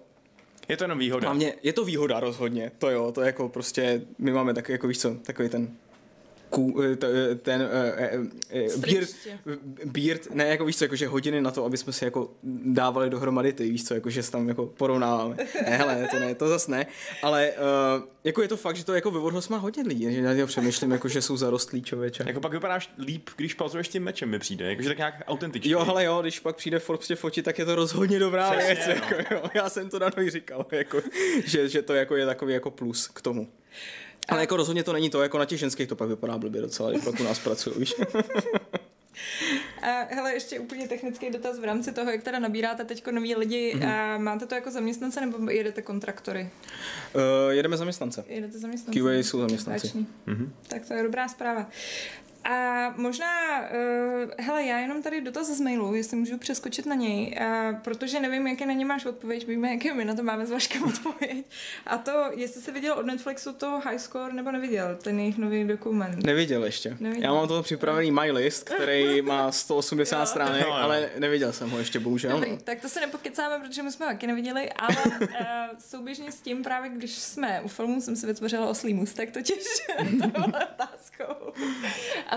[0.69, 1.29] Je to jenom výhoda.
[1.29, 4.89] Hlavně je to výhoda rozhodně, to jo, to je jako prostě, my máme tak, jako
[4.89, 5.77] víš co, takový ten
[7.43, 7.69] ten
[8.15, 8.27] uh,
[9.47, 12.31] uh, beard, ne, jako víš co, jakože hodiny na to, aby jsme si jako
[12.65, 15.37] dávali dohromady ty, víš co, jakože se tam jako porovnáváme.
[15.37, 16.87] Ne, hele, to ne, to zas ne,
[17.23, 20.21] ale uh, jako je to fakt, že to jako ve Warhorse má hodně lidí, že
[20.21, 22.25] já přemýšlím, jako, že jsou zarostlí člověče.
[22.27, 24.71] Jako pak vypadáš líp, když pauzuješ tím mečem, mi přijde.
[24.71, 25.73] Jakože tak nějak autentičně.
[25.73, 28.75] Jo, ale jo, když pak přijde Forbes tě fotit, tak je to rozhodně dobrá Přesně,
[28.75, 28.87] věc.
[28.87, 29.17] no.
[29.17, 29.43] Jako, jo.
[29.55, 31.03] Já jsem to dano i říkal, jako,
[31.45, 33.49] že, že, to jako je takový jako plus k tomu.
[34.29, 36.91] Ale jako rozhodně to není to, jako na těch ženských to pak vypadá blbě docela,
[36.91, 37.95] když pak u nás pracují, víš.
[39.83, 43.73] A hele, ještě úplně technický dotaz v rámci toho, jak teda nabíráte teď nový lidi.
[43.77, 43.89] Mhm.
[43.89, 46.51] A máte to jako zaměstnance nebo jedete kontraktory?
[47.15, 48.25] Uh, jedeme zaměstnance.
[48.29, 49.01] Jedete zaměstnance?
[49.01, 50.07] QA jsou zaměstnanci.
[50.27, 50.53] Mhm.
[50.69, 51.67] Tak to je dobrá zpráva.
[52.51, 57.39] A možná, uh, hele, já jenom tady dotaz z mailu, jestli můžu přeskočit na něj,
[57.41, 60.51] uh, protože nevím, jaké na ně máš odpověď, víme, jaké my na to máme s
[60.51, 61.47] Vaškem odpověď.
[61.87, 65.65] A to, jestli jsi viděl od Netflixu to High Score, nebo neviděl, ten jejich nový
[65.65, 66.27] dokument.
[66.27, 66.97] Neviděl ještě.
[67.01, 67.25] Neviděl.
[67.25, 70.27] Já mám toho připravený my list, který má 180 Jo.
[70.27, 72.31] stránek, ale neviděl jsem ho ještě, bohužel.
[72.33, 72.59] Dobrý, no.
[72.65, 75.27] tak to se nepokecáme, protože my jsme ho taky neviděli, ale uh,
[75.79, 79.57] souběžně s tím právě, když jsme u filmu, jsem si vytvořila oslý můstek totiž
[80.35, 81.53] touhle otázkou.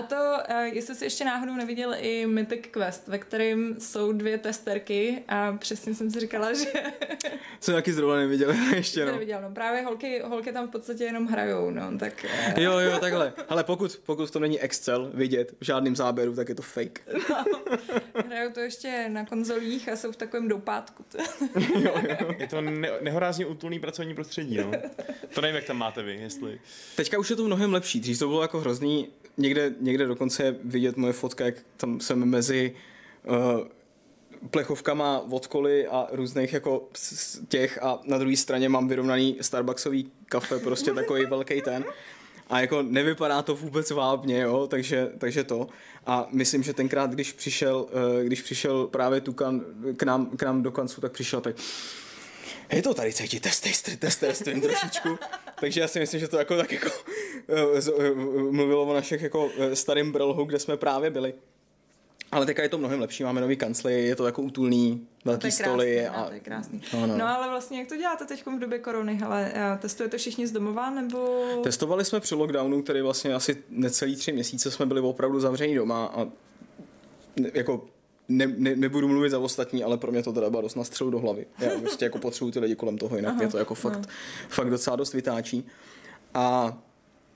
[0.00, 0.16] A to,
[0.50, 5.52] uh, jestli jsi ještě náhodou neviděl i Mythic Quest, ve kterém jsou dvě testerky a
[5.52, 6.64] přesně jsem si říkala, že
[7.60, 9.12] Jsem taky zrovna neviděl ještě, to no.
[9.12, 9.42] neviděl.
[9.42, 13.32] No právě holky, holky tam v podstatě jenom hrajou, no, tak uh, Jo, jo, takhle.
[13.48, 17.00] Ale pokud, pokud to není Excel vidět v žádném záběru, tak je to fake.
[18.26, 21.04] hrajou to ještě na konzolích a jsou v takovém doupátku.
[22.38, 24.70] Je to ne- nehorázně útulný pracovní prostředí, no.
[25.34, 26.60] To nevím, jak tam máte vy, jestli...
[26.96, 28.00] Teďka už je to mnohem lepší.
[28.00, 29.08] Dřív to bylo jako hrozný.
[29.40, 32.74] Někde, někde dokonce je vidět moje fotka, jak tam jsem mezi
[33.28, 33.66] uh,
[34.50, 36.88] plechovkama od koly a různých jako
[37.48, 41.84] těch a na druhé straně mám vyrovnaný Starbucksový kafe, prostě takový velký ten.
[42.48, 45.68] A jako nevypadá to vůbec vábně, jo, takže, takže to.
[46.06, 47.86] A myslím, že tenkrát, když přišel,
[48.20, 49.60] eh, když přišel právě Tukan
[49.96, 51.56] k nám, k nám do kanclu, tak přišel tak
[52.72, 55.18] je to tady cítit, testej, testej, testej trošičku.
[55.60, 56.90] Takže já si myslím, že to jako tak jako
[58.50, 61.34] mluvilo o našich jako eh, starým brlhu, kde jsme právě byli.
[62.32, 65.46] Ale teďka je to mnohem lepší, máme nový kancly, je to jako útulný, To velký
[65.46, 66.06] je stoly.
[66.06, 66.20] a...
[66.20, 66.82] no, to je krásný.
[66.94, 67.18] No, no.
[67.18, 69.14] no ale vlastně jak to děláte teď v době korony?
[69.14, 71.40] Hele, eh, testujete všichni z domova nebo...
[71.62, 76.06] Testovali jsme při lockdownu, který vlastně asi necelý tři měsíce jsme byli opravdu zavření doma
[76.06, 76.26] a
[77.54, 77.86] jako
[78.28, 81.18] ne, ne, nebudu mluvit za ostatní, ale pro mě to teda dost na střelu do
[81.18, 81.46] hlavy.
[81.58, 84.08] Já prostě jako potřebuji ty lidi kolem toho, jinak mě to jako fakt,
[84.48, 85.66] fakt docela dost vytáčí.
[86.34, 86.78] A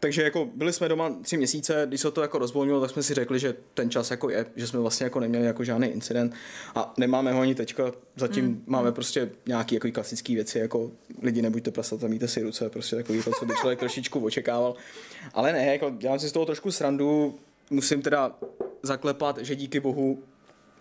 [0.04, 3.14] takže jako byli jsme doma tři měsíce, když se to jako rozvolnilo, tak jsme si
[3.14, 6.34] řekli, že ten čas jako je, že jsme vlastně jako neměli jako žádný incident
[6.74, 8.64] a nemáme ho ani teďka, zatím mm.
[8.66, 10.90] máme prostě nějaký jako klasické věci, jako
[11.22, 14.74] lidi nebuďte prasata, míte si ruce, prostě takový to, co by člověk trošičku očekával.
[15.34, 17.38] Ale ne, jako dělám si z toho trošku srandu,
[17.70, 18.36] musím teda
[18.82, 20.22] zaklepat, že díky bohu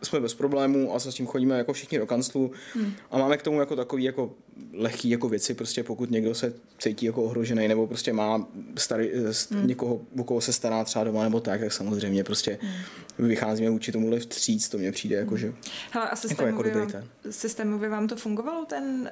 [0.04, 2.94] jsme bez problémů a s tím chodíme jako všichni do kanclu hmm.
[3.12, 4.32] a máme k tomu jako takový jako
[4.74, 8.48] lehký jako věci, prostě pokud někdo se cítí jako ohrožený nebo prostě má
[8.78, 9.68] starý, st- hmm.
[9.68, 13.28] někoho, o koho se stará třeba doma nebo tak, tak samozřejmě prostě hmm.
[13.28, 15.54] vycházíme vůči tomuhle vstříc, to mně přijde jako, že
[15.92, 19.10] Hele, a jako systémově, dobrý vám, systémově vám to fungovalo ten,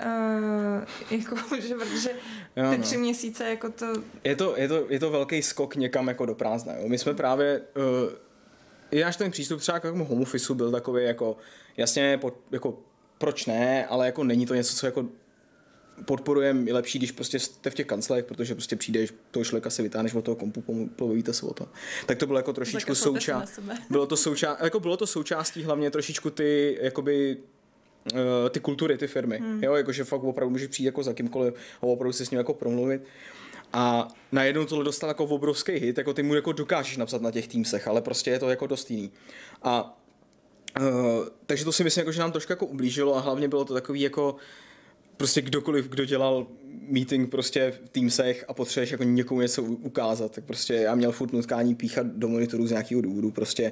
[1.11, 2.09] uh, jako, že, protože
[2.55, 2.83] Jo, ty no.
[2.83, 3.85] tři měsíce, jako to,
[4.23, 6.73] je to, je to, je to velký skok někam jako do prázdna.
[6.73, 6.87] Jo.
[6.87, 8.30] My jsme právě, uh,
[8.91, 11.37] i náš ten přístup třeba k tomu home officeu byl takový jako,
[11.77, 12.77] jasně, pod, jako
[13.17, 15.05] proč ne, ale jako není to něco, co jako
[16.05, 19.81] podporujeme, je lepší, když prostě jste v těch kanclech, protože prostě přijdeš, toho člověka si
[19.81, 21.67] vytáhneš od toho kompu, povíte se o to.
[22.05, 23.59] Tak to bylo jako trošičku součást.
[23.89, 27.37] Bylo to součást, jako bylo to součástí hlavně trošičku ty, jakoby,
[28.13, 29.37] eh, ty kultury, ty firmy.
[29.37, 29.63] Hmm.
[29.63, 32.53] Jo, jakože fakt opravdu můžeš přijít jako za kýmkoliv a opravdu si s ním jako
[32.53, 33.01] promluvit.
[33.73, 37.47] A najednou tohle dostal jako obrovský hit, jako ty mu jako dokážeš napsat na těch
[37.47, 39.11] týmsech, ale prostě je to jako dost jiný.
[39.63, 39.97] A
[40.79, 43.73] Uh, takže to si myslím, jako, že nám trošku jako ublížilo a hlavně bylo to
[43.73, 44.35] takový jako
[45.17, 46.47] prostě kdokoliv, kdo dělal
[46.87, 51.33] meeting prostě v Teamsech a potřebuješ jako někomu něco ukázat, tak prostě já měl furt
[51.33, 53.71] nutkání píchat do monitoru z nějakého důvodu prostě,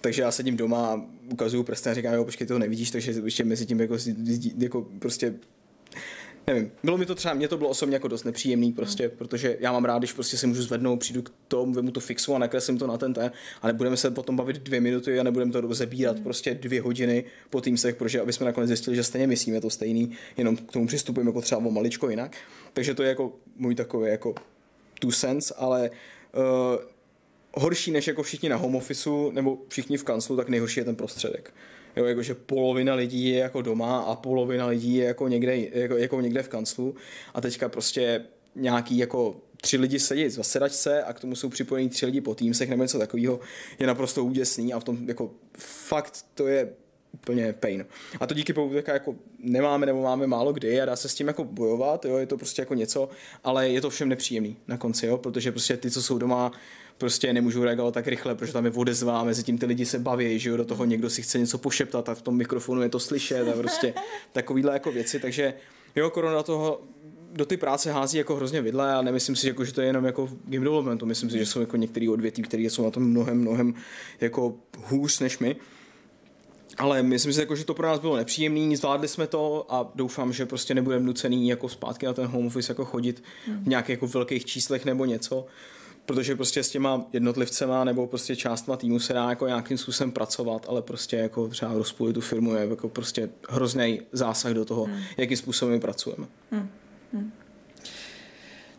[0.00, 1.02] takže já sedím doma a
[1.32, 3.96] ukazuju prstem a říkám, jo, počkej, ty to nevidíš, takže ještě mezi tím jako,
[4.58, 5.34] jako prostě
[6.54, 9.16] nevím, bylo mi to třeba, mě to bylo osobně jako dost nepříjemný prostě, hmm.
[9.16, 12.34] protože já mám rád, když prostě si můžu zvednout, přijdu k tomu, vemu to fixu
[12.34, 13.32] a nakreslím to na ten ten,
[13.62, 16.24] ale budeme se potom bavit dvě minuty a nebudeme to zabírat hmm.
[16.24, 20.12] prostě dvě hodiny po Teamsech, protože aby jsme nakonec zjistili, že stejně myslíme to stejný,
[20.36, 22.36] jenom k tomu přistupujeme jako třeba o maličko jinak.
[22.72, 24.34] Takže to je jako můj takový jako
[25.00, 26.84] two cents, ale uh,
[27.54, 30.96] horší než jako všichni na home officeu nebo všichni v kanclu, tak nejhorší je ten
[30.96, 31.52] prostředek.
[31.96, 36.20] Jo, jakože polovina lidí je jako doma a polovina lidí je jako někde, jako, jako
[36.20, 36.94] někde v kanclu
[37.34, 41.88] a teďka prostě nějaký jako tři lidi sedí v zasedačce a k tomu jsou připojení
[41.88, 43.40] tři lidi po týmsech nebo něco takového,
[43.78, 46.72] je naprosto úděsný a v tom jako fakt to je
[47.12, 47.86] úplně pain.
[48.20, 51.26] A to díky PUBG jako nemáme nebo máme málo kdy a dá se s tím
[51.26, 53.08] jako bojovat, jo, je to prostě jako něco,
[53.44, 56.52] ale je to všem nepříjemný na konci, jo, protože prostě ty, co jsou doma,
[57.00, 60.38] prostě nemůžou reagovat tak rychle, protože tam je odezva, mezi tím ty lidi se baví,
[60.38, 63.00] že jo, do toho někdo si chce něco pošeptat a v tom mikrofonu je to
[63.00, 63.94] slyšet a prostě
[64.32, 65.54] takovýhle jako věci, takže
[65.96, 66.80] jo, korona toho
[67.32, 70.04] do ty práce hází jako hrozně vidle a nemyslím si, jako, že to je jenom
[70.04, 73.02] jako v game developmentu, myslím si, že jsou jako některé odvětví, které jsou na tom
[73.02, 73.74] mnohem, mnohem
[74.20, 75.56] jako hůř než my.
[76.78, 80.32] Ale myslím si, jako, že to pro nás bylo nepříjemné, zvládli jsme to a doufám,
[80.32, 83.22] že prostě nebudeme nucený jako zpátky na ten home office jako chodit
[83.62, 85.46] v nějakých jako velkých číslech nebo něco
[86.06, 90.66] protože prostě s těma jednotlivcema nebo prostě částma týmu se dá jako nějakým způsobem pracovat,
[90.68, 95.00] ale prostě jako třeba rozpůlit tu firmu je jako prostě hrozný zásah do toho, hmm.
[95.16, 96.26] jakým způsobem my pracujeme.
[96.50, 96.70] Hmm.
[97.12, 97.32] Hmm.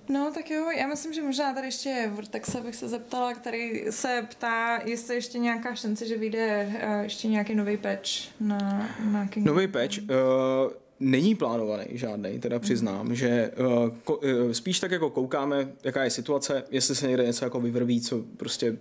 [0.09, 4.27] No tak jo, já myslím, že možná tady ještě Vortexa bych se zeptala, který se
[4.29, 9.45] ptá, jestli ještě nějaká šance, že vyjde uh, ještě nějaký nový patch na, na King
[9.45, 9.97] Nový patch?
[9.97, 13.15] Uh, není plánovaný žádný, teda přiznám, mm.
[13.15, 17.45] že uh, ko, uh, spíš tak jako koukáme, jaká je situace, jestli se někde něco
[17.45, 18.77] jako vyvrví, co prostě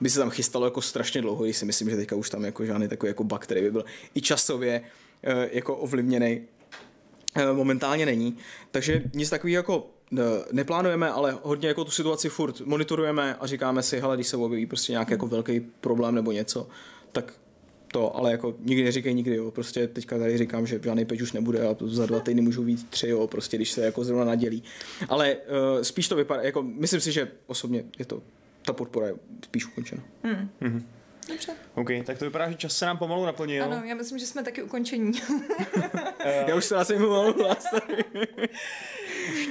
[0.00, 2.64] by se tam chystalo jako strašně dlouho, když si myslím, že teďka už tam jako
[2.64, 3.84] žádný takový jako bug, který by byl
[4.14, 6.40] i časově uh, jako ovlivněný,
[7.36, 8.36] uh, momentálně není.
[8.70, 9.90] Takže nic takového jako
[10.52, 14.66] neplánujeme, ale hodně jako tu situaci furt monitorujeme a říkáme si, hele, když se objeví
[14.66, 16.68] prostě nějaký jako velký problém nebo něco,
[17.12, 17.34] tak
[17.92, 19.50] to, ale jako nikdy neříkej nikdy, jo.
[19.50, 22.86] Prostě teďka tady říkám, že žádný peč už nebude a za dva týdny můžu víc
[22.90, 24.62] tři, jo, prostě když se jako zrovna nadělí.
[25.08, 28.22] Ale uh, spíš to vypadá, jako myslím si, že osobně je to,
[28.64, 29.14] ta podpora je
[29.44, 30.02] spíš ukončena.
[30.22, 30.50] Hmm.
[30.62, 30.82] Mm-hmm.
[31.28, 31.52] Dobře.
[31.74, 33.64] OK, tak to vypadá, že čas se nám pomalu naplnil.
[33.64, 35.12] Ano, já myslím, že jsme taky ukončení.
[36.46, 37.34] já už se asi pomalu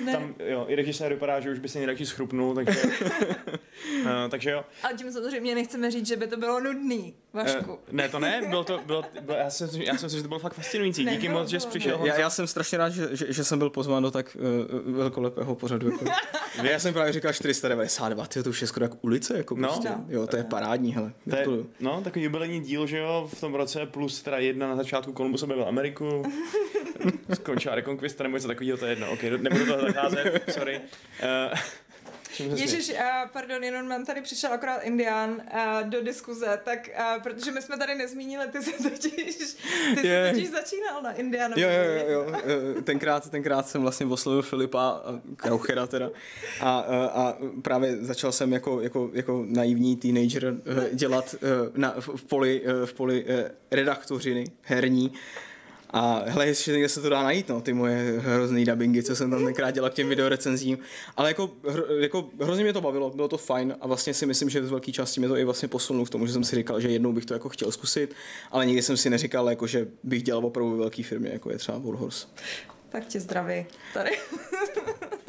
[0.04, 0.16] hlas.
[0.16, 4.66] tam, jo, i režisér vypadá, že už by se nejradši schrupnul, takže, uh, takže jo.
[4.84, 7.74] Ale tím samozřejmě nechceme říct, že by to bylo nudný, Vašku.
[7.74, 10.28] Uh, ne, to ne, bylo to, bylo, bylo, já, jsem, já jsem si, že to
[10.28, 12.00] bylo fakt fascinující, díky moc, že jsi přišel.
[12.04, 15.56] Já, já, jsem strašně rád, že, že, že jsem byl pozván do tak uh, velkolepého
[15.56, 15.92] pořadu.
[15.92, 16.06] Jako.
[16.64, 19.90] já jsem právě říkal 492, tyjo, to už je skoro jak ulice, jako no, prostě.
[19.90, 20.06] No.
[20.10, 21.14] Jo, to je parádní, hele.
[21.30, 21.46] To je,
[21.80, 25.44] no, takový jubilejní díl, že jo, v tom roce, plus teda jedna na začátku Kolumbus
[25.44, 26.24] objevil Ameriku,
[27.34, 30.82] skončila Reconquista nebo něco takového, to je jedno, ok, nebudu to zacházet, sorry.
[31.52, 31.60] Uh,
[32.40, 32.98] Ježíš, uh,
[33.34, 37.78] pardon, jenom mám tady přišel akorát Indián uh, do diskuze, tak uh, protože my jsme
[37.78, 39.36] tady nezmínili, ty jsi totiž,
[39.96, 41.54] ty jsi totiž začínal na Indiánu.
[41.58, 45.02] Jo, jo, jo, jo, tenkrát, tenkrát jsem vlastně oslovil Filipa
[45.36, 46.10] Krauchera teda.
[46.62, 50.56] A, a, a právě začal jsem jako, jako, jako naivní teenager
[50.94, 51.36] dělat
[51.76, 53.26] na, v poli, v poli
[53.72, 55.14] redaktořiny herní
[55.94, 59.32] a hele, ještě někde se to dá najít, no, ty moje hrozný dubbingy, co jsem
[59.32, 60.78] tam tenkrát dělal k těm videorecenzím.
[61.18, 64.50] Ale jako, hro, jako hrozně mě to bavilo, bylo to fajn a vlastně si myslím,
[64.50, 66.82] že z velké části mě to i vlastně posunul k tomu, že jsem si říkal,
[66.82, 68.16] že jednou bych to jako chtěl zkusit,
[68.52, 71.78] ale nikdy jsem si neříkal, jako, že bych dělal opravdu velké firmě, jako je třeba
[71.78, 72.28] Warhorse.
[72.90, 74.10] Tak tě zdraví tady.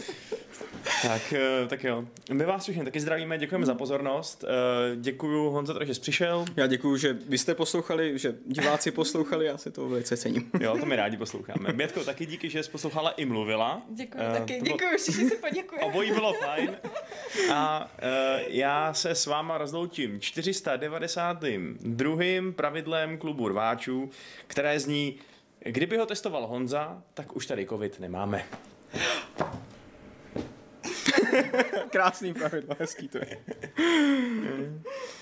[1.02, 2.04] Tak, eh, tak jo.
[2.32, 4.44] My vás všichni taky zdravíme, děkujeme za pozornost.
[4.44, 4.48] Eh,
[4.96, 6.44] děkuju Honzo, že jsi přišel.
[6.56, 10.50] Já děkuju, že vy jste poslouchali, že diváci poslouchali, já si to velice cením.
[10.60, 11.72] Jo, to my rádi posloucháme.
[11.72, 13.82] Bětko, taky díky, že jsi poslouchala i mluvila.
[13.90, 14.76] Děkuji uh, taky, bylo...
[14.76, 15.86] děkuji, všichni si poděkujeme.
[15.86, 16.76] Obojí bylo fajn.
[17.52, 17.88] A uh,
[18.46, 22.52] já se s váma rozloučím 492.
[22.56, 24.10] pravidlem klubu rváčů,
[24.46, 25.16] které zní,
[25.60, 28.44] kdyby ho testoval Honza, tak už tady covid nemáme.
[31.90, 33.38] Krásný pravidlo, hezký to je.